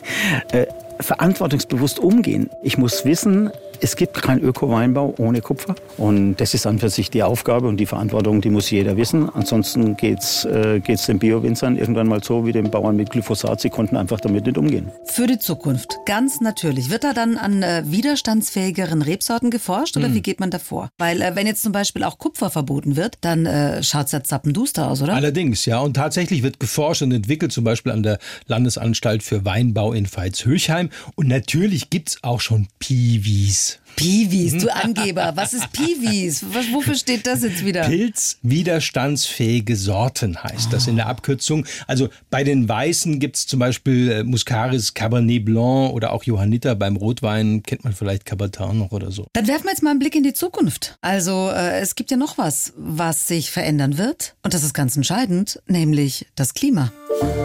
äh, 0.52 0.66
verantwortungsbewusst 1.00 1.98
umgehen. 1.98 2.50
Ich 2.62 2.78
muss 2.78 3.04
wissen, 3.04 3.50
es 3.80 3.96
gibt 3.96 4.22
keinen 4.22 4.42
Öko-Weinbau 4.42 5.14
ohne 5.18 5.40
Kupfer. 5.40 5.74
Und 5.96 6.36
das 6.36 6.54
ist 6.54 6.66
an 6.66 6.78
für 6.78 6.88
sich 6.88 7.10
die 7.10 7.22
Aufgabe 7.22 7.68
und 7.68 7.78
die 7.78 7.86
Verantwortung, 7.86 8.40
die 8.40 8.50
muss 8.50 8.70
jeder 8.70 8.96
wissen. 8.96 9.28
Ansonsten 9.28 9.96
geht 9.96 10.20
es 10.20 10.44
äh, 10.44 10.80
geht's 10.80 11.06
den 11.06 11.18
Bio-Winzern 11.18 11.76
irgendwann 11.76 12.08
mal 12.08 12.22
so 12.22 12.46
wie 12.46 12.52
den 12.52 12.70
Bauern 12.70 12.96
mit 12.96 13.10
Glyphosat. 13.10 13.60
Sie 13.60 13.70
konnten 13.70 13.96
einfach 13.96 14.20
damit 14.20 14.46
nicht 14.46 14.58
umgehen. 14.58 14.90
Für 15.04 15.26
die 15.26 15.38
Zukunft, 15.38 15.98
ganz 16.06 16.40
natürlich. 16.40 16.90
Wird 16.90 17.04
da 17.04 17.12
dann 17.12 17.36
an 17.36 17.62
äh, 17.62 17.82
widerstandsfähigeren 17.86 19.02
Rebsorten 19.02 19.50
geforscht 19.50 19.96
oder 19.96 20.06
hm. 20.06 20.14
wie 20.14 20.22
geht 20.22 20.40
man 20.40 20.50
davor? 20.50 20.90
Weil 20.98 21.22
äh, 21.22 21.34
wenn 21.34 21.46
jetzt 21.46 21.62
zum 21.62 21.72
Beispiel 21.72 22.04
auch 22.04 22.18
Kupfer 22.18 22.50
verboten 22.50 22.96
wird, 22.96 23.18
dann 23.20 23.46
äh, 23.46 23.82
schaut 23.82 24.06
es 24.06 24.12
ja 24.12 24.22
zappenduster 24.22 24.90
aus, 24.90 25.02
oder? 25.02 25.14
Allerdings, 25.14 25.66
ja. 25.66 25.80
Und 25.80 25.94
tatsächlich 25.94 26.42
wird 26.42 26.60
geforscht 26.60 27.02
und 27.02 27.12
entwickelt, 27.12 27.52
zum 27.52 27.64
Beispiel 27.64 27.92
an 27.92 28.02
der 28.02 28.18
Landesanstalt 28.46 29.22
für 29.22 29.44
Weinbau 29.44 29.92
in 29.92 30.06
Veitshöchheim. 30.06 30.90
Und 31.14 31.28
natürlich 31.28 31.90
gibt 31.90 32.10
es 32.10 32.18
auch 32.22 32.40
schon 32.40 32.68
Piwis. 32.78 33.65
Piwis, 33.96 34.62
du 34.62 34.72
Angeber. 34.72 35.32
Was 35.34 35.54
ist 35.54 35.72
Piwis? 35.72 36.44
Wofür 36.72 36.94
steht 36.94 37.26
das 37.26 37.42
jetzt 37.42 37.64
wieder? 37.64 37.84
Pilzwiderstandsfähige 37.84 39.74
Sorten 39.74 40.42
heißt 40.42 40.72
das 40.72 40.86
in 40.86 40.96
der 40.96 41.06
Abkürzung. 41.06 41.66
Also 41.86 42.10
bei 42.30 42.44
den 42.44 42.68
Weißen 42.68 43.18
gibt 43.18 43.36
es 43.36 43.46
zum 43.46 43.58
Beispiel 43.58 44.12
äh, 44.12 44.22
Muscaris 44.22 44.92
Cabernet 44.94 45.44
Blanc 45.44 45.94
oder 45.94 46.12
auch 46.12 46.24
Johanniter. 46.24 46.74
Beim 46.74 46.96
Rotwein 46.96 47.62
kennt 47.62 47.84
man 47.84 47.94
vielleicht 47.94 48.26
Cabertin 48.26 48.78
noch 48.78 48.92
oder 48.92 49.10
so. 49.10 49.26
Dann 49.32 49.48
werfen 49.48 49.64
wir 49.64 49.70
jetzt 49.70 49.82
mal 49.82 49.90
einen 49.90 49.98
Blick 49.98 50.14
in 50.14 50.22
die 50.22 50.34
Zukunft. 50.34 50.98
Also 51.00 51.50
äh, 51.50 51.80
es 51.80 51.94
gibt 51.94 52.10
ja 52.10 52.18
noch 52.18 52.36
was, 52.38 52.74
was 52.76 53.26
sich 53.26 53.50
verändern 53.50 53.96
wird. 53.98 54.34
Und 54.42 54.52
das 54.52 54.62
ist 54.62 54.74
ganz 54.74 54.96
entscheidend, 54.96 55.60
nämlich 55.66 56.26
das 56.34 56.52
Klima. 56.54 56.92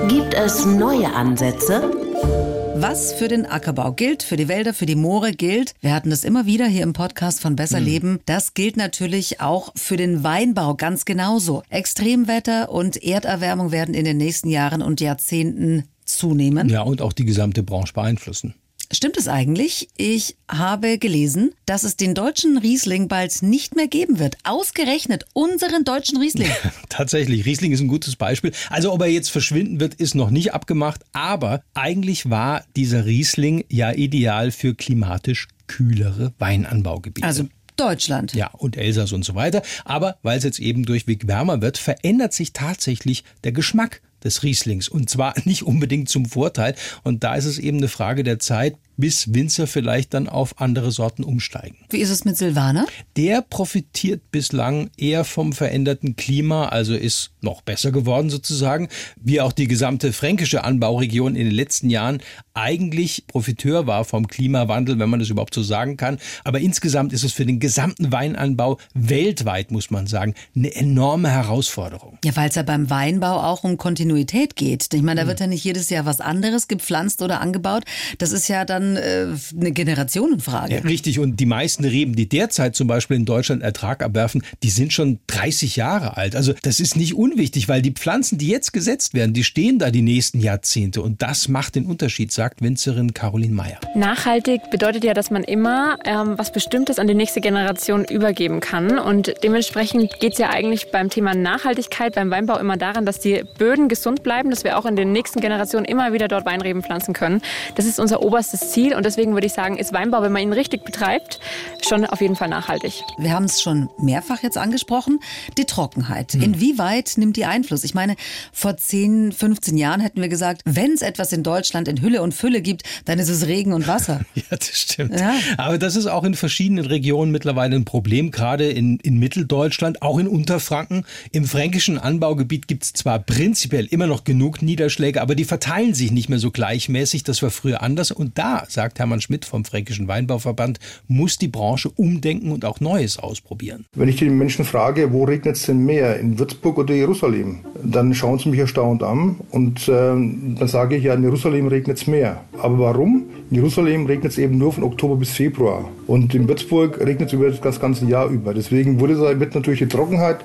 Gibt 0.10 0.34
es 0.34 0.66
neue 0.66 1.14
Ansätze? 1.14 2.61
Was 2.76 3.14
für 3.14 3.28
den 3.28 3.46
Ackerbau 3.46 3.92
gilt, 3.92 4.24
für 4.24 4.38
die 4.38 4.48
Wälder, 4.48 4.74
für 4.74 4.86
die 4.86 4.96
Moore 4.96 5.34
gilt, 5.34 5.74
wir 5.82 5.94
hatten 5.94 6.10
das 6.10 6.24
immer 6.24 6.46
wieder 6.46 6.68
hier 6.68 6.84
im 6.84 6.94
Podcast 6.94 7.42
von 7.42 7.56
Besser 7.56 7.80
mhm. 7.80 7.86
Leben, 7.86 8.20
das 8.26 8.54
gilt 8.54 8.78
natürlich 8.78 9.42
auch 9.42 9.72
für 9.76 9.98
den 9.98 10.24
Weinbau 10.24 10.76
ganz 10.76 11.06
genauso. 11.06 11.64
Extremwetter 11.70 12.72
und 12.72 13.02
Erderwärmung 13.04 13.72
werden 13.72 13.94
in 13.94 14.06
den 14.06 14.18
nächsten 14.18 14.50
Jahren 14.50 14.82
und 14.82 15.02
Jahrzehnten 15.02 15.84
zunehmen. 16.06 16.70
Ja, 16.70 16.82
und 16.82 17.02
auch 17.02 17.14
die 17.14 17.26
gesamte 17.26 17.64
Branche 17.64 17.94
beeinflussen. 17.94 18.56
Stimmt 18.94 19.18
es 19.18 19.30
eigentlich? 19.30 19.88
Ich 19.96 20.36
habe 20.50 20.98
gelesen, 20.98 21.54
dass 21.66 21.84
es 21.84 21.96
den 21.96 22.14
deutschen 22.14 22.58
Riesling 22.58 23.08
bald 23.08 23.42
nicht 23.42 23.76
mehr 23.76 23.88
geben 23.88 24.20
wird. 24.20 24.36
Ausgerechnet 24.44 25.26
unseren 25.34 25.86
deutschen 25.86 26.18
Riesling. 26.18 26.50
Tatsächlich, 26.90 27.46
Riesling 27.46 27.72
ist 27.72 27.80
ein 27.80 27.88
gutes 27.88 28.18
Beispiel. 28.18 28.52
Also 28.70 28.92
ob 28.92 29.02
er 29.02 29.08
jetzt 29.08 29.32
verschwinden 29.32 29.80
wird, 29.80 29.94
ist 29.94 30.14
noch 30.14 30.30
nicht 30.30 30.54
abgemacht. 30.54 31.02
Aber 31.14 31.64
eigentlich 31.74 32.30
war 32.30 32.66
dieser 32.76 33.06
Riesling 33.06 33.64
ja 33.70 33.94
ideal 33.94 34.52
für 34.52 34.76
klimatisch 34.76 35.48
kühlere 35.68 36.34
Weinanbaugebiete. 36.38 37.26
Also 37.26 37.48
Deutschland. 37.78 38.34
Ja, 38.34 38.48
und 38.48 38.76
Elsass 38.78 39.14
und 39.14 39.24
so 39.24 39.36
weiter. 39.36 39.62
Aber 39.86 40.18
weil 40.22 40.38
es 40.38 40.44
jetzt 40.44 40.60
eben 40.60 40.86
durchweg 40.86 41.28
wärmer 41.28 41.62
wird, 41.62 41.78
verändert 41.78 42.34
sich 42.34 42.52
tatsächlich 42.52 43.24
der 43.46 43.54
Geschmack 43.54 44.02
des 44.24 44.44
Rieslings. 44.44 44.88
Und 44.90 45.10
zwar 45.10 45.34
nicht 45.46 45.64
unbedingt 45.64 46.10
zum 46.10 46.26
Vorteil. 46.26 46.76
Und 47.04 47.24
da 47.24 47.36
ist 47.36 47.46
es 47.46 47.58
eben 47.58 47.78
eine 47.78 47.88
Frage 47.88 48.24
der 48.24 48.40
Zeit, 48.40 48.76
bis 49.02 49.34
Winzer 49.34 49.68
vielleicht 49.68 50.14
dann 50.14 50.30
auf 50.30 50.62
andere 50.62 50.92
Sorten 50.92 51.26
umsteigen. 51.26 51.76
Wie 51.90 51.98
ist 51.98 52.12
es 52.12 52.24
mit 52.24 52.38
Silvaner? 52.38 52.86
Der 53.18 53.42
profitiert 53.42 54.32
bislang 54.32 54.90
eher 54.96 55.26
vom 55.26 55.52
veränderten 55.52 56.16
Klima, 56.16 56.70
also 56.70 56.96
ist 56.96 57.32
noch 57.42 57.62
besser 57.62 57.92
geworden 57.92 58.30
sozusagen, 58.30 58.88
wie 59.20 59.42
auch 59.42 59.52
die 59.52 59.68
gesamte 59.68 60.14
fränkische 60.14 60.64
Anbauregion 60.64 61.36
in 61.36 61.46
den 61.46 61.54
letzten 61.54 61.90
Jahren 61.90 62.22
eigentlich 62.54 63.26
Profiteur 63.28 63.88
war 63.88 64.06
vom 64.06 64.28
Klimawandel, 64.28 65.00
wenn 65.00 65.10
man 65.10 65.20
das 65.20 65.30
überhaupt 65.30 65.54
so 65.54 65.64
sagen 65.64 65.98
kann. 65.98 66.20
Aber 66.44 66.60
insgesamt 66.60 67.14
ist 67.14 67.24
es 67.24 67.34
für 67.34 67.46
den 67.46 67.60
gesamten 67.60 68.12
Weinanbau 68.12 68.78
weltweit, 68.94 69.72
muss 69.72 69.90
man 69.90 70.08
sagen, 70.08 70.36
eine 70.56 70.74
enorme 70.76 71.30
Herausforderung. 71.30 72.18
Ja, 72.24 72.36
weil 72.36 72.50
es 72.50 72.56
ja 72.56 72.64
beim 72.64 72.90
Weinbau 72.90 73.42
auch 73.42 73.64
um 73.64 73.78
Kontinuität 73.78 74.56
geht. 74.56 74.94
Ich 74.94 75.02
meine, 75.02 75.22
da 75.22 75.28
wird 75.28 75.40
ja 75.40 75.48
nicht 75.48 75.64
jedes 75.64 75.90
Jahr 75.90 76.06
was 76.06 76.22
anderes 76.22 76.68
gepflanzt 76.68 77.22
oder 77.22 77.42
angebaut. 77.42 77.84
Das 78.18 78.32
ist 78.32 78.48
ja 78.48 78.66
dann 78.66 78.91
äh, 78.98 79.28
eine 79.60 79.72
Generationenfrage. 79.72 80.76
Ja, 80.76 80.82
richtig. 80.82 81.20
Und 81.20 81.40
die 81.40 81.46
meisten 81.46 81.84
Reben, 81.86 82.16
die 82.16 82.28
derzeit 82.28 82.76
zum 82.76 82.88
Beispiel 82.88 83.18
in 83.18 83.26
Deutschland 83.26 83.64
Ertrag 83.64 84.04
abwerfen, 84.04 84.44
die 84.64 84.70
sind 84.70 84.94
schon 84.94 85.20
30 85.28 85.76
Jahre 85.76 86.18
alt. 86.18 86.36
Also 86.36 86.54
das 86.62 86.80
ist 86.80 86.96
nicht 86.96 87.16
unwichtig, 87.16 87.68
weil 87.70 87.82
die 87.82 87.92
Pflanzen, 87.92 88.38
die 88.38 88.48
jetzt 88.48 88.74
gesetzt 88.74 89.14
werden, 89.14 89.34
die 89.34 89.44
stehen 89.44 89.80
da 89.80 89.92
die 89.92 90.02
nächsten 90.02 90.40
Jahrzehnte. 90.40 91.02
Und 91.02 91.22
das 91.22 91.48
macht 91.48 91.76
den 91.76 91.86
Unterschied, 91.86 92.32
sagt 92.32 92.62
Winzerin 92.62 93.14
Caroline 93.14 93.54
Meyer. 93.54 93.80
Nachhaltig 93.96 94.70
bedeutet 94.72 95.04
ja, 95.04 95.14
dass 95.14 95.32
man 95.32 95.44
immer 95.44 95.98
ähm, 96.06 96.38
was 96.38 96.52
Bestimmtes 96.52 97.00
an 97.00 97.08
die 97.08 97.14
nächste 97.14 97.42
Generation 97.42 98.06
übergeben 98.06 98.60
kann. 98.60 99.00
Und 99.00 99.34
dementsprechend 99.44 100.20
geht 100.20 100.34
es 100.34 100.40
ja 100.40 100.50
eigentlich 100.50 100.92
beim 100.92 101.10
Thema 101.10 101.34
Nachhaltigkeit, 101.34 102.16
beim 102.16 102.32
Weinbau 102.32 102.58
immer 102.58 102.78
daran, 102.78 103.06
dass 103.06 103.20
die 103.20 103.44
Böden 103.58 103.90
gesund 103.90 104.24
bleiben, 104.24 104.50
dass 104.50 104.64
wir 104.64 104.78
auch 104.78 104.86
in 104.86 104.96
den 104.96 105.12
nächsten 105.12 105.42
Generationen 105.42 105.86
immer 105.86 106.14
wieder 106.14 106.28
dort 106.28 106.46
Weinreben 106.46 106.84
pflanzen 106.84 107.14
können. 107.14 107.42
Das 107.76 107.86
ist 107.86 108.00
unser 108.00 108.22
oberstes 108.24 108.71
Ziel. 108.72 108.96
Und 108.96 109.06
deswegen 109.06 109.34
würde 109.34 109.48
ich 109.48 109.54
sagen, 109.54 109.78
ist 109.78 109.94
Weinbau, 109.94 110.22
wenn 110.22 110.32
man 110.32 110.42
ihn 110.42 110.54
richtig 110.54 110.84
betreibt, 110.84 111.40
schon 111.88 112.06
auf 112.06 112.22
jeden 112.22 112.36
Fall 112.36 112.50
nachhaltig. 112.50 113.02
Wir 113.18 113.34
haben 113.34 113.46
es 113.46 113.62
schon 113.62 113.90
mehrfach 114.00 114.44
jetzt 114.44 114.58
angesprochen, 114.58 115.20
die 115.58 115.66
Trockenheit. 115.66 116.34
Hm. 116.34 116.42
Inwieweit 116.42 117.14
nimmt 117.18 117.38
die 117.38 117.46
Einfluss? 117.46 117.84
Ich 117.84 117.94
meine, 117.94 118.16
vor 118.52 118.78
10, 118.78 119.32
15 119.32 119.78
Jahren 119.78 120.00
hätten 120.00 120.22
wir 120.22 120.30
gesagt, 120.30 120.62
wenn 120.66 120.92
es 120.92 121.02
etwas 121.02 121.32
in 121.34 121.44
Deutschland 121.44 121.88
in 121.88 122.02
Hülle 122.02 122.22
und 122.22 122.34
Fülle 122.34 122.62
gibt, 122.62 122.84
dann 123.06 123.20
ist 123.20 123.30
es 123.30 123.48
Regen 123.48 123.74
und 123.74 123.88
Wasser. 123.88 124.22
ja, 124.36 124.44
das 124.50 124.68
stimmt. 124.68 125.20
Ja. 125.20 125.36
Aber 125.58 125.78
das 125.78 125.96
ist 125.96 126.08
auch 126.08 126.24
in 126.24 126.36
verschiedenen 126.36 126.86
Regionen 126.86 127.32
mittlerweile 127.32 127.76
ein 127.76 127.86
Problem, 127.86 128.32
gerade 128.32 128.70
in, 128.70 129.00
in 129.00 129.18
Mitteldeutschland, 129.18 130.02
auch 130.02 130.18
in 130.18 130.28
Unterfranken. 130.28 131.06
Im 131.32 131.46
fränkischen 131.46 131.98
Anbaugebiet 131.98 132.68
gibt 132.68 132.84
es 132.84 132.94
zwar 132.94 133.20
prinzipiell 133.20 133.86
immer 133.86 134.08
noch 134.08 134.24
genug 134.24 134.62
Niederschläge, 134.62 135.22
aber 135.22 135.36
die 135.36 135.46
verteilen 135.46 135.94
sich 135.94 136.12
nicht 136.12 136.30
mehr 136.30 136.40
so 136.40 136.52
gleichmäßig. 136.52 137.24
Das 137.24 137.42
war 137.42 137.50
früher 137.50 137.82
anders. 137.82 138.12
Und 138.12 138.38
da, 138.38 138.61
sagt 138.70 139.00
Hermann 139.00 139.22
Schmidt 139.22 139.46
vom 139.46 139.66
Fränkischen 139.66 140.08
Weinbauverband, 140.08 140.80
muss 141.08 141.38
die 141.38 141.48
Branche 141.48 141.90
umdenken 141.90 142.52
und 142.52 142.66
auch 142.66 142.80
Neues 142.80 143.20
ausprobieren. 143.20 143.86
Wenn 143.96 144.10
ich 144.10 144.18
die 144.18 144.30
Menschen 144.30 144.66
frage, 144.66 145.12
wo 145.12 145.24
regnet 145.24 145.56
es 145.56 145.66
denn 145.66 145.86
mehr, 145.86 146.20
in 146.20 146.40
Würzburg 146.40 146.78
oder 146.78 146.94
Jerusalem, 146.94 147.60
dann 147.84 148.14
schauen 148.14 148.40
sie 148.40 148.50
mich 148.50 148.60
erstaunt 148.60 149.04
an 149.04 149.38
und 149.52 149.88
äh, 149.88 149.92
dann 149.92 150.68
sage 150.68 150.96
ich, 150.96 151.04
ja, 151.04 151.14
in 151.14 151.24
Jerusalem 151.24 151.68
regnet 151.68 151.98
es 151.98 152.08
mehr. 152.08 152.42
Aber 152.60 152.80
warum? 152.80 153.26
In 153.50 153.58
Jerusalem 153.58 154.06
regnet 154.06 154.32
es 154.32 154.38
eben 154.38 154.58
nur 154.58 154.72
von 154.72 154.84
Oktober 154.84 155.16
bis 155.16 155.32
Februar. 155.32 155.90
Und 156.08 156.34
in 156.36 156.48
Würzburg 156.48 157.00
regnet 157.00 157.28
es 157.28 157.34
über 157.34 157.50
das 157.50 157.80
ganze 157.80 158.06
Jahr 158.06 158.30
über. 158.30 158.54
Deswegen 158.54 159.00
wurde 159.00 159.18
wird 159.40 159.56
natürlich 159.56 159.80
die 159.80 159.88
Trockenheit 159.88 160.38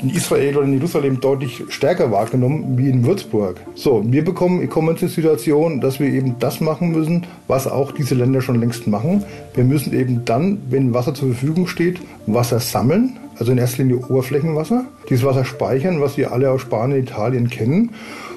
in 0.00 0.10
Israel 0.10 0.56
oder 0.56 0.66
in 0.66 0.74
Jerusalem 0.74 1.20
deutlich 1.20 1.62
stärker 1.68 2.10
wahrgenommen 2.10 2.78
wie 2.78 2.88
in 2.88 3.04
Würzburg. 3.04 3.60
So, 3.74 4.02
wir 4.04 4.24
bekommen, 4.24 4.68
kommen 4.68 4.90
in 4.90 4.96
die 4.96 5.08
Situation, 5.08 5.80
dass 5.80 6.00
wir 6.00 6.08
eben 6.08 6.36
das 6.38 6.60
machen 6.60 6.92
müssen, 6.92 7.26
was 7.48 7.61
auch 7.66 7.92
diese 7.92 8.14
Länder 8.14 8.40
schon 8.40 8.60
längst 8.60 8.86
machen. 8.86 9.24
Wir 9.54 9.64
müssen 9.64 9.92
eben 9.92 10.24
dann, 10.24 10.58
wenn 10.70 10.94
Wasser 10.94 11.14
zur 11.14 11.28
Verfügung 11.28 11.66
steht, 11.66 12.00
Wasser 12.26 12.60
sammeln, 12.60 13.18
also 13.38 13.52
in 13.52 13.58
erster 13.58 13.82
Linie 13.82 13.98
Oberflächenwasser, 14.06 14.84
dieses 15.08 15.24
Wasser 15.24 15.44
speichern, 15.44 16.00
was 16.00 16.16
wir 16.16 16.32
alle 16.32 16.50
aus 16.50 16.62
Spanien, 16.62 17.02
Italien 17.02 17.48
kennen 17.48 17.90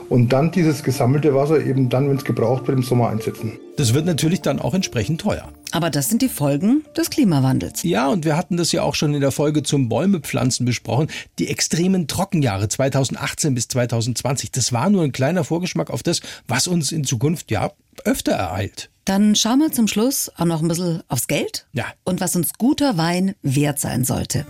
und 0.09 0.33
dann 0.33 0.51
dieses 0.51 0.83
gesammelte 0.83 1.33
Wasser 1.33 1.63
eben 1.63 1.89
dann, 1.89 2.09
wenn 2.09 2.17
es 2.17 2.25
gebraucht 2.25 2.67
wird, 2.67 2.77
im 2.77 2.83
Sommer 2.83 3.09
einsetzen. 3.09 3.53
Das 3.77 3.93
wird 3.93 4.05
natürlich 4.05 4.41
dann 4.41 4.59
auch 4.59 4.73
entsprechend 4.73 5.21
teuer. 5.21 5.49
Aber 5.71 5.89
das 5.89 6.09
sind 6.09 6.21
die 6.21 6.29
Folgen 6.29 6.83
des 6.95 7.09
Klimawandels. 7.09 7.83
Ja, 7.83 8.07
und 8.07 8.23
wir 8.23 8.37
hatten 8.37 8.55
das 8.55 8.71
ja 8.71 8.83
auch 8.83 8.95
schon 8.95 9.13
in 9.13 9.21
der 9.21 9.31
Folge 9.31 9.63
zum 9.63 9.89
Bäumepflanzen 9.89 10.65
besprochen. 10.65 11.07
Die 11.39 11.49
extremen 11.49 12.07
Trockenjahre 12.07 12.69
2018 12.69 13.55
bis 13.55 13.67
2020, 13.67 14.51
das 14.51 14.71
war 14.71 14.89
nur 14.89 15.03
ein 15.03 15.11
kleiner 15.11 15.43
Vorgeschmack 15.43 15.89
auf 15.89 16.03
das, 16.03 16.21
was 16.47 16.67
uns 16.67 16.91
in 16.91 17.03
Zukunft 17.03 17.51
ja 17.51 17.71
öfter 18.05 18.33
ereilt. 18.33 18.89
Dann 19.05 19.35
schauen 19.35 19.59
wir 19.59 19.71
zum 19.71 19.87
Schluss 19.87 20.31
auch 20.35 20.45
noch 20.45 20.63
ein 20.63 20.67
bisschen 20.67 21.03
aufs 21.07 21.27
Geld. 21.27 21.67
Ja. 21.73 21.85
Und 22.03 22.21
was 22.21 22.35
uns 22.35 22.53
guter 22.57 22.97
Wein 22.97 23.35
wert 23.43 23.79
sein 23.79 24.03
sollte. 24.03 24.47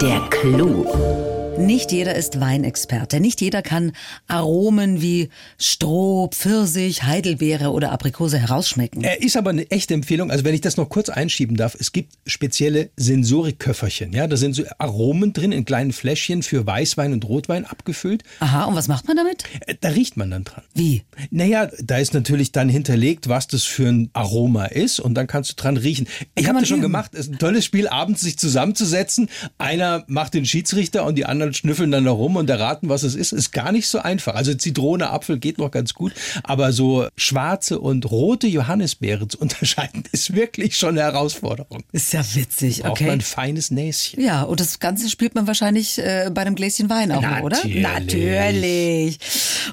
Der 0.00 0.20
Clou. 0.30 1.41
Nicht 1.58 1.92
jeder 1.92 2.14
ist 2.14 2.40
Weinexperte. 2.40 3.20
Nicht 3.20 3.40
jeder 3.40 3.62
kann 3.62 3.92
Aromen 4.26 5.02
wie 5.02 5.28
Stroh, 5.58 6.28
Pfirsich, 6.28 7.02
Heidelbeere 7.04 7.70
oder 7.70 7.92
Aprikose 7.92 8.38
herausschmecken. 8.38 9.04
Er 9.04 9.22
ist 9.22 9.36
aber 9.36 9.50
eine 9.50 9.70
echte 9.70 9.94
Empfehlung. 9.94 10.30
Also 10.30 10.44
wenn 10.44 10.54
ich 10.54 10.60
das 10.60 10.76
noch 10.76 10.88
kurz 10.88 11.08
einschieben 11.08 11.56
darf, 11.56 11.76
es 11.78 11.92
gibt 11.92 12.14
spezielle 12.26 12.90
Sensorikköfferchen. 12.96 14.12
Ja, 14.12 14.26
da 14.26 14.36
sind 14.36 14.54
so 14.54 14.64
Aromen 14.78 15.32
drin 15.32 15.52
in 15.52 15.64
kleinen 15.64 15.92
Fläschchen 15.92 16.42
für 16.42 16.66
Weißwein 16.66 17.12
und 17.12 17.28
Rotwein 17.28 17.64
abgefüllt. 17.64 18.22
Aha, 18.40 18.64
und 18.64 18.74
was 18.74 18.88
macht 18.88 19.06
man 19.06 19.16
damit? 19.16 19.44
Äh, 19.66 19.74
da 19.80 19.90
riecht 19.90 20.16
man 20.16 20.30
dann 20.30 20.44
dran. 20.44 20.64
Wie? 20.74 21.02
Naja, 21.30 21.68
da 21.82 21.98
ist 21.98 22.14
natürlich 22.14 22.52
dann 22.52 22.68
hinterlegt, 22.68 23.28
was 23.28 23.46
das 23.46 23.64
für 23.64 23.88
ein 23.88 24.10
Aroma 24.14 24.66
ist 24.66 25.00
und 25.00 25.14
dann 25.14 25.26
kannst 25.26 25.50
du 25.52 25.56
dran 25.56 25.76
riechen. 25.76 26.08
Ich 26.34 26.48
habe 26.48 26.60
das 26.60 26.68
schon 26.68 26.80
gemacht. 26.80 27.12
Es 27.14 27.26
ist 27.26 27.32
ein 27.32 27.38
tolles 27.38 27.64
Spiel, 27.64 27.88
abends 27.88 28.22
sich 28.22 28.38
zusammenzusetzen. 28.38 29.28
Einer 29.58 30.04
macht 30.06 30.34
den 30.34 30.46
Schiedsrichter 30.46 31.04
und 31.04 31.16
die 31.16 31.26
anderen 31.26 31.41
anderen 31.42 31.54
schnüffeln 31.54 31.90
dann 31.90 32.04
da 32.04 32.10
rum 32.10 32.36
und 32.36 32.48
erraten, 32.48 32.88
was 32.88 33.02
es 33.02 33.14
ist. 33.14 33.32
Ist 33.32 33.52
gar 33.52 33.72
nicht 33.72 33.88
so 33.88 33.98
einfach. 33.98 34.34
Also 34.34 34.54
Zitrone, 34.54 35.10
Apfel 35.10 35.38
geht 35.38 35.58
noch 35.58 35.70
ganz 35.70 35.94
gut, 35.94 36.12
aber 36.42 36.72
so 36.72 37.08
schwarze 37.16 37.80
und 37.80 38.10
rote 38.10 38.46
Johannisbeere 38.46 39.28
zu 39.28 39.38
unterscheiden, 39.40 40.04
ist 40.12 40.34
wirklich 40.34 40.76
schon 40.76 40.90
eine 40.90 41.02
Herausforderung. 41.02 41.82
Ist 41.92 42.12
ja 42.12 42.24
witzig, 42.34 42.80
okay. 42.80 42.88
Braucht 42.88 43.00
man 43.02 43.10
ein 43.10 43.20
feines 43.20 43.70
Näschen. 43.70 44.22
Ja, 44.22 44.42
und 44.42 44.60
das 44.60 44.78
Ganze 44.78 45.10
spielt 45.10 45.34
man 45.34 45.46
wahrscheinlich 45.46 45.98
äh, 45.98 46.30
bei 46.32 46.42
einem 46.42 46.54
Gläschen 46.54 46.88
Wein 46.88 47.12
auch 47.12 47.22
noch, 47.22 47.40
oder? 47.42 47.58
Natürlich. 47.66 49.18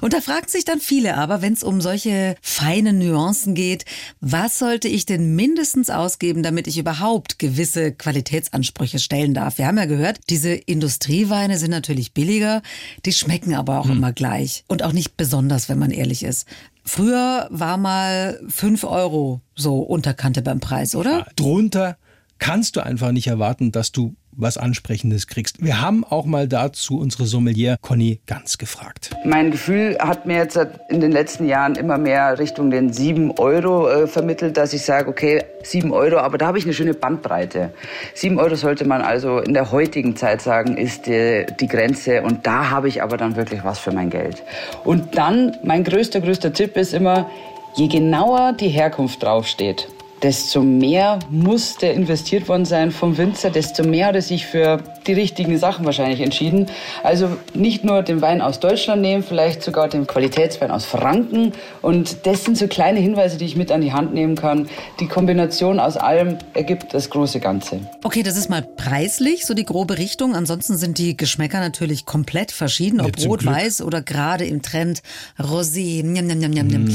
Und 0.00 0.12
da 0.12 0.20
fragen 0.20 0.48
sich 0.48 0.64
dann 0.64 0.80
viele 0.80 1.16
aber, 1.16 1.42
wenn 1.42 1.52
es 1.52 1.62
um 1.62 1.80
solche 1.80 2.34
feinen 2.40 2.98
Nuancen 2.98 3.54
geht, 3.54 3.84
was 4.20 4.58
sollte 4.58 4.88
ich 4.88 5.06
denn 5.06 5.34
mindestens 5.34 5.90
ausgeben, 5.90 6.42
damit 6.42 6.66
ich 6.66 6.78
überhaupt 6.78 7.38
gewisse 7.38 7.92
Qualitätsansprüche 7.92 8.98
stellen 8.98 9.34
darf? 9.34 9.58
Wir 9.58 9.66
haben 9.66 9.78
ja 9.78 9.84
gehört, 9.84 10.18
diese 10.30 10.52
Industrieweine 10.52 11.58
sind 11.60 11.70
natürlich 11.70 12.12
billiger, 12.12 12.62
die 13.04 13.12
schmecken 13.12 13.54
aber 13.54 13.78
auch 13.78 13.88
hm. 13.88 13.98
immer 13.98 14.12
gleich. 14.12 14.64
Und 14.66 14.82
auch 14.82 14.92
nicht 14.92 15.16
besonders, 15.16 15.68
wenn 15.68 15.78
man 15.78 15.92
ehrlich 15.92 16.24
ist. 16.24 16.46
Früher 16.84 17.46
war 17.50 17.76
mal 17.76 18.40
5 18.48 18.84
Euro 18.84 19.42
so 19.54 19.80
Unterkante 19.80 20.42
beim 20.42 20.60
Preis, 20.60 20.96
oder? 20.96 21.18
Ja, 21.18 21.26
drunter 21.36 21.96
kannst 22.38 22.74
du 22.74 22.80
einfach 22.84 23.12
nicht 23.12 23.28
erwarten, 23.28 23.70
dass 23.70 23.92
du 23.92 24.16
was 24.32 24.56
Ansprechendes 24.56 25.26
kriegst. 25.26 25.62
Wir 25.62 25.80
haben 25.80 26.04
auch 26.04 26.24
mal 26.24 26.48
dazu 26.48 26.98
unsere 26.98 27.26
Sommelier 27.26 27.76
Conny 27.80 28.20
Ganz 28.26 28.58
gefragt. 28.58 29.10
Mein 29.24 29.50
Gefühl 29.50 29.98
hat 29.98 30.26
mir 30.26 30.36
jetzt 30.36 30.58
in 30.88 31.00
den 31.00 31.12
letzten 31.12 31.46
Jahren 31.46 31.74
immer 31.74 31.98
mehr 31.98 32.38
Richtung 32.38 32.70
den 32.70 32.92
7 32.92 33.32
Euro 33.38 33.88
äh, 33.88 34.06
vermittelt, 34.06 34.56
dass 34.56 34.72
ich 34.72 34.82
sage, 34.82 35.08
okay, 35.08 35.44
7 35.62 35.92
Euro, 35.92 36.18
aber 36.18 36.38
da 36.38 36.46
habe 36.46 36.58
ich 36.58 36.64
eine 36.64 36.74
schöne 36.74 36.94
Bandbreite. 36.94 37.72
7 38.14 38.38
Euro 38.38 38.54
sollte 38.54 38.84
man 38.84 39.02
also 39.02 39.38
in 39.38 39.54
der 39.54 39.70
heutigen 39.72 40.16
Zeit 40.16 40.42
sagen, 40.42 40.76
ist 40.76 41.06
die, 41.06 41.46
die 41.58 41.68
Grenze 41.68 42.22
und 42.22 42.46
da 42.46 42.70
habe 42.70 42.88
ich 42.88 43.02
aber 43.02 43.16
dann 43.16 43.36
wirklich 43.36 43.64
was 43.64 43.78
für 43.78 43.92
mein 43.92 44.10
Geld. 44.10 44.42
Und 44.84 45.16
dann, 45.16 45.56
mein 45.64 45.84
größter, 45.84 46.20
größter 46.20 46.52
Tipp 46.52 46.76
ist 46.76 46.94
immer, 46.94 47.28
je 47.76 47.88
genauer 47.88 48.52
die 48.52 48.68
Herkunft 48.68 49.22
draufsteht, 49.22 49.88
desto 50.22 50.62
mehr 50.62 51.18
muss 51.30 51.76
der 51.76 51.94
investiert 51.94 52.48
worden 52.48 52.64
sein 52.64 52.90
vom 52.90 53.16
Winzer, 53.16 53.50
desto 53.50 53.82
mehr 53.82 54.08
hat 54.08 54.14
er 54.14 54.22
sich 54.22 54.46
für 54.46 54.82
die 55.06 55.12
richtigen 55.12 55.58
Sachen 55.58 55.84
wahrscheinlich 55.86 56.20
entschieden. 56.20 56.66
Also 57.02 57.36
nicht 57.54 57.84
nur 57.84 58.02
den 58.02 58.20
Wein 58.20 58.42
aus 58.42 58.60
Deutschland 58.60 59.02
nehmen, 59.02 59.22
vielleicht 59.22 59.62
sogar 59.62 59.88
den 59.88 60.06
Qualitätswein 60.06 60.70
aus 60.70 60.84
Franken. 60.84 61.52
Und 61.82 62.26
das 62.26 62.44
sind 62.44 62.58
so 62.58 62.66
kleine 62.66 63.00
Hinweise, 63.00 63.38
die 63.38 63.44
ich 63.44 63.56
mit 63.56 63.72
an 63.72 63.80
die 63.80 63.92
Hand 63.92 64.12
nehmen 64.12 64.36
kann. 64.36 64.68
Die 65.00 65.06
Kombination 65.06 65.80
aus 65.80 65.96
allem 65.96 66.38
ergibt 66.54 66.92
das 66.92 67.10
große 67.10 67.40
Ganze. 67.40 67.80
Okay, 68.04 68.22
das 68.22 68.36
ist 68.36 68.50
mal 68.50 68.62
preislich, 68.62 69.46
so 69.46 69.54
die 69.54 69.64
grobe 69.64 69.98
Richtung. 69.98 70.34
Ansonsten 70.34 70.76
sind 70.76 70.98
die 70.98 71.16
Geschmäcker 71.16 71.60
natürlich 71.60 72.04
komplett 72.04 72.52
verschieden, 72.52 73.00
ob 73.00 73.18
rot, 73.26 73.44
weiß 73.44 73.82
oder 73.82 74.02
gerade 74.02 74.44
im 74.44 74.62
Trend 74.62 75.02
Rosé. 75.38 76.02
Njam, 76.04 76.26
njam, 76.26 76.38
njam, 76.38 76.66
njam. 76.66 76.88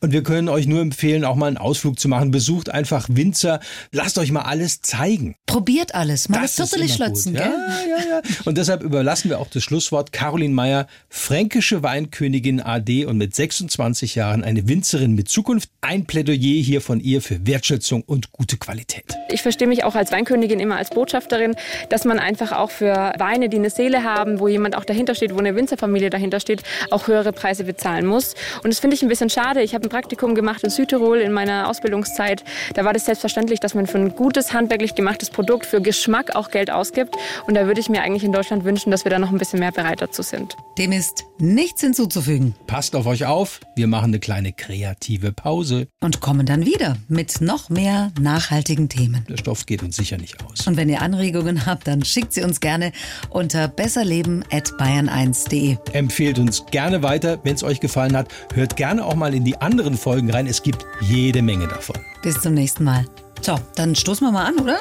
Und 0.00 0.12
wir 0.12 0.22
können 0.22 0.48
euch 0.48 0.66
nur 0.66 0.80
empfehlen, 0.80 1.24
auch 1.24 1.34
mal 1.34 1.46
einen 1.46 1.58
Ausflug 1.58 1.98
zu 1.98 2.08
machen. 2.08 2.30
Besucht 2.30 2.59
sucht 2.60 2.68
einfach 2.70 3.06
Winzer. 3.08 3.60
Lasst 3.90 4.18
euch 4.18 4.32
mal 4.32 4.42
alles 4.42 4.82
zeigen. 4.82 5.34
Probiert 5.46 5.94
alles. 5.94 6.28
Mal 6.28 6.42
das, 6.42 6.56
das 6.56 6.70
Viertel 6.70 6.88
schlötzen, 6.90 7.34
ja, 7.34 7.46
ja, 7.46 8.08
ja. 8.08 8.20
Und 8.44 8.58
deshalb 8.58 8.82
überlassen 8.82 9.30
wir 9.30 9.38
auch 9.38 9.48
das 9.48 9.62
Schlusswort 9.62 10.12
Caroline 10.12 10.52
Meyer, 10.52 10.86
fränkische 11.08 11.82
Weinkönigin 11.82 12.60
AD 12.60 13.06
und 13.06 13.16
mit 13.16 13.34
26 13.34 14.14
Jahren 14.14 14.44
eine 14.44 14.68
Winzerin 14.68 15.14
mit 15.14 15.30
Zukunft. 15.30 15.70
Ein 15.80 16.04
Plädoyer 16.04 16.62
hier 16.62 16.82
von 16.82 17.00
ihr 17.00 17.22
für 17.22 17.46
Wertschätzung 17.46 18.02
und 18.02 18.30
gute 18.32 18.58
Qualität. 18.58 19.06
Ich 19.30 19.40
verstehe 19.40 19.66
mich 19.66 19.84
auch 19.84 19.94
als 19.94 20.12
Weinkönigin 20.12 20.60
immer 20.60 20.76
als 20.76 20.90
Botschafterin, 20.90 21.54
dass 21.88 22.04
man 22.04 22.18
einfach 22.18 22.52
auch 22.52 22.70
für 22.70 23.14
Weine, 23.16 23.48
die 23.48 23.56
eine 23.56 23.70
Seele 23.70 24.04
haben, 24.04 24.38
wo 24.38 24.48
jemand 24.48 24.76
auch 24.76 24.84
dahinter 24.84 25.14
steht, 25.14 25.34
wo 25.34 25.38
eine 25.38 25.56
Winzerfamilie 25.56 26.10
dahinter 26.10 26.40
steht, 26.40 26.62
auch 26.90 27.06
höhere 27.06 27.32
Preise 27.32 27.64
bezahlen 27.64 28.04
muss. 28.04 28.34
Und 28.62 28.70
das 28.70 28.80
finde 28.80 28.96
ich 28.96 29.02
ein 29.02 29.08
bisschen 29.08 29.30
schade. 29.30 29.62
Ich 29.62 29.74
habe 29.74 29.86
ein 29.86 29.88
Praktikum 29.88 30.34
gemacht 30.34 30.62
in 30.62 30.70
Südtirol 30.70 31.20
in 31.20 31.32
meiner 31.32 31.70
Ausbildungszeit 31.70 32.44
da 32.74 32.84
war 32.84 32.92
das 32.92 33.06
selbstverständlich, 33.06 33.60
dass 33.60 33.74
man 33.74 33.86
für 33.86 33.98
ein 33.98 34.14
gutes, 34.14 34.52
handwerklich 34.52 34.94
gemachtes 34.94 35.30
Produkt, 35.30 35.66
für 35.66 35.80
Geschmack 35.80 36.36
auch 36.36 36.50
Geld 36.50 36.70
ausgibt. 36.70 37.16
Und 37.46 37.54
da 37.54 37.66
würde 37.66 37.80
ich 37.80 37.88
mir 37.88 38.02
eigentlich 38.02 38.24
in 38.24 38.32
Deutschland 38.32 38.64
wünschen, 38.64 38.90
dass 38.90 39.04
wir 39.04 39.10
da 39.10 39.18
noch 39.18 39.30
ein 39.30 39.38
bisschen 39.38 39.60
mehr 39.60 39.72
bereit 39.72 40.00
dazu 40.00 40.22
sind. 40.22 40.56
Dem 40.78 40.92
ist 40.92 41.24
nichts 41.38 41.80
hinzuzufügen. 41.80 42.54
Passt 42.66 42.96
auf 42.96 43.06
euch 43.06 43.26
auf. 43.26 43.60
Wir 43.76 43.86
machen 43.86 44.06
eine 44.06 44.20
kleine 44.20 44.52
kreative 44.52 45.32
Pause. 45.32 45.88
Und 46.00 46.20
kommen 46.20 46.46
dann 46.46 46.66
wieder 46.66 46.96
mit 47.08 47.40
noch 47.40 47.70
mehr 47.70 48.10
nachhaltigen 48.20 48.88
Themen. 48.88 49.24
Der 49.28 49.36
Stoff 49.36 49.66
geht 49.66 49.82
uns 49.82 49.96
sicher 49.96 50.18
nicht 50.18 50.44
aus. 50.44 50.66
Und 50.66 50.76
wenn 50.76 50.88
ihr 50.88 51.02
Anregungen 51.02 51.66
habt, 51.66 51.86
dann 51.86 52.04
schickt 52.04 52.32
sie 52.32 52.42
uns 52.42 52.60
gerne 52.60 52.92
unter 53.30 53.68
besserleben.bayern1.de. 53.68 55.76
Empfehlt 55.92 56.38
uns 56.38 56.64
gerne 56.70 57.02
weiter, 57.02 57.38
wenn 57.44 57.54
es 57.54 57.62
euch 57.62 57.80
gefallen 57.80 58.16
hat. 58.16 58.28
Hört 58.54 58.76
gerne 58.76 59.04
auch 59.04 59.14
mal 59.14 59.34
in 59.34 59.44
die 59.44 59.56
anderen 59.56 59.96
Folgen 59.96 60.30
rein. 60.30 60.46
Es 60.46 60.62
gibt 60.62 60.86
jede 61.00 61.42
Menge 61.42 61.68
davon. 61.68 62.09
Bis 62.22 62.40
zum 62.40 62.54
nächsten 62.54 62.84
Mal. 62.84 63.06
So, 63.40 63.58
dann 63.76 63.94
stoßen 63.94 64.26
wir 64.26 64.32
mal 64.32 64.44
an, 64.44 64.58
oder? 64.58 64.78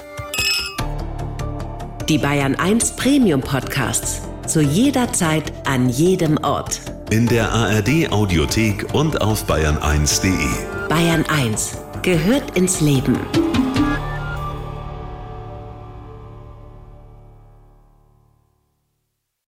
Die 2.09 2.17
Bayern 2.17 2.55
1 2.55 2.95
Premium 2.97 3.39
Podcasts. 3.39 4.21
Zu 4.45 4.61
jeder 4.61 5.13
Zeit, 5.13 5.53
an 5.65 5.89
jedem 5.89 6.37
Ort. 6.43 6.81
In 7.11 7.27
der 7.27 7.51
ARD 7.51 8.11
Audiothek 8.11 8.93
und 8.93 9.21
auf 9.21 9.45
bayern1.de. 9.47 10.87
Bayern 10.89 11.23
1 11.29 11.77
gehört 12.01 12.57
ins 12.57 12.81
Leben. 12.81 13.17